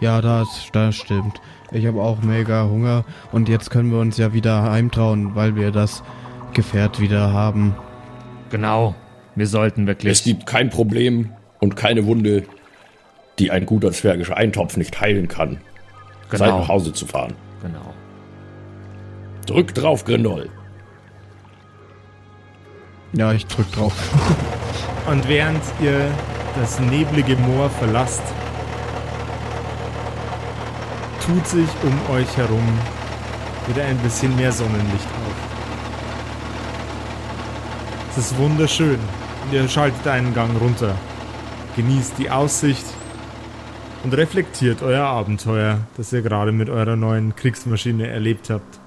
Ja, 0.00 0.20
das, 0.20 0.48
das 0.72 0.96
stimmt. 0.96 1.40
Ich 1.72 1.86
habe 1.86 2.02
auch 2.02 2.22
mega 2.22 2.64
Hunger 2.64 3.04
und 3.32 3.48
jetzt 3.48 3.70
können 3.70 3.90
wir 3.90 3.98
uns 3.98 4.18
ja 4.18 4.32
wieder 4.32 4.62
heimtrauen, 4.62 5.34
weil 5.34 5.56
wir 5.56 5.70
das 5.70 6.02
Gefährt 6.52 7.00
wieder 7.00 7.32
haben. 7.32 7.74
Genau. 8.50 8.94
Wir 9.36 9.46
sollten 9.46 9.82
es 9.82 9.86
wirklich. 9.88 10.24
gibt 10.24 10.46
kein 10.46 10.70
Problem 10.70 11.30
und 11.60 11.76
keine 11.76 12.06
Wunde, 12.06 12.44
die 13.38 13.50
ein 13.50 13.66
guter 13.66 13.92
zwergischer 13.92 14.36
Eintopf 14.36 14.76
nicht 14.76 15.00
heilen 15.00 15.28
kann. 15.28 15.58
Zeit 16.30 16.40
nach 16.40 16.46
Genau. 16.46 16.68
Hause 16.68 16.92
zu 16.92 17.06
fahren. 17.06 17.34
Genau. 17.62 17.94
Drück 19.46 19.74
drauf, 19.74 20.04
Grindol. 20.04 20.48
Ja, 23.12 23.32
ich 23.32 23.46
drück 23.46 23.70
drauf. 23.72 23.92
Und 25.06 25.28
während 25.28 25.62
ihr 25.80 26.10
das 26.58 26.80
neblige 26.80 27.36
Moor 27.36 27.70
verlasst, 27.70 28.22
tut 31.24 31.46
sich 31.46 31.68
um 31.84 32.14
euch 32.14 32.36
herum 32.36 32.66
wieder 33.68 33.84
ein 33.84 33.96
bisschen 33.98 34.34
mehr 34.36 34.50
Sonnenlicht 34.52 35.06
auf. 35.26 35.34
Es 38.10 38.18
ist 38.18 38.36
wunderschön. 38.38 38.98
Ihr 39.52 39.68
schaltet 39.68 40.08
einen 40.08 40.34
Gang 40.34 40.60
runter, 40.60 40.96
genießt 41.76 42.18
die 42.18 42.30
Aussicht 42.30 42.84
und 44.02 44.12
reflektiert 44.12 44.82
euer 44.82 45.04
Abenteuer, 45.04 45.78
das 45.96 46.12
ihr 46.12 46.22
gerade 46.22 46.50
mit 46.50 46.68
eurer 46.68 46.96
neuen 46.96 47.36
Kriegsmaschine 47.36 48.08
erlebt 48.08 48.50
habt. 48.50 48.80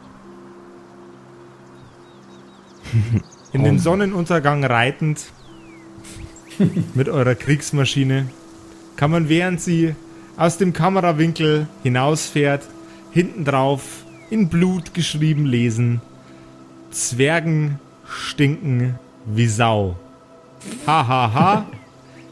In 3.53 3.63
den 3.63 3.79
Sonnenuntergang 3.79 4.65
reitend 4.65 5.31
mit 6.93 7.07
eurer 7.07 7.35
Kriegsmaschine 7.35 8.27
kann 8.97 9.11
man, 9.11 9.29
während 9.29 9.61
sie 9.61 9.95
aus 10.35 10.57
dem 10.57 10.73
Kamerawinkel 10.73 11.67
hinausfährt, 11.83 12.67
hinten 13.11 13.45
drauf 13.45 14.03
in 14.29 14.49
Blut 14.49 14.93
geschrieben 14.93 15.45
lesen: 15.45 16.01
Zwergen 16.91 17.79
stinken 18.05 18.99
wie 19.25 19.47
Sau. 19.47 19.95
Hahaha. 20.85 21.33
Ha, 21.33 21.33
ha. 21.33 21.65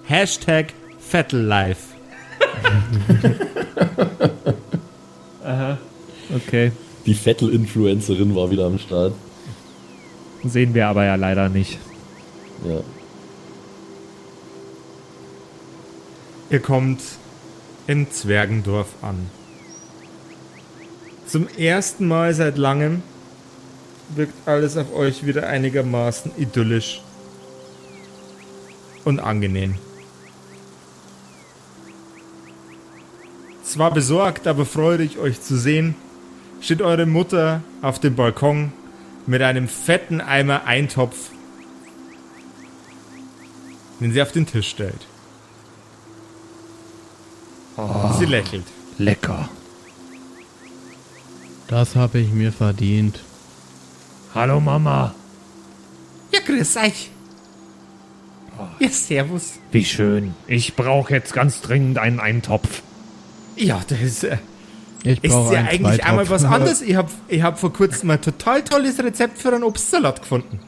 Hashtag 0.06 0.74
Vettellife. 1.00 1.96
Okay. 6.36 6.72
Die 7.06 7.14
Vettel-Influencerin 7.14 8.36
war 8.36 8.52
wieder 8.52 8.66
am 8.66 8.78
Start. 8.80 9.14
Sehen 10.44 10.74
wir 10.74 10.88
aber 10.88 11.06
ja 11.06 11.16
leider 11.16 11.50
nicht. 11.50 11.80
Ja. 12.66 12.82
Ihr 16.50 16.60
kommt 16.60 17.02
in 17.88 18.12
Zwergendorf 18.12 18.88
an. 19.02 19.30
Zum 21.26 21.48
ersten 21.58 22.08
Mal 22.08 22.34
seit 22.34 22.58
langem 22.58 23.02
wirkt 24.16 24.48
alles 24.48 24.78
auf 24.78 24.94
euch 24.94 25.26
wieder 25.26 25.48
einigermaßen 25.48 26.32
idyllisch 26.38 27.02
und 29.08 29.22
angenehm. 29.22 29.76
Zwar 33.64 33.92
besorgt, 33.92 34.48
aber 34.48 34.66
freudig 34.66 35.18
euch 35.18 35.42
zu 35.42 35.58
sehen, 35.58 35.96
steht 36.60 36.82
eure 36.82 37.06
Mutter 37.06 37.62
auf 37.82 38.00
dem 38.00 38.16
Balkon 38.16 38.74
mit 39.26 39.42
einem 39.42 39.70
fetten 39.70 40.20
Eimer 40.20 40.66
Eintopf, 40.66 41.30
den 44.02 44.12
sie 44.12 44.22
auf 44.22 44.34
den 44.34 44.46
Tisch 44.46 44.70
stellt. 44.70 45.08
Sie 48.20 48.26
lächelt. 48.26 48.66
Lecker. 48.98 49.48
Das 51.68 51.96
habe 51.96 52.20
ich 52.20 52.32
mir 52.32 52.52
verdient. 52.52 53.20
Hallo 54.34 54.60
Mama. 54.60 55.14
Ja, 56.32 56.40
grüß 56.40 56.78
euch. 56.78 57.12
Ja, 58.80 58.90
servus. 58.90 59.60
Wie 59.72 59.86
schön. 59.86 60.34
Ich 60.48 60.76
brauche 60.76 61.14
jetzt 61.14 61.34
ganz 61.34 61.62
dringend 61.62 61.98
einen 61.98 62.20
Eintopf. 62.20 62.82
Ja, 63.56 63.82
das 63.88 64.02
ist, 64.02 64.24
äh, 64.24 64.38
Ich 65.04 65.24
ist 65.24 65.32
brauche 65.32 65.54
ja 65.54 65.60
einen 65.60 65.68
eigentlich 65.70 65.82
Zweitopf. 66.02 66.10
einmal 66.10 66.30
was 66.30 66.44
anderes. 66.46 66.82
Ich 66.82 66.96
habe 66.96 67.10
ich 67.28 67.42
hab 67.42 67.60
vor 67.60 67.74
kurzem 67.74 68.10
ein 68.12 68.22
total 68.22 68.64
tolles 68.64 69.02
Rezept 69.04 69.40
für 69.42 69.54
einen 69.54 69.64
Obstsalat 69.64 70.22
gefunden. 70.22 70.60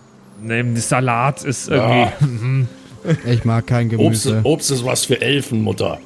Ne, 0.41 0.65
Salat 0.77 1.43
ist 1.43 1.67
irgendwie. 1.69 2.67
Ich 3.25 3.45
mag 3.45 3.65
kein 3.65 3.87
Obst, 3.95 4.25
Gemüse. 4.25 4.41
Obst 4.43 4.71
ist 4.71 4.83
was 4.83 5.05
für 5.05 5.21
Elfen, 5.21 5.61
Mutter. 5.61 5.99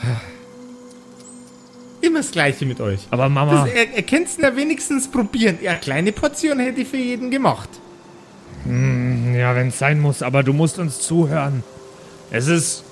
Immer 2.00 2.20
das 2.20 2.30
Gleiche 2.30 2.64
mit 2.66 2.80
euch. 2.80 3.00
Aber 3.10 3.28
Mama, 3.28 3.64
Das, 3.64 3.74
er, 3.74 3.94
er 3.96 4.02
kennt's 4.02 4.36
ja 4.40 4.54
wenigstens 4.54 5.08
probieren. 5.08 5.58
Ja, 5.60 5.74
kleine 5.74 6.12
Portion 6.12 6.60
hätte 6.60 6.82
ich 6.82 6.88
für 6.88 6.98
jeden 6.98 7.32
gemacht. 7.32 7.68
Ja, 9.38 9.54
wenn 9.54 9.68
es 9.68 9.78
sein 9.78 10.00
muss, 10.00 10.22
aber 10.22 10.42
du 10.42 10.52
musst 10.52 10.78
uns 10.78 11.00
zuhören. 11.00 11.62
Es 12.30 12.46
ist 12.48 12.84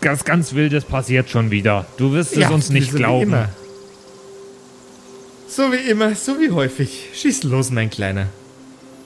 ganz, 0.00 0.24
ganz 0.24 0.54
Wildes 0.54 0.84
passiert 0.84 1.28
schon 1.30 1.50
wieder. 1.50 1.86
Du 1.96 2.12
wirst 2.12 2.32
es 2.32 2.38
Ja, 2.40 2.50
uns 2.50 2.70
nicht 2.70 2.88
so 2.90 2.94
wie 2.94 2.98
glauben. 2.98 3.22
immer. 3.24 3.48
So 5.48 5.70
wie 5.72 5.90
immer, 5.90 6.14
so 6.14 6.40
wie 6.40 6.50
häufig. 6.50 7.10
Schieß 7.14 7.42
los, 7.44 7.70
mein 7.70 7.90
Kleiner. 7.90 8.26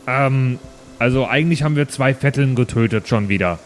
Ähm, 0.06 0.58
also 0.98 1.26
eigentlich 1.26 1.62
haben 1.62 1.76
wir 1.76 1.88
zwei 1.88 2.14
Vetteln 2.14 2.54
getötet 2.54 3.08
schon 3.08 3.28
wieder. 3.28 3.58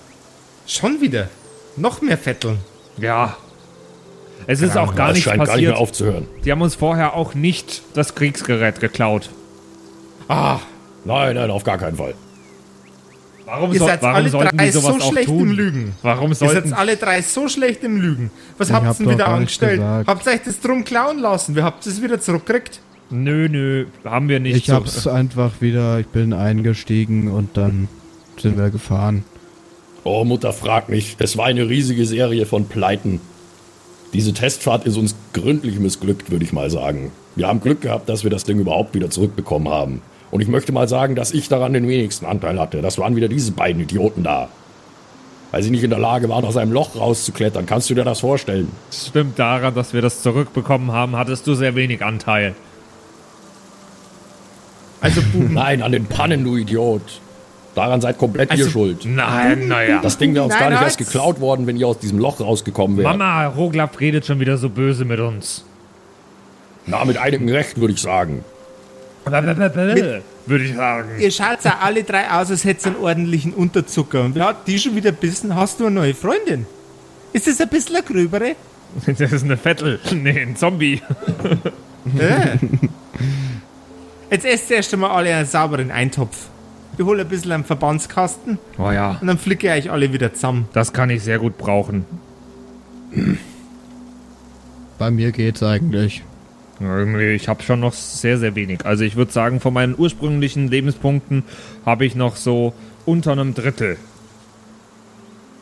Schon 0.66 1.00
wieder. 1.00 1.28
Noch 1.76 2.00
mehr 2.00 2.16
Vetteln. 2.18 2.58
Ja. 2.96 3.36
Es 4.46 4.62
ist 4.62 4.76
auch 4.76 4.94
gar 4.94 5.08
das 5.08 5.16
nichts 5.16 5.24
scheint 5.30 5.36
gar 5.38 5.44
nicht 5.44 5.52
passiert. 5.52 5.70
mehr 5.72 5.78
aufzuhören. 5.80 6.26
Die 6.44 6.50
haben 6.50 6.62
uns 6.62 6.74
vorher 6.74 7.14
auch 7.14 7.34
nicht 7.34 7.82
das 7.94 8.14
Kriegsgerät 8.14 8.80
geklaut. 8.80 9.28
Ah, 10.28 10.60
Nein, 11.04 11.34
nein, 11.36 11.50
auf 11.50 11.64
gar 11.64 11.78
keinen 11.78 11.96
Fall. 11.96 12.14
Warum, 13.50 13.72
ihr 13.72 13.78
soll- 13.80 13.88
seid 13.88 14.02
warum 14.02 14.16
alle 14.16 14.28
sollten 14.30 14.56
drei 14.56 14.66
die 14.66 14.70
sowas 14.72 14.86
so 14.86 14.94
auch 15.04 15.12
schlecht 15.12 15.28
tun? 15.28 15.40
im 15.40 15.50
Lügen. 15.56 15.92
Warum 16.02 16.30
Ihr 16.30 16.34
sollten 16.36 16.68
seid 16.70 16.78
alle 16.78 16.96
drei 16.96 17.22
so 17.22 17.48
schlecht 17.48 17.82
im 17.84 18.00
Lügen. 18.00 18.30
Was 18.58 18.68
Ich 18.68 18.74
habt 18.74 18.86
hab 18.86 19.00
ihr 19.00 19.04
denn 19.06 19.14
wieder 19.14 19.28
angestellt? 19.28 19.78
gesagt. 19.80 20.08
Habt 20.08 20.26
ihr 20.26 20.32
euch 20.32 20.42
das 20.44 20.60
drum 20.60 20.84
klauen 20.84 21.18
lassen? 21.18 21.54
Wir 21.56 21.64
habt 21.64 21.86
es 21.86 22.00
wieder 22.02 22.20
zurückgekriegt? 22.20 22.80
Nö, 23.10 23.48
nö, 23.48 23.86
haben 24.04 24.28
wir 24.28 24.38
nicht. 24.38 24.56
Ich 24.56 24.66
so. 24.66 24.74
hab's 24.74 25.06
einfach 25.08 25.60
wieder, 25.60 25.98
ich 25.98 26.06
bin 26.06 26.32
eingestiegen 26.32 27.28
und 27.28 27.56
dann 27.56 27.88
sind 28.38 28.56
wir 28.56 28.70
gefahren. 28.70 29.24
Oh, 30.04 30.24
Mutter, 30.24 30.52
frag 30.52 30.88
nicht. 30.88 31.20
Es 31.20 31.36
war 31.36 31.46
eine 31.46 31.68
riesige 31.68 32.06
Serie 32.06 32.46
von 32.46 32.66
Pleiten. 32.66 33.20
Diese 34.12 34.32
Testfahrt 34.32 34.86
ist 34.86 34.96
uns 34.96 35.14
gründlich 35.34 35.78
missglückt, 35.78 36.30
würde 36.30 36.44
ich 36.44 36.52
mal 36.52 36.70
sagen. 36.70 37.12
Wir 37.36 37.48
haben 37.48 37.60
Glück 37.60 37.80
gehabt, 37.80 38.08
dass 38.08 38.22
wir 38.24 38.30
das 38.30 38.44
Ding 38.44 38.58
überhaupt 38.58 38.94
wieder 38.94 39.10
zurückbekommen 39.10 39.68
haben. 39.72 40.02
Und 40.30 40.40
ich 40.40 40.48
möchte 40.48 40.72
mal 40.72 40.88
sagen, 40.88 41.14
dass 41.16 41.32
ich 41.32 41.48
daran 41.48 41.72
den 41.72 41.88
wenigsten 41.88 42.24
Anteil 42.26 42.58
hatte. 42.60 42.82
Das 42.82 42.98
waren 42.98 43.16
wieder 43.16 43.28
diese 43.28 43.52
beiden 43.52 43.82
Idioten 43.82 44.22
da. 44.22 44.48
Weil 45.50 45.64
sie 45.64 45.70
nicht 45.70 45.82
in 45.82 45.90
der 45.90 45.98
Lage 45.98 46.28
waren, 46.28 46.44
aus 46.44 46.56
einem 46.56 46.70
Loch 46.72 46.94
rauszuklettern. 46.94 47.66
Kannst 47.66 47.90
du 47.90 47.94
dir 47.94 48.04
das 48.04 48.20
vorstellen? 48.20 48.70
Stimmt 48.92 49.38
daran, 49.40 49.74
dass 49.74 49.92
wir 49.92 50.00
das 50.02 50.22
zurückbekommen 50.22 50.92
haben, 50.92 51.16
hattest 51.16 51.46
du 51.48 51.54
sehr 51.54 51.74
wenig 51.74 52.04
Anteil. 52.04 52.54
Also, 55.00 55.20
Buben, 55.32 55.54
Nein, 55.54 55.82
an 55.82 55.92
den 55.92 56.06
Pannen, 56.06 56.44
du 56.44 56.56
Idiot. 56.56 57.20
Daran 57.74 58.00
seid 58.00 58.18
komplett 58.18 58.50
Also- 58.50 58.64
ihr 58.64 58.70
schuld. 58.70 59.04
Nein, 59.04 59.68
naja. 59.68 60.00
Das 60.02 60.18
Ding 60.18 60.34
wäre 60.34 60.44
uns 60.44 60.52
Nein, 60.54 60.60
gar 60.60 60.70
nicht 60.70 60.78
nein. 60.78 60.86
erst 60.86 60.98
geklaut 60.98 61.40
worden, 61.40 61.66
wenn 61.66 61.76
ihr 61.76 61.86
aus 61.88 61.98
diesem 61.98 62.18
Loch 62.18 62.40
rausgekommen 62.40 62.96
wärt. 62.96 63.08
Mama, 63.08 63.46
Roglaf 63.46 63.98
redet 63.98 64.26
schon 64.26 64.38
wieder 64.40 64.56
so 64.58 64.68
böse 64.68 65.04
mit 65.04 65.18
uns. 65.20 65.64
Na, 66.86 67.04
mit 67.04 67.16
einigem 67.18 67.48
Recht, 67.48 67.80
würde 67.80 67.94
ich 67.94 68.00
sagen. 68.00 68.44
Würde 70.46 70.64
ich 70.64 70.74
sagen. 70.74 71.08
ihr 71.18 71.30
schaut 71.30 71.62
ja 71.64 71.78
alle 71.82 72.02
drei 72.02 72.30
aus, 72.30 72.50
als 72.50 72.64
hättet 72.64 72.86
ihr 72.86 72.92
einen 72.92 73.02
ordentlichen 73.04 73.52
Unterzucker. 73.54 74.24
Und 74.24 74.34
wer 74.34 74.46
hat 74.46 74.66
die 74.66 74.78
schon 74.78 74.96
wieder 74.96 75.12
bissen? 75.12 75.54
Hast 75.54 75.78
du 75.80 75.86
eine 75.86 75.94
neue 75.94 76.14
Freundin? 76.14 76.66
Ist 77.32 77.46
das 77.46 77.60
ein 77.60 77.68
bisschen 77.68 77.96
eine 77.96 78.04
gröbere? 78.04 78.56
Das 79.06 79.20
ist 79.20 79.44
eine 79.44 79.56
Vettel. 79.56 80.00
Nee, 80.12 80.40
ein 80.40 80.56
Zombie. 80.56 81.00
Äh. 82.18 82.56
Jetzt 84.30 84.44
esst 84.44 84.70
ihr 84.70 84.76
erst 84.76 84.92
einmal 84.94 85.10
alle 85.10 85.32
einen 85.34 85.46
sauberen 85.46 85.90
Eintopf. 85.92 86.36
Ich 86.98 87.04
hole 87.04 87.22
ein 87.22 87.28
bisschen 87.28 87.52
einen 87.52 87.64
Verbandskasten 87.64 88.58
Oh 88.78 88.90
ja, 88.90 89.16
und 89.20 89.26
dann 89.28 89.38
flicke 89.38 89.68
ich 89.68 89.84
euch 89.86 89.90
alle 89.92 90.12
wieder 90.12 90.34
zusammen. 90.34 90.68
das 90.72 90.92
kann 90.92 91.08
ich 91.08 91.22
sehr 91.22 91.38
gut 91.38 91.56
brauchen. 91.56 92.04
Bei 94.98 95.10
mir 95.10 95.30
geht's 95.32 95.62
eigentlich. 95.62 96.22
Irgendwie, 96.80 97.32
ich 97.32 97.46
habe 97.48 97.62
schon 97.62 97.80
noch 97.80 97.92
sehr, 97.92 98.38
sehr 98.38 98.54
wenig. 98.54 98.86
Also 98.86 99.04
ich 99.04 99.14
würde 99.16 99.30
sagen, 99.32 99.60
von 99.60 99.74
meinen 99.74 99.94
ursprünglichen 99.98 100.68
Lebenspunkten 100.68 101.44
habe 101.84 102.06
ich 102.06 102.14
noch 102.14 102.36
so 102.36 102.72
unter 103.04 103.32
einem 103.32 103.52
Drittel. 103.54 103.98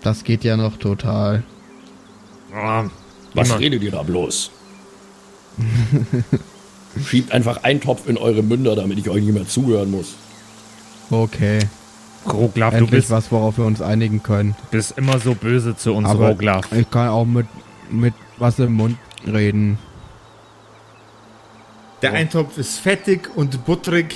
Das 0.03 0.23
geht 0.23 0.45
ja 0.45 0.57
noch 0.57 0.77
total. 0.77 1.43
Ah, 2.55 2.85
Was 3.35 3.49
immer. 3.51 3.59
redet 3.59 3.83
ihr 3.83 3.91
da 3.91 4.03
bloß? 4.05 4.53
Schiebt 7.05 7.33
einfach 7.33 7.63
einen 7.65 7.81
Topf 7.81 8.09
in 8.09 8.17
eure 8.17 8.43
Münder, 8.43 8.77
damit 8.77 8.99
ich 8.99 9.09
euch 9.09 9.23
nicht 9.23 9.35
mehr 9.35 9.47
zuhören 9.47 9.91
muss. 9.91 10.15
Okay. 11.11 11.61
Roglaf, 12.27 12.71
du 12.73 12.79
Endlich 12.79 12.91
bist, 12.91 13.11
was, 13.11 13.31
worauf 13.33 13.59
wir 13.59 13.65
uns 13.65 13.81
einigen 13.81 14.23
können. 14.23 14.55
bist 14.71 14.97
immer 14.99 15.19
so 15.19 15.35
böse 15.35 15.77
zu 15.77 15.95
uns, 15.95 16.09
Aber 16.09 16.29
Roglaf. 16.29 16.71
ich 16.73 16.91
kann 16.91 17.09
auch 17.09 17.25
mit, 17.25 17.47
mit 17.91 18.15
was 18.39 18.59
im 18.59 18.75
Mund 18.75 18.97
reden. 19.27 19.79
Der 22.03 22.13
Eintopf 22.13 22.59
ist 22.59 22.79
fettig 22.79 23.29
und 23.35 23.65
butterig, 23.65 24.15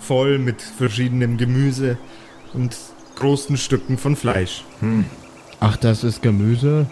voll 0.00 0.38
mit 0.38 0.60
verschiedenem 0.60 1.36
Gemüse 1.36 1.98
und 2.52 2.76
großen 3.14 3.56
Stücken 3.56 3.96
von 3.96 4.16
Fleisch. 4.16 4.64
Ach, 5.60 5.76
das 5.76 6.02
ist 6.02 6.20
Gemüse? 6.22 6.86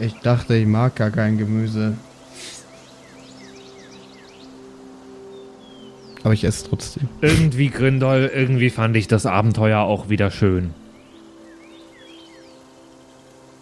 Ich 0.00 0.14
dachte, 0.14 0.56
ich 0.56 0.66
mag 0.66 0.96
gar 0.96 1.10
kein 1.10 1.38
Gemüse. 1.38 1.96
Aber 6.24 6.34
ich 6.34 6.42
esse 6.42 6.68
trotzdem. 6.68 7.08
Irgendwie, 7.20 7.70
Grindol, 7.70 8.30
irgendwie 8.34 8.70
fand 8.70 8.96
ich 8.96 9.06
das 9.06 9.26
Abenteuer 9.26 9.82
auch 9.82 10.08
wieder 10.08 10.32
schön. 10.32 10.74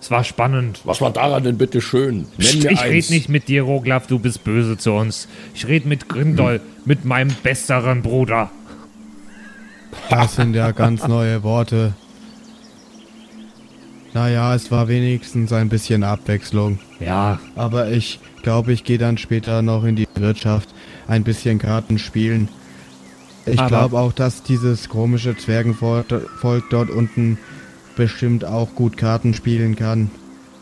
Es 0.04 0.10
war 0.10 0.22
spannend. 0.22 0.82
Was 0.84 1.00
war 1.00 1.10
daran 1.10 1.44
denn 1.44 1.56
bitte 1.56 1.80
schön? 1.80 2.26
Nenn 2.36 2.58
mir 2.58 2.72
ich 2.72 2.80
eins. 2.80 2.90
rede 2.90 3.12
nicht 3.14 3.30
mit 3.30 3.48
dir, 3.48 3.62
Roglaf, 3.62 4.06
du 4.06 4.18
bist 4.18 4.44
böse 4.44 4.76
zu 4.76 4.92
uns. 4.92 5.28
Ich 5.54 5.66
rede 5.66 5.88
mit 5.88 6.10
Grindol, 6.10 6.60
mit 6.84 7.06
meinem 7.06 7.34
besseren 7.42 8.02
Bruder. 8.02 8.50
Das 10.10 10.36
sind 10.36 10.54
ja 10.54 10.72
ganz 10.72 11.08
neue 11.08 11.42
Worte. 11.42 11.94
Naja, 14.12 14.54
es 14.54 14.70
war 14.70 14.88
wenigstens 14.88 15.54
ein 15.54 15.70
bisschen 15.70 16.04
Abwechslung. 16.04 16.80
Ja, 17.00 17.38
Aber 17.56 17.90
ich 17.90 18.20
glaube, 18.42 18.74
ich 18.74 18.84
gehe 18.84 18.98
dann 18.98 19.16
später 19.16 19.62
noch 19.62 19.84
in 19.84 19.96
die 19.96 20.06
Wirtschaft 20.16 20.68
ein 21.06 21.24
bisschen 21.24 21.58
Karten 21.58 21.98
spielen. 21.98 22.50
Ich 23.46 23.66
glaube 23.68 23.98
auch, 23.98 24.12
dass 24.12 24.42
dieses 24.42 24.90
komische 24.90 25.34
Zwergenvolk 25.34 26.28
Volk 26.42 26.64
dort 26.68 26.90
unten 26.90 27.38
bestimmt 27.96 28.44
auch 28.44 28.74
gut 28.74 28.96
Karten 28.96 29.34
spielen 29.34 29.76
kann. 29.76 30.10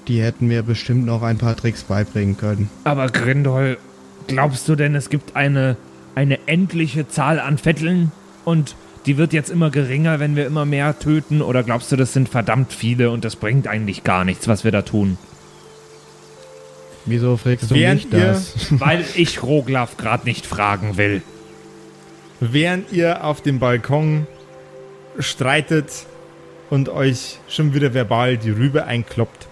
Die 0.09 0.21
hätten 0.23 0.49
mir 0.49 0.63
bestimmt 0.63 1.07
noch 1.07 1.23
ein 1.23 1.39
paar 1.39 1.57
Tricks 1.57 1.85
beibringen 1.85 2.37
können. 2.37 2.69
aber 2.85 3.09
Grindol, 3.09 3.79
glaubst 4.27 4.69
du 4.69 4.75
denn, 4.75 4.95
es 4.95 5.11
gibt 5.11 5.37
eine, 5.37 5.77
eine 6.15 6.39
endliche 6.47 7.09
Zahl 7.09 7.39
an 7.39 7.57
Vetteln? 7.59 8.11
Und 8.45 8.75
die 9.07 9.17
wird 9.17 9.33
jetzt 9.33 9.51
immer 9.51 9.71
geringer, 9.71 10.19
wenn 10.21 10.35
wir 10.37 10.47
immer 10.47 10.65
mehr 10.65 10.99
töten? 10.99 11.41
Oder 11.43 11.63
glaubst 11.63 11.91
du, 11.93 11.97
das 11.97 12.13
sind 12.13 12.29
verdammt 12.29 12.73
viele 12.73 13.11
und 13.11 13.25
das 13.25 13.37
bringt 13.37 13.69
eigentlich 13.69 14.03
gar 14.05 14.25
nichts, 14.25 14.49
was 14.49 14.65
wir 14.65 14.73
da 14.73 14.83
tun? 14.83 15.19
Wieso 17.05 17.37
fragst 17.37 17.71
du 17.71 17.75
Während 17.75 18.05
mich 18.13 18.21
ihr- 18.21 18.27
das? 18.27 18.55
Weil 18.71 19.05
ich 19.15 19.43
Roglaf 19.43 19.97
gerade 19.97 20.25
nicht 20.25 20.47
fragen 20.47 20.97
will. 20.97 21.23
Während 22.41 22.93
ihr 22.93 23.25
auf 23.25 23.41
dem 23.41 23.59
Balkon 23.61 24.27
streitet 25.19 26.07
und 26.73 26.89
euch 26.89 27.39
schon 27.49 27.75
wieder 27.75 27.93
verbal 27.93 28.39
die 28.39 28.49
Rübe 28.49 28.87
einkloppt, 28.87 29.47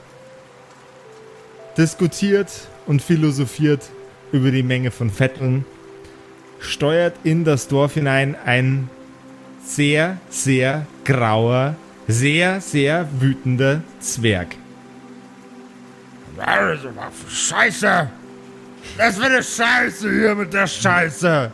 diskutiert 1.77 2.51
und 2.87 3.03
philosophiert 3.03 3.91
über 4.33 4.51
die 4.51 4.63
Menge 4.63 4.91
von 4.91 5.11
Vetteln, 5.11 5.67
steuert 6.61 7.15
in 7.23 7.45
das 7.45 7.69
Dorf 7.69 7.93
hinein 7.93 8.37
ein 8.47 8.89
sehr, 9.63 10.17
sehr 10.31 10.87
grauer, 11.05 11.77
sehr, 12.09 12.63
sehr 12.63 13.07
wütender 13.21 13.83
Zwerg. 14.01 14.57
Scheiße! 17.29 18.09
Das 18.97 19.19
wird 19.19 19.27
eine 19.27 19.43
Scheiße 19.43 20.11
hier 20.11 20.35
mit 20.35 20.55
der 20.55 20.67
Scheiße! 20.67 21.53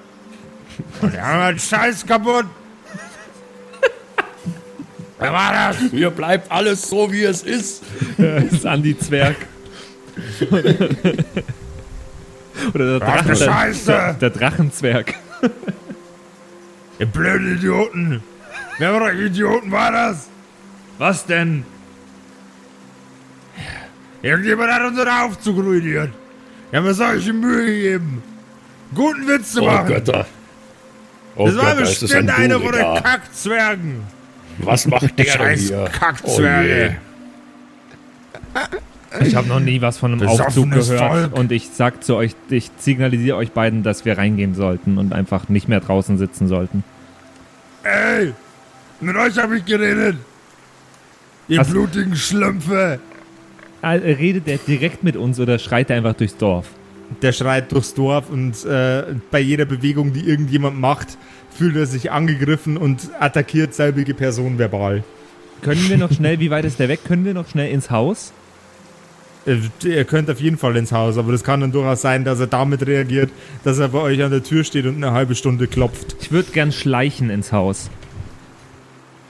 Wir 1.01 1.23
haben 1.27 1.41
einen 1.41 1.59
Scheiß 1.59 2.07
kaputt! 2.07 2.47
Wer 5.19 5.33
war 5.33 5.53
das? 5.53 5.79
Hier 5.91 6.11
bleibt 6.11 6.51
alles 6.53 6.83
so, 6.83 7.11
wie 7.12 7.25
es 7.25 7.43
ist. 7.43 7.83
Das 8.19 8.45
ist 8.45 8.67
Andi 8.67 8.99
Zwerg. 8.99 9.37
Oder 12.75 12.99
der, 12.99 13.09
Ach, 13.09 13.17
Drachen, 13.25 13.37
Scheiße! 13.37 13.87
der, 13.87 14.14
der 14.14 14.31
Drachenzwerg. 14.31 15.14
Ihr 16.99 17.07
blöden 17.07 17.57
Idioten! 17.57 18.23
Wer 18.79 18.93
von 18.93 19.03
euch 19.03 19.21
Idioten 19.21 19.71
war 19.71 19.93
das? 19.93 20.29
Was 20.99 21.27
denn? 21.27 21.64
Irgendjemand 24.23 24.73
hat 24.73 24.83
unseren 24.83 25.09
Aufzug 25.09 25.59
ruiniert. 25.59 26.11
Wir 26.71 26.79
haben 26.79 26.87
uns 26.87 26.97
solche 26.97 27.33
Mühe 27.33 27.67
gegeben. 27.67 28.23
Guten 28.95 29.29
Witz 29.29 29.53
zu 29.53 29.62
Oh 29.62 29.67
machen. 29.67 29.89
Götter. 29.89 30.27
Oh 31.37 31.47
das 31.47 31.57
war 31.57 31.75
Götter, 31.75 31.81
bestimmt 31.81 32.31
ein 32.31 32.31
einer 32.31 32.61
von 32.61 32.73
den. 32.73 33.03
Kackzwergen. 33.03 34.16
Was 34.59 34.87
macht 34.87 35.19
der 35.19 35.25
Scheiß 35.25 35.61
hier? 35.69 35.85
Kackzwerge. 35.93 36.97
Oh 38.55 39.19
Ich 39.25 39.35
habe 39.35 39.49
noch 39.49 39.61
nie 39.61 39.81
was 39.81 39.99
von 39.99 40.13
einem 40.13 40.27
Aufzug 40.27 40.71
Besoffenes 40.71 40.89
gehört 40.89 41.31
Volk. 41.31 41.39
und 41.39 41.53
ich 41.53 41.69
sag 41.73 42.03
zu 42.05 42.17
euch, 42.17 42.35
ich 42.51 42.71
signalisiere 42.79 43.37
euch 43.37 43.53
beiden, 43.53 43.83
dass 43.83 44.05
wir 44.05 44.19
reingehen 44.19 44.55
sollten 44.55 44.99
und 44.99 45.13
einfach 45.13 45.49
nicht 45.49 45.69
mehr 45.69 45.81
draußen 45.81 46.19
sitzen 46.19 46.49
sollten. 46.49 46.85
Ey, 47.83 48.33
mit 49.01 49.17
euch 49.17 49.39
habe 49.39 49.59
ich 49.59 49.65
geredet. 49.65 50.17
Ihr 51.49 51.61
Was? 51.61 51.71
blutigen 51.71 52.17
Schlümpfe. 52.17 52.99
Ah, 53.83 53.93
Redet 53.93 54.47
der 54.49 54.59
direkt 54.59 55.05
mit 55.05 55.17
uns 55.17 55.39
oder 55.39 55.59
schreit 55.59 55.91
er 55.91 55.97
einfach 55.97 56.15
durchs 56.15 56.37
Dorf? 56.37 56.67
Der 57.23 57.31
schreit 57.33 57.71
durchs 57.71 57.95
Dorf 57.95 58.31
und 58.31 58.65
äh, 58.65 59.05
bei 59.31 59.39
jeder 59.39 59.65
Bewegung, 59.65 60.13
die 60.13 60.29
irgendjemand 60.29 60.81
macht, 60.81 61.17
fühlt 61.57 61.77
er 61.77 61.87
sich 61.87 62.11
angegriffen 62.11 62.77
und 62.77 63.11
attackiert 63.19 63.75
selbige 63.75 64.15
Person 64.15 64.59
verbal. 64.59 65.03
Können 65.63 65.89
wir 65.89 65.99
noch 65.99 66.13
schnell, 66.13 66.39
wie 66.41 66.51
weit 66.51 66.65
ist 66.65 66.79
der 66.79 66.89
weg? 66.89 67.01
Können 67.05 67.25
wir 67.25 67.35
noch 67.35 67.49
schnell 67.49 67.71
ins 67.71 67.91
Haus? 67.91 68.33
Äh, 69.47 69.59
Ihr 69.85 70.05
könnt 70.05 70.31
auf 70.31 70.41
jeden 70.41 70.59
Fall 70.59 70.77
ins 70.77 70.93
Haus, 70.93 71.17
aber 71.19 71.33
das 71.33 71.45
kann 71.45 71.61
dann 71.61 71.73
durchaus 71.73 72.03
sein, 72.03 72.25
dass 72.25 72.41
er 72.41 72.47
damit 72.47 72.87
reagiert, 72.87 73.31
dass 73.65 73.79
er 73.79 73.89
bei 73.89 73.99
euch 74.01 74.23
an 74.23 74.31
der 74.31 74.43
Tür 74.43 74.65
steht 74.65 74.87
und 74.87 74.97
eine 74.97 75.13
halbe 75.13 75.35
Stunde 75.35 75.67
klopft. 75.67 76.17
Ich 76.21 76.31
würde 76.31 76.51
gern 76.53 76.73
schleichen 76.73 77.31
ins 77.31 77.53
Haus. 77.53 77.91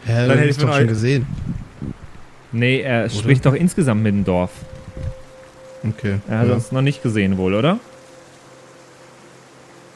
Ja, 0.06 0.20
Dann 0.20 0.28
dann 0.30 0.38
hätte 0.38 0.50
ich 0.50 0.58
doch 0.58 0.74
schon 0.74 0.88
gesehen. 0.88 1.26
Nee, 2.52 2.80
er 2.80 3.08
spricht 3.10 3.44
doch 3.44 3.54
insgesamt 3.54 4.02
mit 4.02 4.14
dem 4.14 4.24
Dorf. 4.24 4.50
Okay. 5.86 6.16
Er 6.28 6.38
hat 6.38 6.48
ja. 6.48 6.54
uns 6.54 6.72
noch 6.72 6.82
nicht 6.82 7.02
gesehen 7.02 7.36
wohl, 7.36 7.54
oder? 7.54 7.78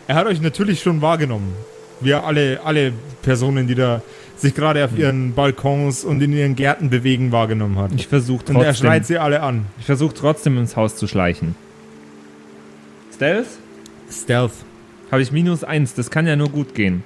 Er 0.06 0.16
hat 0.16 0.26
euch 0.26 0.40
natürlich 0.40 0.82
schon 0.82 1.00
wahrgenommen. 1.00 1.54
Wir 2.00 2.24
alle, 2.24 2.60
alle 2.64 2.92
Personen, 3.22 3.66
die 3.66 3.74
da 3.74 4.02
sich 4.36 4.54
gerade 4.54 4.84
auf 4.84 4.96
ihren 4.96 5.34
Balkons 5.34 6.04
und 6.04 6.22
in 6.22 6.32
ihren 6.32 6.56
Gärten 6.56 6.88
bewegen, 6.88 7.30
wahrgenommen 7.30 7.78
hat. 7.78 7.90
Ich 7.94 8.08
versuche 8.08 8.44
Und 8.48 8.56
er 8.56 8.64
trotzdem, 8.64 8.86
schreit 8.86 9.06
sie 9.06 9.18
alle 9.18 9.42
an. 9.42 9.66
ich 9.78 9.84
versuch 9.86 10.12
trotzdem 10.14 10.56
ins 10.58 10.76
Haus 10.76 10.96
zu 10.96 11.06
schleichen. 11.06 11.54
Stealth? 13.14 13.48
Stealth. 14.10 14.52
Habe 15.10 15.22
ich 15.22 15.30
minus 15.30 15.62
eins, 15.62 15.94
das 15.94 16.10
kann 16.10 16.26
ja 16.26 16.36
nur 16.36 16.48
gut 16.48 16.74
gehen. 16.74 17.02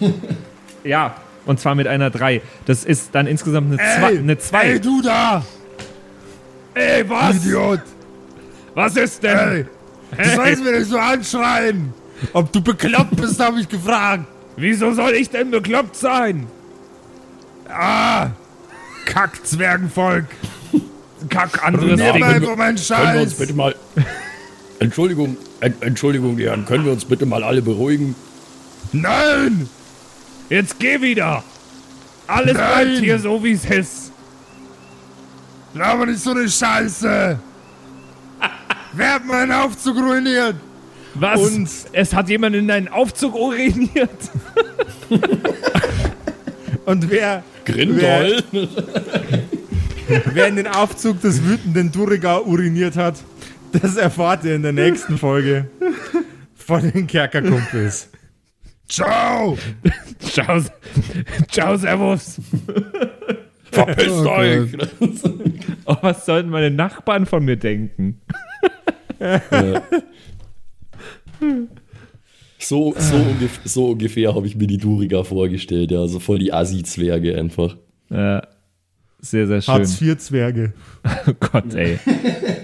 ja, 0.84 1.14
und 1.46 1.60
zwar 1.60 1.74
mit 1.74 1.86
einer 1.86 2.10
3. 2.10 2.42
Das 2.66 2.84
ist 2.84 3.14
dann 3.14 3.26
insgesamt 3.26 3.68
eine 3.68 3.76
2. 3.76 4.18
Eine 4.18 4.38
zwei. 4.38 4.64
Ey, 4.72 4.80
du 4.80 5.02
da! 5.02 5.44
Ey, 6.74 7.08
was? 7.08 7.36
Idiot! 7.36 7.80
Was 8.74 8.96
ist 8.96 9.22
denn? 9.22 9.38
Ey! 9.38 9.66
Du 10.16 10.36
sollst 10.36 10.64
mir 10.64 10.78
nicht 10.78 10.88
so 10.88 10.98
anschreien! 10.98 11.92
Ob 12.32 12.52
du 12.52 12.60
bekloppt 12.60 13.16
bist, 13.16 13.40
habe 13.40 13.60
ich 13.60 13.68
gefragt! 13.68 14.24
Wieso 14.56 14.92
soll 14.92 15.12
ich 15.12 15.30
denn 15.30 15.50
bekloppt 15.50 15.96
sein? 15.96 16.46
Ah! 17.68 18.30
Kack-Zwergenvolk! 19.06 20.26
Kack, 21.28 21.64
anderes 21.64 21.98
Ding. 22.00 22.22
Können 22.22 22.58
wir 22.58 22.68
uns 22.68 22.86
Scheiß! 22.86 23.34
bitte 23.34 23.54
mal. 23.54 23.74
Entschuldigung, 24.78 25.36
Ent- 25.60 25.82
Entschuldigung, 25.82 26.36
Herren, 26.38 26.64
können 26.66 26.84
wir 26.84 26.92
uns 26.92 27.04
bitte 27.04 27.24
mal 27.26 27.42
alle 27.44 27.62
beruhigen? 27.62 28.14
Nein! 28.92 29.68
Jetzt 30.48 30.78
geh 30.78 31.00
wieder. 31.00 31.42
Alles 32.26 32.56
Nein. 32.56 32.86
bleibt 32.86 32.98
hier 33.04 33.18
so, 33.18 33.42
wie 33.42 33.52
es 33.52 33.64
ist. 33.64 34.12
Laber 35.74 36.06
nicht 36.06 36.20
so 36.20 36.32
eine 36.32 36.48
Scheiße! 36.48 37.38
Wer 38.94 39.14
hat 39.14 39.24
meinen 39.24 39.52
Aufzug 39.52 39.96
ruiniert? 39.96 40.56
Was? 41.14 41.40
Und- 41.40 41.68
es 41.92 42.14
hat 42.14 42.28
jemand 42.28 42.56
in 42.56 42.68
deinen 42.68 42.88
Aufzug 42.88 43.34
uriniert. 43.34 44.10
Und 46.84 47.10
wer, 47.10 47.44
Grindol? 47.64 48.42
wer 50.32 50.48
in 50.48 50.56
den 50.56 50.66
Aufzug 50.66 51.20
des 51.20 51.44
wütenden 51.44 51.92
Duriga 51.92 52.38
uriniert 52.38 52.96
hat, 52.96 53.16
das 53.72 53.96
erfahrt 53.96 54.44
ihr 54.44 54.56
in 54.56 54.62
der 54.62 54.72
nächsten 54.72 55.16
Folge 55.16 55.66
von 56.56 56.90
den 56.90 57.06
Kerkerkumpels. 57.06 58.08
Ciao! 58.88 59.56
Ciao, 60.18 60.60
ciao, 61.50 61.76
Servus. 61.76 62.40
Verpisst 63.70 64.10
Oh 64.10 64.28
euch! 64.28 64.70
Oh, 65.86 65.96
was 66.02 66.26
sollten 66.26 66.50
meine 66.50 66.70
Nachbarn 66.70 67.26
von 67.26 67.44
mir 67.44 67.56
denken? 67.56 68.20
So, 72.58 72.94
so, 72.96 73.16
ungef 73.16 73.60
so 73.64 73.86
ungefähr 73.86 74.34
habe 74.34 74.46
ich 74.46 74.54
mir 74.56 74.68
die 74.68 74.78
Duriga 74.78 75.24
vorgestellt, 75.24 75.90
ja. 75.90 76.06
So 76.06 76.20
voll 76.20 76.38
die 76.38 76.52
Assi-Zwerge 76.52 77.36
einfach. 77.36 77.76
Äh, 78.10 78.40
sehr, 79.22 79.46
sehr 79.46 79.62
schön. 79.62 79.74
Hartz 79.74 80.00
IV 80.02 80.18
Zwerge. 80.18 80.72
Oh 81.26 81.32
Gott, 81.40 81.74
ey. 81.74 81.98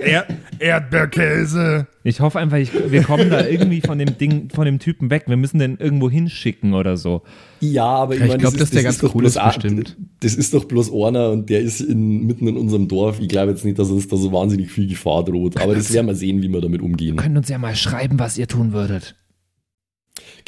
Er 0.00 0.26
Erdbeerkäse. 0.60 1.86
Ich 2.04 2.20
hoffe 2.20 2.38
einfach, 2.38 2.56
ich, 2.56 2.70
wir 2.90 3.02
kommen 3.02 3.30
da 3.30 3.46
irgendwie 3.46 3.80
von 3.80 3.98
dem 3.98 4.16
Ding, 4.18 4.48
von 4.54 4.64
dem 4.64 4.78
Typen 4.78 5.10
weg. 5.10 5.24
Wir 5.26 5.36
müssen 5.36 5.58
den 5.58 5.76
irgendwo 5.78 6.08
hinschicken 6.10 6.74
oder 6.74 6.96
so. 6.96 7.22
Ja, 7.60 7.84
aber 7.86 8.14
ich, 8.14 8.22
ich 8.22 8.28
mein, 8.28 8.38
glaub, 8.38 8.56
dass 8.56 8.70
der 8.70 8.82
ganz 8.82 9.02
cool 9.14 9.24
ist, 9.26 9.36
a- 9.36 9.48
bestimmt. 9.48 9.96
Das 10.20 10.34
ist 10.34 10.54
doch 10.54 10.64
bloß 10.66 10.92
einer 10.92 11.30
und 11.30 11.50
der 11.50 11.60
ist 11.60 11.80
in, 11.80 12.26
mitten 12.26 12.46
in 12.48 12.56
unserem 12.56 12.88
Dorf. 12.88 13.18
Ich 13.20 13.28
glaube 13.28 13.50
jetzt 13.52 13.64
nicht, 13.64 13.78
dass 13.78 13.90
uns 13.90 14.08
da 14.08 14.16
so 14.16 14.32
wahnsinnig 14.32 14.70
viel 14.70 14.86
Gefahr 14.88 15.24
droht. 15.24 15.60
Aber 15.60 15.74
das 15.74 15.92
werden 15.92 16.06
wir 16.06 16.14
sehen, 16.14 16.42
wie 16.42 16.48
wir 16.48 16.60
damit 16.60 16.80
umgehen. 16.80 17.16
Können 17.16 17.36
uns 17.36 17.48
ja 17.48 17.58
mal 17.58 17.74
schreiben, 17.76 18.18
was 18.18 18.38
ihr 18.38 18.46
tun 18.48 18.72
würdet. 18.72 19.14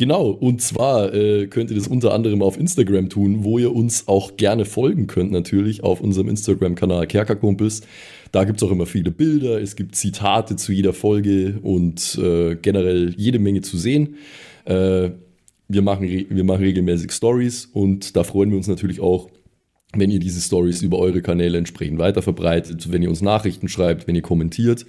Genau, 0.00 0.30
und 0.30 0.62
zwar 0.62 1.12
äh, 1.12 1.46
könnt 1.46 1.70
ihr 1.70 1.76
das 1.76 1.86
unter 1.86 2.14
anderem 2.14 2.40
auf 2.40 2.58
Instagram 2.58 3.10
tun, 3.10 3.44
wo 3.44 3.58
ihr 3.58 3.76
uns 3.76 4.08
auch 4.08 4.38
gerne 4.38 4.64
folgen 4.64 5.06
könnt, 5.08 5.30
natürlich 5.30 5.84
auf 5.84 6.00
unserem 6.00 6.30
Instagram-Kanal 6.30 7.06
Kerkerkumpels. 7.06 7.82
Da 8.32 8.44
gibt 8.44 8.62
es 8.62 8.66
auch 8.66 8.72
immer 8.72 8.86
viele 8.86 9.10
Bilder, 9.10 9.60
es 9.60 9.76
gibt 9.76 9.94
Zitate 9.94 10.56
zu 10.56 10.72
jeder 10.72 10.94
Folge 10.94 11.58
und 11.62 12.18
äh, 12.18 12.54
generell 12.54 13.12
jede 13.18 13.38
Menge 13.38 13.60
zu 13.60 13.76
sehen. 13.76 14.14
Äh, 14.64 15.10
wir, 15.68 15.82
machen 15.82 16.08
wir 16.08 16.44
machen 16.44 16.64
regelmäßig 16.64 17.12
Stories 17.12 17.66
und 17.66 18.16
da 18.16 18.24
freuen 18.24 18.48
wir 18.48 18.56
uns 18.56 18.68
natürlich 18.68 19.00
auch, 19.00 19.28
wenn 19.92 20.10
ihr 20.10 20.18
diese 20.18 20.40
Stories 20.40 20.80
über 20.80 20.98
eure 20.98 21.20
Kanäle 21.20 21.58
entsprechend 21.58 21.98
weiterverbreitet, 21.98 22.90
wenn 22.90 23.02
ihr 23.02 23.10
uns 23.10 23.20
Nachrichten 23.20 23.68
schreibt, 23.68 24.08
wenn 24.08 24.14
ihr 24.14 24.22
kommentiert. 24.22 24.86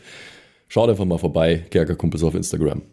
Schaut 0.70 0.90
einfach 0.90 1.04
mal 1.04 1.18
vorbei, 1.18 1.66
Kerkerkumpels 1.70 2.24
auf 2.24 2.34
Instagram. 2.34 2.84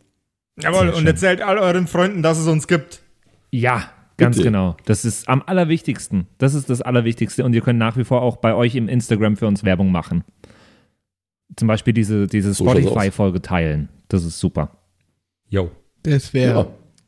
Jawohl, 0.62 0.88
und 0.90 1.06
erzählt 1.06 1.40
all 1.42 1.58
euren 1.58 1.86
Freunden, 1.86 2.22
dass 2.22 2.38
es 2.38 2.46
uns 2.46 2.66
gibt. 2.68 3.02
Ja, 3.50 3.90
ganz 4.16 4.36
Bitte. 4.36 4.48
genau. 4.48 4.76
Das 4.84 5.04
ist 5.04 5.28
am 5.28 5.42
allerwichtigsten. 5.46 6.26
Das 6.38 6.54
ist 6.54 6.68
das 6.70 6.82
Allerwichtigste. 6.82 7.44
Und 7.44 7.54
ihr 7.54 7.60
könnt 7.60 7.78
nach 7.78 7.96
wie 7.96 8.04
vor 8.04 8.22
auch 8.22 8.36
bei 8.38 8.54
euch 8.54 8.74
im 8.74 8.88
Instagram 8.88 9.36
für 9.36 9.46
uns 9.46 9.64
Werbung 9.64 9.90
machen. 9.92 10.24
Zum 11.56 11.68
Beispiel 11.68 11.92
diese, 11.94 12.26
diese 12.26 12.52
So 12.54 12.64
Spotify-Folge 12.64 13.42
teilen. 13.42 13.88
Das 14.08 14.24
ist 14.24 14.38
super. 14.38 14.76
Jo. 15.48 15.70
Das 16.02 16.34
wäre 16.34 16.58
Ja. 16.60 16.66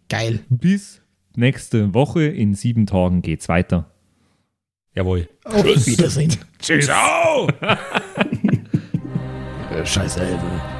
geil. 0.09 0.41
Bis 0.49 1.03
nächste 1.37 1.95
Woche. 1.95 2.25
In 2.27 2.55
sieben 2.55 2.87
Tagen 2.87 3.23
geht's 3.23 3.49
weiter. 3.49 3.91
Jawohl. 4.95 5.29
Auf 5.45 5.65
Wiedersehen. 5.87 6.37
Tschüss. 6.61 6.87
Ciao! 6.87 7.49
Scheiße, 9.85 10.21
Helden. 10.21 10.80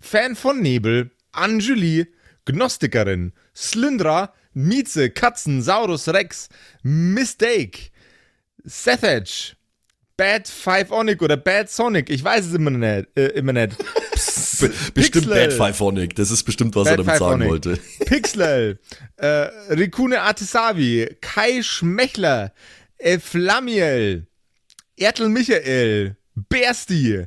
Fan 0.00 0.34
von 0.36 0.60
Nebel, 0.60 1.10
Anjuli, 1.32 2.06
Gnostikerin, 2.46 3.32
Slyndra, 3.54 4.32
Mieze, 4.52 5.10
Katzen, 5.10 5.62
Saurus 5.62 6.08
Rex, 6.08 6.48
Mistake, 6.82 7.90
Sethage, 8.64 9.54
Bad 10.16 10.48
Five 10.48 10.90
Onic 10.90 11.22
oder 11.22 11.36
Bad 11.36 11.70
Sonic, 11.70 12.10
ich 12.10 12.22
weiß 12.22 12.46
es 12.46 12.54
immer 12.54 12.70
nicht, 12.70 13.08
äh, 13.16 13.28
immer 13.28 13.52
nicht. 13.52 13.76
Bestimmt. 14.94 15.30
Bad 15.30 15.52
Fivephonic. 15.52 16.14
Das 16.14 16.30
ist 16.30 16.44
bestimmt, 16.44 16.76
was 16.76 16.88
er 16.88 16.98
Bad 16.98 17.06
damit 17.06 17.18
sagen 17.18 17.48
wollte. 17.48 17.78
Pixel, 18.04 18.78
äh, 19.16 19.26
Rikune 19.70 20.20
Artesavi, 20.20 21.16
Kai 21.20 21.62
Schmechler, 21.62 22.52
Eflamiel, 22.98 24.26
Ertel 24.96 25.28
Michael, 25.28 26.16
Bersti, 26.34 27.26